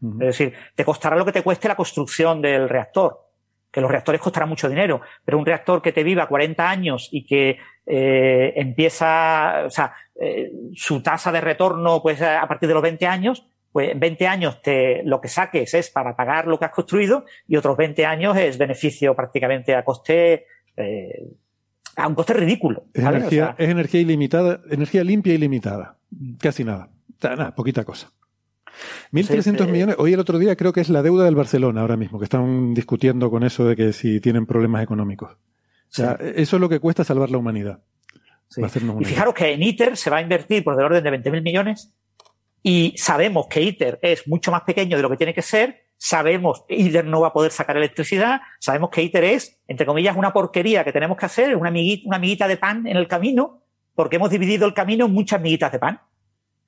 [0.00, 3.26] Es decir, te costará lo que te cueste la construcción del reactor,
[3.70, 7.26] que los reactores costarán mucho dinero, pero un reactor que te viva 40 años y
[7.26, 12.82] que eh, empieza, o sea, eh, su tasa de retorno pues a partir de los
[12.82, 16.64] 20 años, pues en 20 años te, lo que saques es para pagar lo que
[16.64, 20.46] has construido y otros 20 años es beneficio prácticamente a coste,
[20.76, 21.28] eh,
[21.96, 22.84] a un coste ridículo.
[22.94, 25.96] Es, energía, es energía ilimitada, energía limpia y ilimitada.
[26.40, 26.88] Casi nada.
[27.22, 28.12] Nada, poquita cosa.
[29.12, 29.96] 1.300 eh, millones.
[29.98, 32.74] Hoy el otro día creo que es la deuda del Barcelona ahora mismo, que están
[32.74, 35.32] discutiendo con eso de que si tienen problemas económicos.
[35.32, 35.36] O
[35.90, 37.80] sea, eso es lo que cuesta salvar la humanidad.
[38.56, 41.92] Y fijaros que en ITER se va a invertir por del orden de 20.000 millones
[42.62, 46.64] y sabemos que ITER es mucho más pequeño de lo que tiene que ser, sabemos
[46.66, 50.32] que ITER no va a poder sacar electricidad, sabemos que ITER es, entre comillas, una
[50.32, 53.62] porquería que tenemos que hacer, una amiguita, una amiguita de pan en el camino,
[53.94, 56.00] porque hemos dividido el camino en muchas amiguitas de pan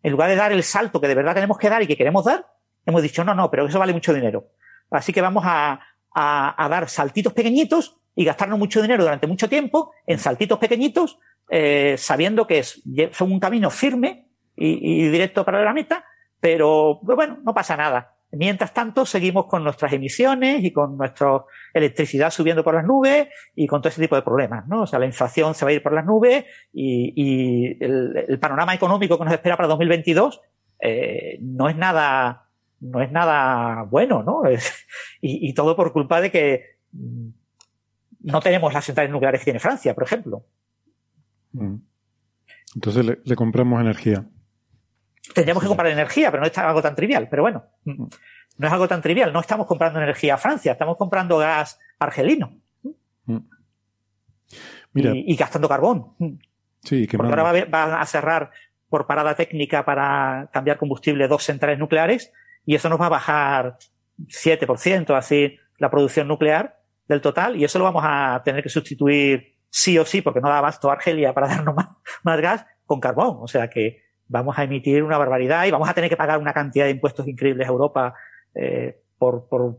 [0.02, 2.24] en lugar de dar el salto que de verdad tenemos que dar y que queremos
[2.24, 2.46] dar,
[2.86, 4.48] hemos dicho, no, no, pero eso vale mucho dinero.
[4.90, 5.80] Así que vamos a,
[6.12, 11.18] a, dar saltitos pequeñitos y gastarnos mucho dinero durante mucho tiempo en saltitos pequeñitos,
[11.48, 12.82] eh, sabiendo que es,
[13.12, 16.04] son un camino firme y, y directo para la meta,
[16.40, 18.16] pero pues bueno, no pasa nada.
[18.32, 21.44] Mientras tanto, seguimos con nuestras emisiones y con nuestra
[21.74, 24.82] electricidad subiendo por las nubes y con todo ese tipo de problemas, ¿no?
[24.82, 29.18] O sea, la inflación se va a ir por las nubes y, el, panorama económico
[29.18, 30.40] que nos espera para 2022
[30.80, 32.48] eh, no es nada,
[32.78, 34.42] no es nada bueno, ¿no?
[35.20, 36.64] Y, todo por culpa de que
[38.20, 40.46] no tenemos las centrales nucleares que tiene Francia, por ejemplo.
[41.52, 41.76] Mm.
[42.76, 44.24] Entonces le compramos energía.
[45.34, 47.28] Tendríamos que comprar energía, pero no es algo tan trivial.
[47.28, 49.32] Pero bueno, no es algo tan trivial.
[49.32, 52.58] No estamos comprando energía a Francia, estamos comprando gas argelino.
[54.92, 55.12] Mira.
[55.14, 56.16] Y, y, gastando carbón.
[56.82, 58.50] Sí, que Porque ahora van va a cerrar
[58.88, 62.32] por parada técnica para cambiar combustible dos centrales nucleares
[62.66, 63.78] y eso nos va a bajar
[64.26, 69.56] 7%, así, la producción nuclear del total y eso lo vamos a tener que sustituir
[69.68, 71.88] sí o sí, porque no da abasto a Argelia para darnos más,
[72.24, 73.38] más gas, con carbón.
[73.40, 76.52] O sea que vamos a emitir una barbaridad y vamos a tener que pagar una
[76.52, 78.14] cantidad de impuestos increíbles a Europa
[78.54, 79.78] eh, por, por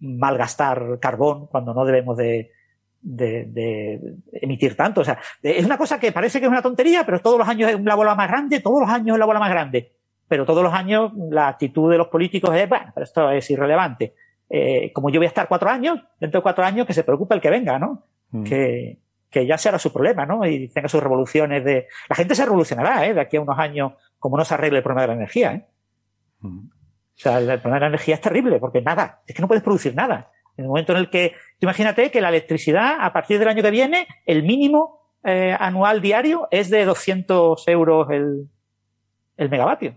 [0.00, 2.50] malgastar carbón cuando no debemos de,
[3.02, 5.02] de, de, emitir tanto.
[5.02, 7.70] O sea, es una cosa que parece que es una tontería, pero todos los años
[7.70, 9.92] es la bola más grande, todos los años es la bola más grande.
[10.26, 14.14] Pero todos los años la actitud de los políticos es, bueno, pero esto es irrelevante.
[14.48, 17.34] Eh, como yo voy a estar cuatro años, dentro de cuatro años que se preocupe
[17.34, 18.04] el que venga, ¿no?
[18.30, 18.44] Mm.
[18.44, 19.01] Que,
[19.32, 20.46] que ya será su problema, ¿no?
[20.46, 21.88] Y tenga sus revoluciones de...
[22.08, 23.14] La gente se revolucionará, ¿eh?
[23.14, 25.66] De aquí a unos años, como no se arregle el problema de la energía, ¿eh?
[26.40, 26.68] Mm.
[26.68, 29.64] O sea, el, problema de la energía es terrible, porque nada, es que no puedes
[29.64, 30.30] producir nada.
[30.56, 33.70] En el momento en el que, imagínate que la electricidad, a partir del año que
[33.70, 38.48] viene, el mínimo eh, anual diario es de 200 euros el,
[39.36, 39.96] el megavatio,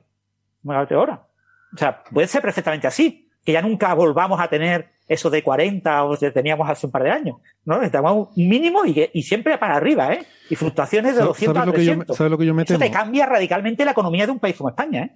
[0.64, 1.28] megavatio hora.
[1.74, 6.04] O sea, puede ser perfectamente así, que ya nunca volvamos a tener eso de 40
[6.04, 7.38] o que teníamos hace un par de años.
[7.66, 7.76] ¿no?
[7.76, 10.26] Necesitamos un mínimo y, y siempre para arriba, ¿eh?
[10.50, 11.98] Y fluctuaciones de 200 ¿sabes a 300.
[11.98, 12.84] Lo que yo, ¿Sabes lo que yo me temo?
[12.84, 15.12] Eso te cambia radicalmente la economía de un país como España, ¿eh?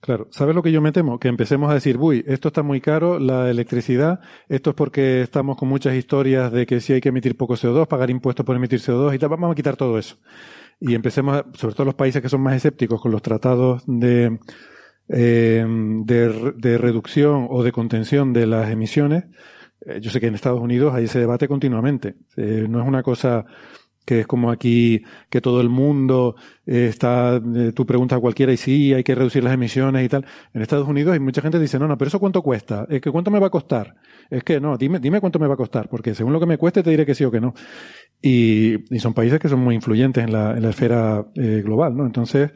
[0.00, 1.18] Claro, ¿sabes lo que yo me temo?
[1.18, 5.56] Que empecemos a decir, uy, esto está muy caro, la electricidad, esto es porque estamos
[5.56, 8.78] con muchas historias de que si hay que emitir poco CO2, pagar impuestos por emitir
[8.78, 10.16] CO2 y tal, vamos a quitar todo eso.
[10.78, 14.38] Y empecemos, a, sobre todo los países que son más escépticos con los tratados de,
[15.08, 19.24] eh, de, reducción o de contención de las emisiones,
[19.86, 22.14] eh, yo sé que en Estados Unidos hay ese debate continuamente.
[22.36, 23.44] Eh, no es una cosa
[24.08, 27.42] que es como aquí que todo el mundo eh, está,
[27.74, 30.24] tú preguntas a cualquiera y sí, hay que reducir las emisiones y tal.
[30.54, 33.02] En Estados Unidos hay mucha gente que dice, no, no, pero eso cuánto cuesta, es
[33.02, 33.96] que cuánto me va a costar.
[34.30, 36.56] Es que no, dime, dime cuánto me va a costar, porque según lo que me
[36.56, 37.52] cueste te diré que sí o que no.
[38.22, 41.94] Y, y son países que son muy influyentes en la, en la esfera eh, global,
[41.94, 42.06] ¿no?
[42.06, 42.52] Entonces,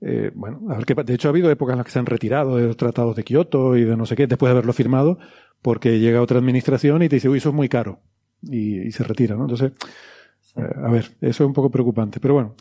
[0.00, 2.06] eh, bueno, a ver qué, de hecho ha habido épocas en las que se han
[2.06, 5.18] retirado de los tratados de Kioto y de no sé qué, después de haberlo firmado,
[5.62, 8.00] porque llega otra administración y te dice, uy, eso es muy caro.
[8.42, 9.42] Y, y se retira, ¿no?
[9.42, 9.72] Entonces,
[10.56, 12.20] eh, a ver, eso es un poco preocupante.
[12.20, 12.54] Pero bueno,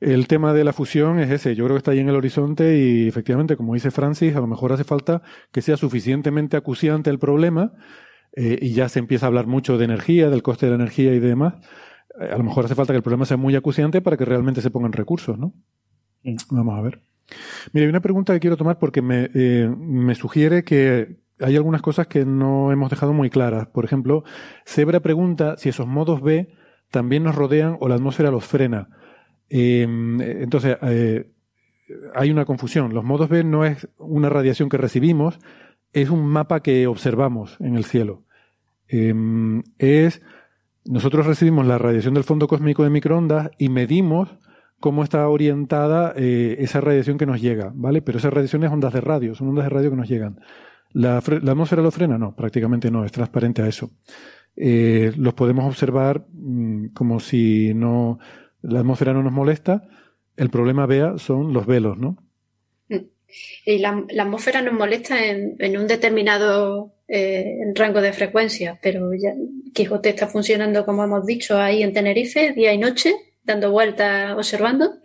[0.00, 1.54] el tema de la fusión es ese.
[1.54, 4.46] Yo creo que está ahí en el horizonte y efectivamente, como dice Francis, a lo
[4.46, 7.72] mejor hace falta que sea suficientemente acuciante el problema
[8.34, 11.14] eh, y ya se empieza a hablar mucho de energía, del coste de la energía
[11.14, 11.54] y demás.
[12.18, 14.70] A lo mejor hace falta que el problema sea muy acuciante para que realmente se
[14.70, 15.54] pongan recursos, ¿no?
[16.50, 17.00] Vamos a ver.
[17.72, 21.82] Mira, hay una pregunta que quiero tomar porque me, eh, me sugiere que hay algunas
[21.82, 23.66] cosas que no hemos dejado muy claras.
[23.68, 24.24] Por ejemplo,
[24.66, 26.48] Zebra pregunta si esos modos B
[26.90, 28.88] también nos rodean o la atmósfera los frena.
[29.48, 31.30] Eh, entonces, eh,
[32.14, 32.94] hay una confusión.
[32.94, 35.38] Los modos B no es una radiación que recibimos,
[35.92, 38.24] es un mapa que observamos en el cielo.
[38.88, 40.22] es
[40.84, 44.36] nosotros recibimos la radiación del fondo cósmico de microondas y medimos
[44.82, 48.02] cómo está orientada eh, esa radiación que nos llega, ¿vale?
[48.02, 50.40] Pero esa radiación es ondas de radio, son ondas de radio que nos llegan.
[50.92, 52.18] ¿La, atmósfera lo frena?
[52.18, 53.92] No, prácticamente no, es transparente a eso.
[54.56, 58.18] Eh, los podemos observar mm, como si no
[58.60, 59.88] la atmósfera no nos molesta.
[60.36, 62.18] El problema, vea, son los velos, ¿no?
[62.88, 63.06] Mm.
[63.64, 69.32] Y la, atmósfera nos molesta en, un determinado eh, rango de frecuencia, pero ya
[69.72, 73.14] Quijote está funcionando, como hemos dicho, ahí en Tenerife, día y noche,
[73.44, 75.00] dando vueltas, observando.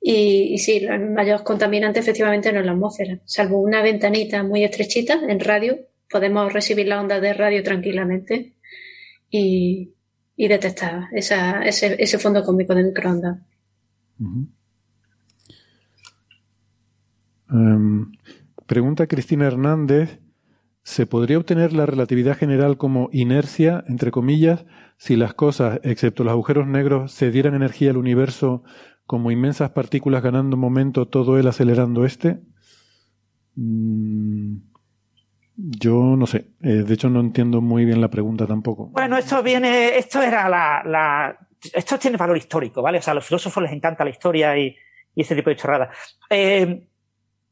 [0.00, 3.20] Y, sí, el mayor contaminante efectivamente no es la atmósfera.
[3.24, 5.78] Salvo una ventanita muy estrechita en radio,
[6.10, 8.54] podemos recibir la onda de radio tranquilamente
[9.30, 9.94] y,
[10.36, 13.38] detectar ese, fondo cómico de microondas.
[17.50, 18.12] Em,
[18.66, 20.18] pregunta Cristina Hernández
[20.84, 24.66] ¿Se podría obtener la relatividad general como inercia, entre comillas,
[24.98, 28.62] si las cosas, excepto los agujeros negros, se dieran energía al universo
[29.06, 32.42] como inmensas partículas ganando momento, todo él acelerando este?
[33.56, 34.56] Mm,
[35.56, 36.50] yo no sé.
[36.62, 38.88] Eh, de hecho, no entiendo muy bien la pregunta tampoco.
[38.88, 41.34] Bueno, esto viene, esto era la,
[41.72, 42.98] esto tiene valor histórico, ¿vale?
[42.98, 44.76] O sea, a los filósofos les encanta la historia y,
[45.14, 45.96] y ese tipo de chorradas.
[46.28, 46.88] Eh,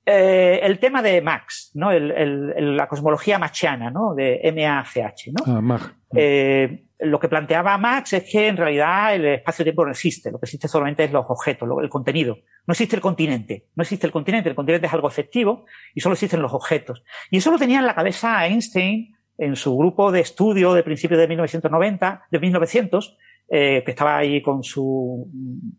[0.05, 1.93] eh, el tema de Max, ¿no?
[1.93, 4.15] El, la cosmología machiana, ¿no?
[4.15, 5.45] De MACH, ¿no?
[5.47, 10.39] Ah, eh, lo que planteaba Max es que en realidad el espacio-tiempo no existe, lo
[10.39, 12.39] que existe solamente es los objetos, el contenido.
[12.67, 16.15] No existe el continente, no existe el continente, el continente es algo efectivo y solo
[16.15, 17.03] existen los objetos.
[17.31, 21.19] Y eso lo tenía en la cabeza Einstein en su grupo de estudio de principios
[21.19, 25.31] de 1990, de 1900, eh, que estaba ahí con su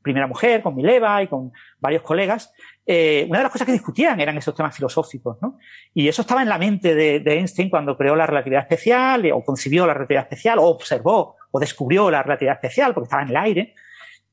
[0.01, 2.53] primera mujer, con Mileva y con varios colegas,
[2.85, 5.58] eh, una de las cosas que discutían eran esos temas filosóficos, ¿no?
[5.93, 9.88] Y eso estaba en la mente de, Einstein cuando creó la relatividad especial, o concibió
[9.88, 13.75] la relatividad especial, o observó, o descubrió la relatividad especial, porque estaba en el aire.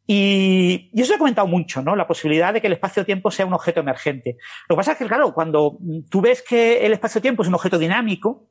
[0.07, 1.95] Y, y eso he comentado mucho, ¿no?
[1.95, 4.37] La posibilidad de que el espacio-tiempo sea un objeto emergente.
[4.69, 5.79] Lo que pasa es que, claro, cuando
[6.11, 8.49] tú ves que el espacio-tiempo es un objeto dinámico,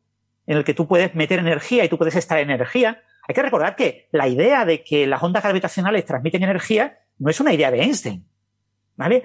[0.48, 3.76] en el que tú puedes meter energía y tú puedes extraer energía, hay que recordar
[3.76, 7.80] que la idea de que las ondas gravitacionales transmiten energía no es una idea de
[7.80, 8.26] Einstein.
[8.96, 9.24] ¿Vale?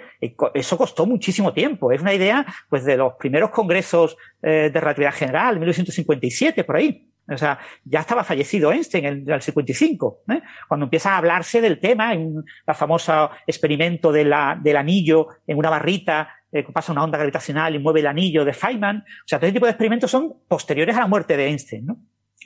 [0.52, 1.90] Eso costó muchísimo tiempo.
[1.90, 7.10] Es una idea, pues, de los primeros congresos eh, de relatividad general, 1957, por ahí.
[7.26, 10.42] O sea, ya estaba fallecido Einstein en el 55, ¿eh?
[10.68, 15.56] cuando empieza a hablarse del tema, en el famoso experimento de la, del anillo en
[15.56, 18.98] una barrita, eh, pasa una onda gravitacional y mueve el anillo de Feynman.
[18.98, 21.96] O sea, todo ese tipo de experimentos son posteriores a la muerte de Einstein, ¿no?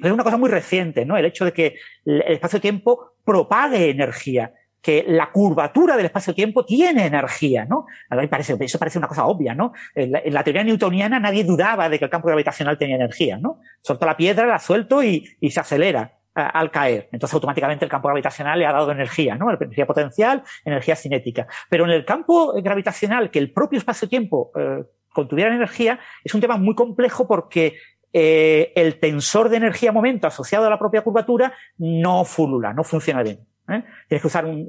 [0.03, 1.17] Es una cosa muy reciente, ¿no?
[1.17, 7.65] El hecho de que el espacio-tiempo propague energía, que la curvatura del espacio-tiempo tiene energía,
[7.65, 7.87] ¿no?
[8.31, 9.73] Parece, eso parece una cosa obvia, ¿no?
[9.95, 13.61] En la, teoría newtoniana nadie dudaba de que el campo gravitacional tenía energía, ¿no?
[13.83, 17.09] Suelto la piedra, la suelto y, se acelera al caer.
[17.11, 19.51] Entonces automáticamente el campo gravitacional le ha dado energía, ¿no?
[19.51, 21.49] Energía potencial, energía cinética.
[21.69, 26.57] Pero en el campo gravitacional, que el propio espacio-tiempo eh, contuviera energía, es un tema
[26.57, 27.75] muy complejo porque
[28.13, 33.47] eh, el tensor de energía-momento asociado a la propia curvatura no fulula, no funciona bien.
[33.69, 33.85] ¿Eh?
[34.09, 34.69] Tienes que usar un,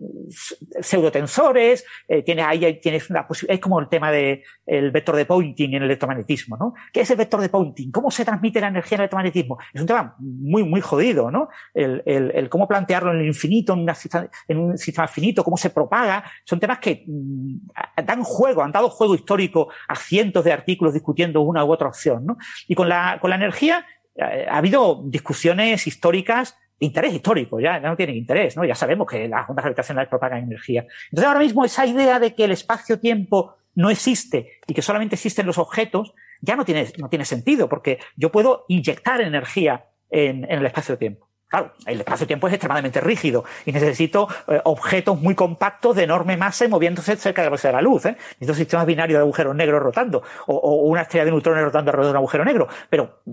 [0.79, 5.73] pseudotensores, eh, tienes ahí tienes una es como el tema del el vector de Poynting
[5.73, 6.73] en el electromagnetismo, ¿no?
[6.91, 7.91] ¿Qué es el vector de Poynting?
[7.91, 9.57] ¿Cómo se transmite la energía en el electromagnetismo?
[9.73, 11.49] Es un tema muy, muy jodido, ¿no?
[11.73, 13.95] El, el, el cómo plantearlo en el infinito, en, una,
[14.47, 18.89] en, un sistema finito, cómo se propaga, son temas que mm, dan juego, han dado
[18.89, 22.37] juego histórico a cientos de artículos discutiendo una u otra opción, ¿no?
[22.67, 27.95] Y con la, con la energía, eh, ha habido discusiones históricas interés histórico, ya, no
[27.95, 28.65] tienen interés, ¿no?
[28.65, 30.85] Ya sabemos que las ondas gravitacionales propagan energía.
[31.05, 35.45] Entonces ahora mismo esa idea de que el espacio-tiempo no existe y que solamente existen
[35.45, 40.59] los objetos, ya no tiene, no tiene sentido, porque yo puedo inyectar energía en, en
[40.59, 41.29] el espacio-tiempo.
[41.49, 46.65] Claro, el espacio-tiempo es extremadamente rígido y necesito eh, objetos muy compactos de enorme masa
[46.65, 48.05] y moviéndose cerca de la velocidad de la luz.
[48.05, 48.15] ¿eh?
[48.39, 52.05] Necesito sistemas binarios de agujeros negros rotando o, o, una estrella de neutrones rotando alrededor
[52.05, 52.67] de un agujero negro.
[52.91, 53.23] Pero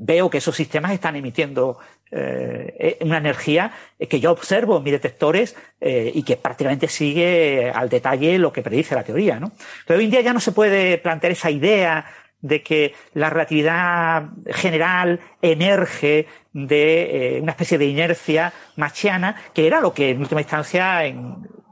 [0.00, 1.78] veo que esos sistemas están emitiendo
[2.10, 3.70] eh, una energía
[4.08, 8.62] que yo observo en mis detectores eh, y que prácticamente sigue al detalle lo que
[8.62, 9.38] predice la teoría.
[9.38, 9.52] ¿no?
[9.86, 12.06] Pero hoy en día ya no se puede plantear esa idea
[12.40, 19.82] de que la relatividad general emerge de eh, una especie de inercia machiana, que era
[19.82, 21.02] lo que en última instancia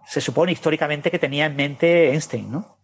[0.07, 2.79] se supone históricamente que tenía en mente Einstein, ¿no?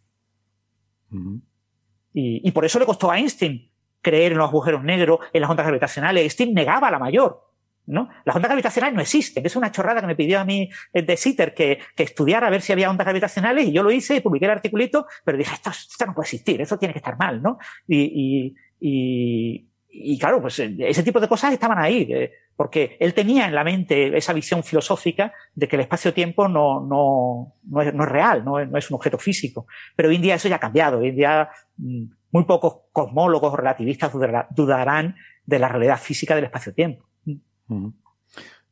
[2.14, 3.70] y, y, por eso le costó a Einstein
[4.04, 6.22] creer en los agujeros negros, en las ondas gravitacionales.
[6.22, 7.40] Einstein negaba la mayor.
[7.86, 8.08] ¿no?
[8.24, 9.44] Las ondas gravitacionales no existen.
[9.44, 12.50] Es una chorrada que me pidió a mí eh, de Sitter que, que estudiara a
[12.50, 15.54] ver si había ondas gravitacionales y yo lo hice y publiqué el articulito, pero dije,
[15.54, 17.58] esto, esto no puede existir, eso tiene que estar mal, ¿no?
[17.86, 23.14] Y, y, y, claro, pues eh, ese tipo de cosas estaban ahí, eh, porque él
[23.14, 27.92] tenía en la mente esa visión filosófica de que el espacio-tiempo no, no, no, es,
[27.92, 29.66] no es real, no es, no es un objeto físico.
[29.96, 30.98] Pero hoy en día eso ya ha cambiado.
[30.98, 32.04] Hoy en día mm,
[32.34, 34.12] muy pocos cosmólogos o relativistas
[34.50, 35.14] dudarán
[35.46, 37.06] de la realidad física del espacio-tiempo.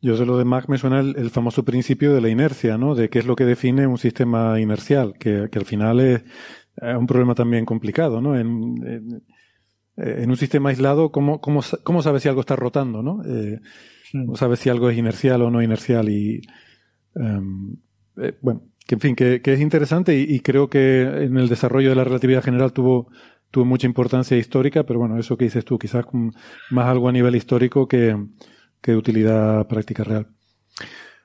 [0.00, 2.96] Yo sé lo de Mach me suena el, famoso principio de la inercia, ¿no?
[2.96, 6.24] De qué es lo que define un sistema inercial, que, que al final es,
[6.76, 8.36] un problema también complicado, ¿no?
[8.36, 9.22] En,
[9.96, 13.22] en, un sistema aislado, ¿cómo, cómo, cómo sabes si algo está rotando, no?
[13.24, 13.60] Eh,
[14.10, 16.08] ¿Cómo sabes si algo es inercial o no inercial?
[16.08, 16.42] Y,
[17.14, 17.76] um,
[18.16, 21.48] eh, bueno, que en fin, que, que es interesante y, y, creo que en el
[21.48, 23.08] desarrollo de la relatividad general tuvo,
[23.52, 26.04] tuvo mucha importancia histórica, pero bueno, eso que dices tú, quizás
[26.70, 28.16] más algo a nivel histórico que,
[28.80, 30.26] que de utilidad práctica real.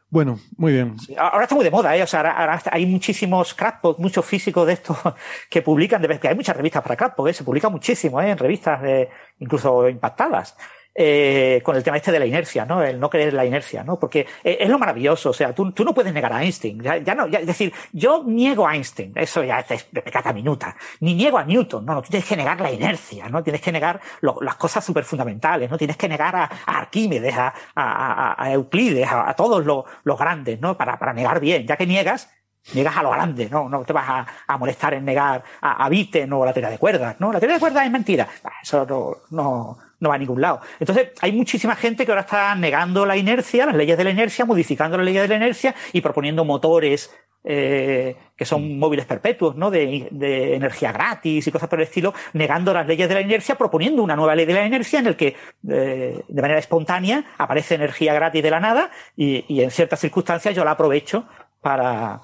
[0.10, 0.96] Bueno, muy bien.
[1.18, 2.04] ahora está muy de moda, ¿eh?
[2.04, 4.98] O sea, ahora, hay muchísimos crackpots, muchos físicos de estos
[5.50, 7.34] que publican, de, que hay muchas revistas para crackpot, ¿eh?
[7.34, 8.30] Se publica muchísimo, ¿eh?
[8.30, 10.56] En revistas de, incluso impactadas
[11.00, 12.82] eh, con el tema este de la inercia, ¿no?
[12.82, 14.00] El no creer la inercia, ¿no?
[14.00, 16.98] Porque eh, es lo maravilloso, o sea, tú, tú no puedes negar a Einstein, ya,
[16.98, 21.14] ya no, ya, es decir, yo niego a Einstein, eso ya es pecata minuta, ni
[21.14, 23.44] niego a Newton, no, no, tú tienes que negar la inercia, ¿no?
[23.44, 25.78] Tienes que negar lo, las cosas súper fundamentales, ¿no?
[25.78, 30.60] Tienes que negar a, a Arquímedes, a, a, a Euclides, a, todos los, los grandes,
[30.60, 30.76] ¿no?
[30.76, 32.34] Para, para negar bien, ya que niegas,
[32.74, 35.90] niegas a lo grande, no, no te vas a, a molestar en negar a, a
[35.90, 37.32] Witten o la teoría de cuerdas, ¿no?
[37.32, 38.28] La teoría de cuerdas es mentira.
[38.64, 40.62] Eso no, no, no va a ningún lado.
[40.80, 44.46] Entonces, hay muchísima gente que ahora está negando la inercia, las leyes de la inercia,
[44.46, 47.12] modificando las leyes de la inercia y proponiendo motores
[47.50, 49.72] eh, que son móviles perpetuos, ¿no?
[49.72, 53.56] De, de, energía gratis y cosas por el estilo, negando las leyes de la inercia,
[53.56, 55.36] proponiendo una nueva ley de la inercia en el que
[55.70, 60.56] eh, de manera espontánea aparece energía gratis de la nada y, y en ciertas circunstancias
[60.56, 61.26] yo la aprovecho
[61.62, 62.22] para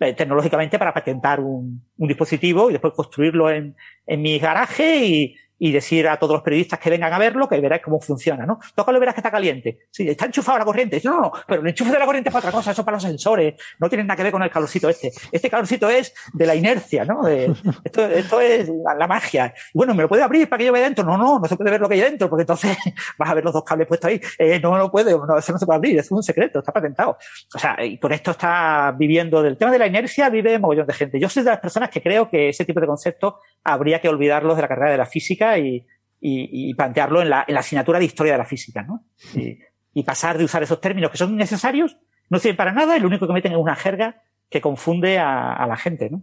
[0.00, 5.36] eh, tecnológicamente para patentar un, un, dispositivo y después construirlo en, en mi garaje y,
[5.64, 8.58] y decir a todos los periodistas que vengan a verlo que verás cómo funciona, ¿no?
[8.74, 9.86] Tócalo y verás que está caliente.
[9.90, 11.00] Sí, está enchufado la corriente.
[11.02, 12.96] No, no, pero el enchufe de la corriente es para otra cosa, eso es para
[12.96, 13.54] los sensores.
[13.78, 15.10] No tiene nada que ver con el calorcito este.
[15.32, 17.22] Este calorcito es de la inercia, ¿no?
[17.22, 17.50] De,
[17.82, 19.54] esto, esto es la, la, magia.
[19.72, 21.02] Bueno, ¿me lo puede abrir para que yo vea dentro?
[21.02, 22.76] No, no, no se puede ver lo que hay dentro, porque entonces
[23.18, 24.20] vas a ver los dos cables puestos ahí.
[24.38, 27.16] Eh, no, no puede, no, eso no se puede abrir, es un secreto, está patentado.
[27.54, 30.92] O sea, y por esto está viviendo del tema de la inercia, vive mogollón de
[30.92, 31.18] gente.
[31.18, 34.56] Yo soy de las personas que creo que ese tipo de conceptos habría que olvidarlos
[34.56, 35.86] de la carrera de la física y,
[36.20, 39.04] y, y plantearlo en la, en la, asignatura de historia de la física, ¿no?
[39.34, 39.58] Y,
[39.92, 41.98] y, pasar de usar esos términos que son innecesarios,
[42.30, 45.52] no sirven para nada, y lo único que meten es una jerga que confunde a,
[45.52, 46.22] a la gente, ¿no?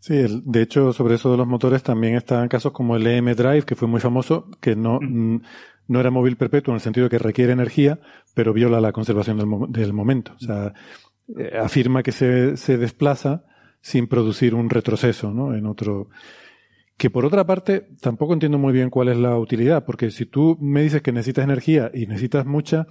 [0.00, 3.34] Sí, el, de hecho, sobre eso de los motores también están casos como el EM
[3.34, 5.42] Drive, que fue muy famoso, que no, mm.
[5.88, 8.00] no era móvil perpetuo en el sentido de que requiere energía,
[8.34, 10.32] pero viola la conservación del, del momento.
[10.36, 10.72] O sea,
[11.38, 13.44] eh, afirma que se, se desplaza
[13.82, 15.54] sin producir un retroceso, ¿no?
[15.54, 16.08] En otro,
[17.00, 20.58] que por otra parte, tampoco entiendo muy bien cuál es la utilidad, porque si tú
[20.60, 22.86] me dices que necesitas energía y necesitas mucha,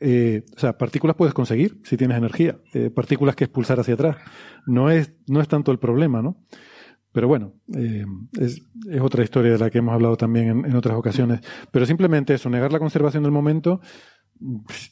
[0.00, 4.16] eh, o sea, partículas puedes conseguir si tienes energía, eh, partículas que expulsar hacia atrás.
[4.66, 6.42] No es, no es tanto el problema, ¿no?
[7.12, 8.04] Pero bueno, eh,
[8.40, 11.38] es, es, otra historia de la que hemos hablado también en, en, otras ocasiones.
[11.70, 13.80] Pero simplemente eso, negar la conservación del momento,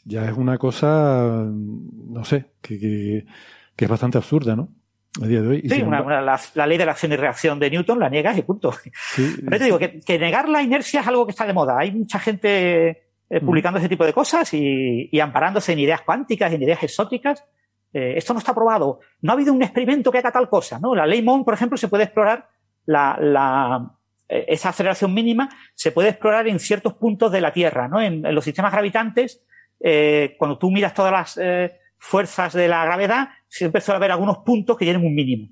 [0.05, 3.27] ya es una cosa, no sé, que, que,
[3.75, 4.73] que es bastante absurda, ¿no?
[5.21, 5.63] A día de hoy.
[5.69, 8.39] Sí, una, una, la, la, ley de la acción y reacción de Newton la niegas
[8.39, 8.73] y punto.
[8.93, 11.79] Sí, Pero te digo que, que, negar la inercia es algo que está de moda.
[11.79, 12.89] Hay mucha gente
[13.29, 13.83] eh, publicando mm.
[13.83, 17.45] ese tipo de cosas y, y, amparándose en ideas cuánticas, en ideas exóticas.
[17.93, 19.01] Eh, esto no está probado.
[19.23, 20.95] No ha habido un experimento que haga tal cosa, ¿no?
[20.95, 22.49] La ley Mond, por ejemplo, se puede explorar
[22.87, 23.91] la, la,
[24.29, 28.01] eh, esa aceleración mínima se puede explorar en ciertos puntos de la Tierra, ¿no?
[28.01, 29.45] En, en los sistemas gravitantes,
[29.81, 34.39] eh, cuando tú miras todas las eh, fuerzas de la gravedad, siempre suele haber algunos
[34.39, 35.49] puntos que tienen un mínimo.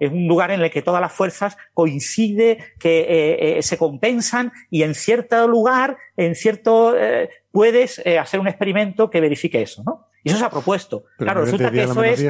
[0.00, 4.50] Es un lugar en el que todas las fuerzas coinciden, que eh, eh, se compensan
[4.70, 9.82] y en cierto lugar, en cierto, eh, puedes eh, hacer un experimento que verifique eso,
[9.84, 10.06] ¿no?
[10.24, 11.04] Y eso se ha propuesto.
[11.18, 12.24] Pero claro, resulta que eso es,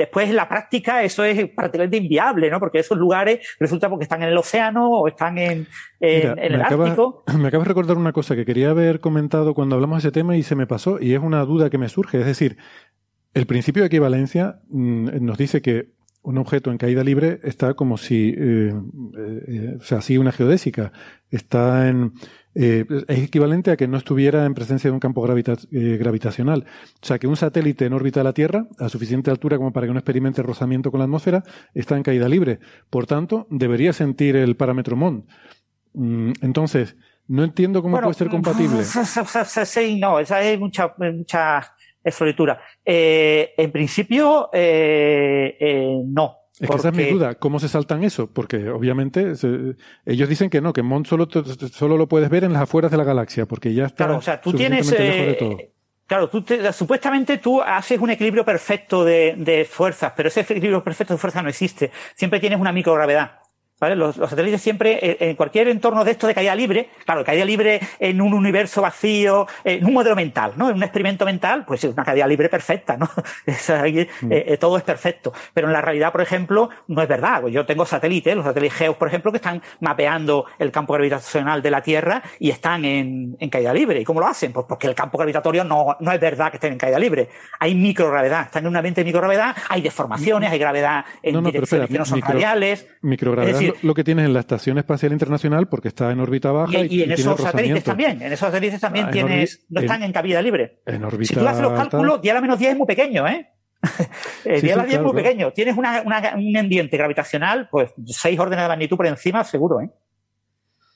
[0.00, 2.58] después en la práctica eso es prácticamente inviable, ¿no?
[2.58, 5.66] Porque esos lugares resulta porque están en el océano o están en,
[6.00, 7.22] en, Mira, en el acaba, Ártico.
[7.38, 10.38] Me acabas de recordar una cosa que quería haber comentado cuando hablamos de ese tema
[10.38, 12.18] y se me pasó y es una duda que me surge.
[12.18, 12.56] Es decir,
[13.34, 15.90] el principio de equivalencia mmm, nos dice que
[16.22, 18.72] un objeto en caída libre está como si, eh,
[19.48, 20.92] eh, o sea, sigue una geodésica,
[21.30, 22.12] está en,
[22.54, 26.64] eh, es equivalente a que no estuviera en presencia de un campo eh, gravitacional.
[27.00, 29.86] O sea, que un satélite en órbita de la Tierra, a suficiente altura como para
[29.86, 32.58] que no experimente rozamiento con la atmósfera, está en caída libre.
[32.88, 35.26] Por tanto, debería sentir el parámetro MON.
[35.92, 36.96] Mm, entonces,
[37.28, 38.82] no entiendo cómo puede ser compatible.
[39.64, 41.74] Sí, no, esa es mucha, mucha
[42.06, 42.60] floritura.
[42.84, 46.39] Eh, en principio, no.
[46.60, 47.36] Es que esa es mi duda.
[47.36, 48.28] ¿Cómo se saltan eso?
[48.30, 49.32] Porque obviamente
[50.04, 51.26] ellos dicen que no, que Mont solo,
[51.72, 54.04] solo lo puedes ver en las afueras de la galaxia, porque ya está.
[54.04, 54.94] Claro, o sea, tú tienes.
[54.96, 55.72] Eh,
[56.06, 61.14] claro, tú supuestamente tú haces un equilibrio perfecto de, de fuerzas, pero ese equilibrio perfecto
[61.14, 61.90] de fuerzas no existe.
[62.14, 63.39] Siempre tienes una microgravedad.
[63.80, 67.80] Los, satélites siempre, eh, en cualquier entorno de esto de caída libre, claro, caída libre
[67.98, 70.68] en un universo vacío, en un modelo mental, ¿no?
[70.68, 73.08] En un experimento mental, pues es una caída libre perfecta, ¿no?
[73.46, 74.32] Eh, mm.
[74.32, 75.32] eh, todo es perfecto.
[75.54, 77.46] Pero en la realidad, por ejemplo, no es verdad.
[77.46, 81.70] Yo tengo satélites, los satélites GEOS, por ejemplo, que están mapeando el campo gravitacional de
[81.70, 84.00] la Tierra y están en, caída libre.
[84.00, 84.52] ¿Y cómo lo hacen?
[84.52, 87.28] Pues porque el campo gravitatorio no, no es verdad que estén en caída libre.
[87.58, 91.98] Hay microgravedad, están en un ambiente de microgravedad, hay deformaciones, hay gravedad en direcciones que
[91.98, 92.88] no son radiales.
[93.02, 96.84] Microgravedad lo que tienes en la Estación Espacial Internacional porque está en órbita baja.
[96.88, 100.42] Y, en esos satélites también, en esos satélites también ah, tienes, no están en, cabida
[100.42, 100.80] libre.
[100.86, 103.26] En órbita si tú haces los cálculos, día a la menos 10 es muy pequeño,
[103.26, 103.48] ¿eh?
[104.44, 105.52] el día a la 10 es muy pequeño.
[105.52, 109.90] Tienes una, un ambiente gravitacional, pues seis órdenes de magnitud por encima, seguro, ¿eh?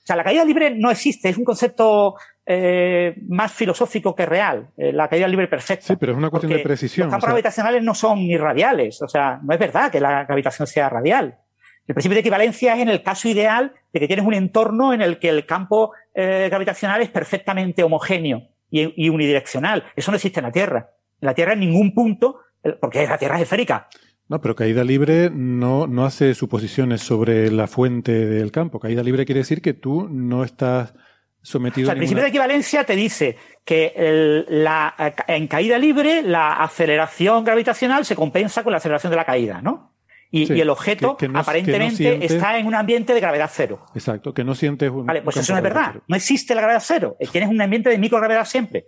[0.05, 2.13] O sea, la caída libre no existe, es un concepto
[2.45, 5.87] eh, más filosófico que real, eh, la caída libre perfecta.
[5.87, 7.07] Sí, pero es una cuestión de precisión.
[7.07, 10.67] Los campos gravitacionales no son ni radiales, o sea, no es verdad que la gravitación
[10.67, 11.39] sea radial.
[11.87, 15.01] El principio de equivalencia es en el caso ideal de que tienes un entorno en
[15.01, 19.83] el que el campo eh, gravitacional es perfectamente homogéneo y, unidireccional.
[19.95, 20.89] Eso no existe en la Tierra.
[21.21, 22.39] En la Tierra en ningún punto,
[22.81, 23.87] porque la Tierra es esférica.
[24.27, 28.79] No, pero caída libre no, no hace suposiciones sobre la fuente del campo.
[28.79, 30.95] Caída libre quiere decir que tú no estás
[31.43, 34.95] sometido o sea, El principio de equivalencia te dice que la,
[35.27, 39.94] en caída libre la aceleración gravitacional se compensa con la aceleración de la caída, ¿no?
[40.31, 43.85] Y, el objeto aparentemente está en un ambiente de gravedad cero.
[43.93, 45.05] Exacto, que no sientes un.
[45.05, 45.95] Vale, pues eso no es verdad.
[46.07, 47.15] No existe la gravedad cero.
[47.31, 48.87] Tienes un ambiente de microgravedad siempre.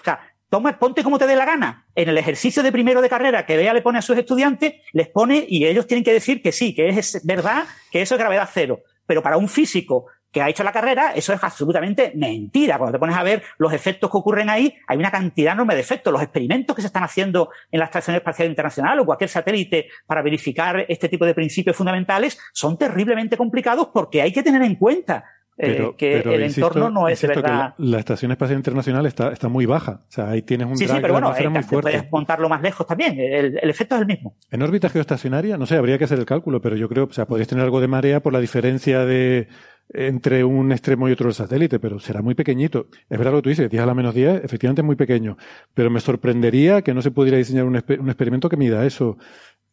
[0.00, 1.86] O sea, toma, ponte como te dé la gana.
[1.94, 5.08] En el ejercicio de primero de carrera que Bea le pone a sus estudiantes, les
[5.08, 8.48] pone y ellos tienen que decir que sí, que es verdad, que eso es gravedad
[8.52, 8.80] cero.
[9.06, 12.76] Pero para un físico que ha hecho la carrera, eso es absolutamente mentira.
[12.76, 15.80] Cuando te pones a ver los efectos que ocurren ahí, hay una cantidad enorme de
[15.80, 16.12] efectos.
[16.12, 20.20] Los experimentos que se están haciendo en la Estación Espacial Internacional o cualquier satélite para
[20.20, 25.24] verificar este tipo de principios fundamentales son terriblemente complicados porque hay que tener en cuenta
[25.58, 27.72] eh, que el entorno no es verdad.
[27.78, 30.02] La, Estación Espacial Internacional está, está muy baja.
[30.06, 31.80] O sea, ahí tienes un sí, drag sí, pero bueno, muy fuerte.
[31.80, 33.18] puedes montarlo más lejos también.
[33.18, 34.36] El, el, efecto es el mismo.
[34.50, 37.24] En órbita geoestacionaria, no sé, habría que hacer el cálculo, pero yo creo, o sea,
[37.24, 39.48] podrías tener algo de marea por la diferencia de
[39.88, 42.88] entre un extremo y otro del satélite, pero será muy pequeñito.
[43.08, 45.36] Es verdad lo que tú dices, 10 a la menos 10, efectivamente es muy pequeño,
[45.74, 49.18] pero me sorprendería que no se pudiera diseñar un, un experimento que mida eso.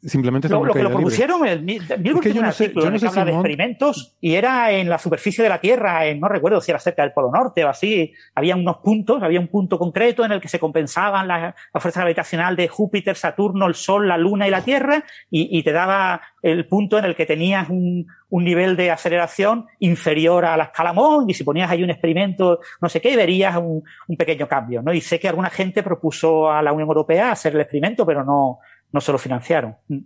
[0.06, 3.24] Simplemente lo, lo que lo propusieron, el, Milgrom es un artículo en el que habla
[3.24, 6.80] de experimentos y era en la superficie de la Tierra, en, no recuerdo si era
[6.80, 10.42] cerca del Polo Norte o así, había unos puntos, había un punto concreto en el
[10.42, 14.52] que se compensaban la, la fuerza gravitacional de Júpiter, Saturno, el Sol, la Luna y
[14.52, 18.76] la Tierra y, y te daba el punto en el que tenías un, un, nivel
[18.76, 23.00] de aceleración inferior a la escala Mond y si ponías ahí un experimento, no sé
[23.00, 24.94] qué, verías un, un pequeño cambio, ¿no?
[24.94, 28.60] Y sé que alguna gente propuso a la Unión Europea hacer el experimento, pero no,
[28.94, 29.76] no se lo financiaron.
[29.90, 29.98] Mm.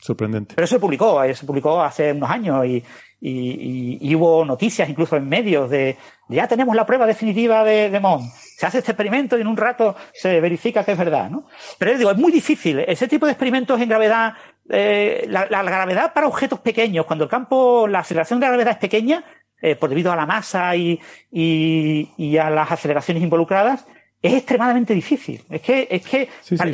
[0.00, 0.56] sorprendente.
[0.56, 2.82] Pero eso se publicó, eh, se publicó hace unos años y,
[4.16, 5.96] hubo noticias incluso en medios de,
[6.28, 8.28] ya tenemos la prueba definitiva de, de Mond.
[8.32, 11.46] Se hace este experimento y en un rato se verifica que es verdad, ¿no?
[11.78, 12.80] Pero digo, es muy difícil.
[12.80, 14.34] Ese tipo de experimentos en gravedad,
[14.68, 18.78] eh, la, gravedad para objetos pequeños, cuando el campo, la aceleración de la gravedad es
[18.78, 19.24] pequeña,
[19.60, 20.98] eh, por debido a la masa y,
[21.30, 23.86] y a las aceleraciones involucradas,
[24.22, 25.44] es extremadamente difícil.
[25.50, 26.28] Es que, es que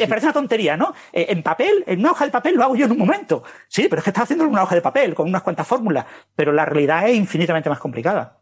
[0.06, 0.94] parece una tontería, ¿no?
[1.12, 3.42] Eh, en papel, en una hoja de papel lo hago yo en un momento.
[3.66, 6.04] Sí, pero es que estás haciendo en una hoja de papel con unas cuantas fórmulas.
[6.36, 8.38] Pero la realidad es infinitamente más complicada.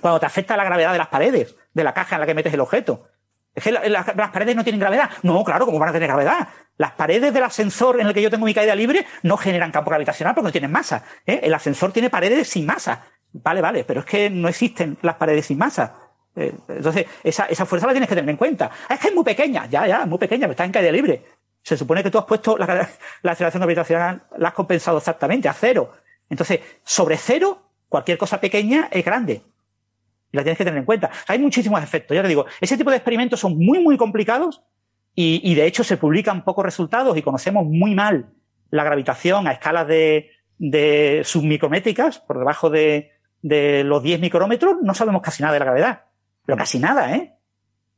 [0.00, 2.54] Cuando te afecta la gravedad de las paredes, de la caja en la que metes
[2.54, 3.06] el objeto.
[3.54, 5.10] Es que las paredes no tienen gravedad.
[5.22, 6.48] No, claro, ¿cómo van a tener gravedad?
[6.76, 9.90] Las paredes del ascensor en el que yo tengo mi caída libre no generan campo
[9.90, 11.02] gravitacional porque no tienen masa.
[11.26, 11.40] ¿eh?
[11.42, 13.04] El ascensor tiene paredes sin masa.
[13.32, 16.07] Vale, vale, pero es que no existen las paredes sin masa.
[16.38, 18.70] Eh, entonces, esa, esa fuerza la tienes que tener en cuenta.
[18.88, 21.24] Ah, es que es muy pequeña, ya, ya, muy pequeña, pero está en caída libre.
[21.62, 22.66] Se supone que tú has puesto la,
[23.22, 25.92] la aceleración gravitacional, la has compensado exactamente a cero.
[26.30, 29.42] Entonces, sobre cero, cualquier cosa pequeña es grande.
[30.30, 31.10] Y la tienes que tener en cuenta.
[31.26, 32.14] Hay muchísimos efectos.
[32.14, 34.62] Ya te digo, ese tipo de experimentos son muy, muy complicados
[35.14, 38.30] y, y de hecho se publican pocos resultados y conocemos muy mal
[38.70, 44.94] la gravitación a escalas de, de submicrométricas, por debajo de, de los 10 micrómetros no
[44.94, 46.02] sabemos casi nada de la gravedad.
[46.48, 47.34] Pero casi nada, ¿eh?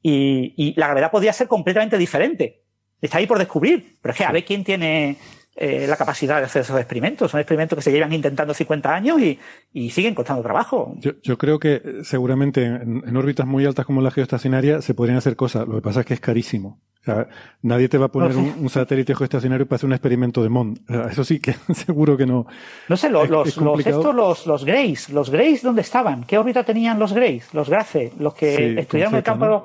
[0.03, 2.65] Y, y la gravedad podría ser completamente diferente.
[3.01, 3.97] Está ahí por descubrir.
[4.03, 5.17] Pero es que a ver quién tiene
[5.55, 7.31] eh, la capacidad de hacer esos experimentos.
[7.31, 9.39] Son experimentos que se llevan intentando 50 años y,
[9.73, 10.97] y siguen costando trabajo.
[10.97, 14.95] Yo, yo creo que eh, seguramente en, en, órbitas muy altas como la geoestacionaria se
[14.95, 15.69] podrían hacer cosas.
[15.69, 16.81] Lo que pasa es que es carísimo.
[17.01, 17.29] O sea,
[17.63, 20.51] nadie te va a poner no, un, un, satélite geoestacionario para hacer un experimento de
[20.51, 20.79] MON.
[20.87, 22.47] O sea, eso sí que seguro que no.
[22.89, 26.25] No sé, los, es, los, es los, estos, los, los Grace, los Grace, ¿dónde estaban?
[26.25, 27.45] ¿Qué órbita tenían los Grace?
[27.53, 29.47] Los Grace, los que sí, estudiaron el campo.
[29.47, 29.65] ¿no?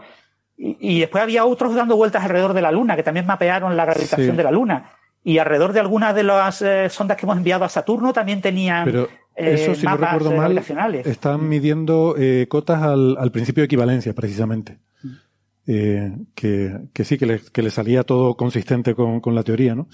[0.58, 3.84] Y, y, después había otros dando vueltas alrededor de la Luna, que también mapearon la
[3.84, 4.38] gravitación sí.
[4.38, 4.92] de la Luna
[5.26, 8.86] y alrededor de algunas de las eh, sondas que hemos enviado a Saturno también tenían
[8.86, 10.56] Pero eso, eh, si no recuerdo mal,
[11.04, 14.78] están midiendo eh, cotas al, al, principio de equivalencia, precisamente.
[15.68, 19.74] Eh, que, que, sí, que le, que le, salía todo consistente con, con la teoría,
[19.74, 19.88] ¿no?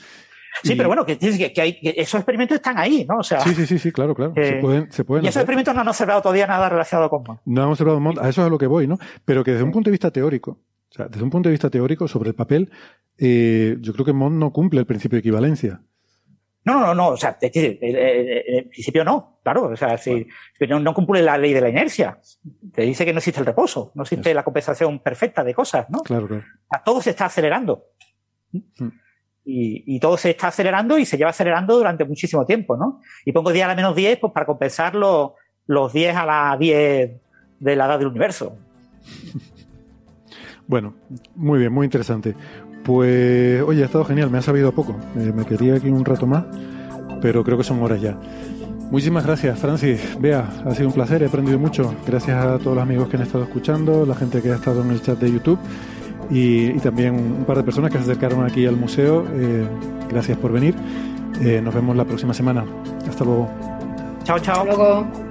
[0.63, 0.75] Sí, y...
[0.75, 3.19] pero bueno, que, que, hay, que esos experimentos están ahí, ¿no?
[3.19, 4.33] O sea, sí, sí, sí, sí claro, claro.
[4.35, 5.43] se pueden, se pueden y esos hacer.
[5.43, 7.39] experimentos no han observado todavía nada relacionado con MOND.
[7.45, 8.97] No han observado MOND, a eso es a lo que voy, ¿no?
[9.23, 11.69] Pero que desde un punto de vista teórico, o sea, desde un punto de vista
[11.69, 12.69] teórico, sobre el papel,
[13.17, 15.81] eh, yo creo que MOND no cumple el principio de equivalencia.
[16.63, 20.27] No, no, no, o sea, es decir, en principio no, claro, o sea, si,
[20.69, 22.19] no, no, cumple la ley de la inercia.
[22.71, 24.35] Te dice que no existe el reposo, no existe Eso.
[24.35, 25.99] la compensación perfecta de cosas, ¿no?
[25.99, 26.43] Claro, claro.
[26.43, 27.85] O sea, todo se está acelerando.
[28.51, 28.87] Mm.
[29.43, 33.01] Y, y, todo se está acelerando y se lleva acelerando durante muchísimo tiempo, ¿no?
[33.25, 35.31] Y pongo 10 a la menos 10 pues para compensar los,
[35.65, 37.11] los 10 a la 10
[37.59, 38.55] de la edad del universo.
[40.67, 40.93] Bueno,
[41.35, 42.33] muy bien, muy interesante.
[42.83, 44.95] Pues, oye, ha estado genial, me ha sabido poco.
[45.15, 46.45] Eh, me quería aquí un rato más,
[47.21, 48.17] pero creo que son horas ya.
[48.89, 50.17] Muchísimas gracias, Francis.
[50.19, 51.93] Vea, ha sido un placer, he aprendido mucho.
[52.05, 54.91] Gracias a todos los amigos que han estado escuchando, la gente que ha estado en
[54.91, 55.59] el chat de YouTube
[56.29, 59.25] y, y también un par de personas que se acercaron aquí al museo.
[59.33, 59.65] Eh,
[60.09, 60.75] gracias por venir.
[61.41, 62.65] Eh, nos vemos la próxima semana.
[63.07, 63.49] Hasta luego.
[64.23, 64.61] Chao, chao.
[64.61, 65.30] Hasta luego.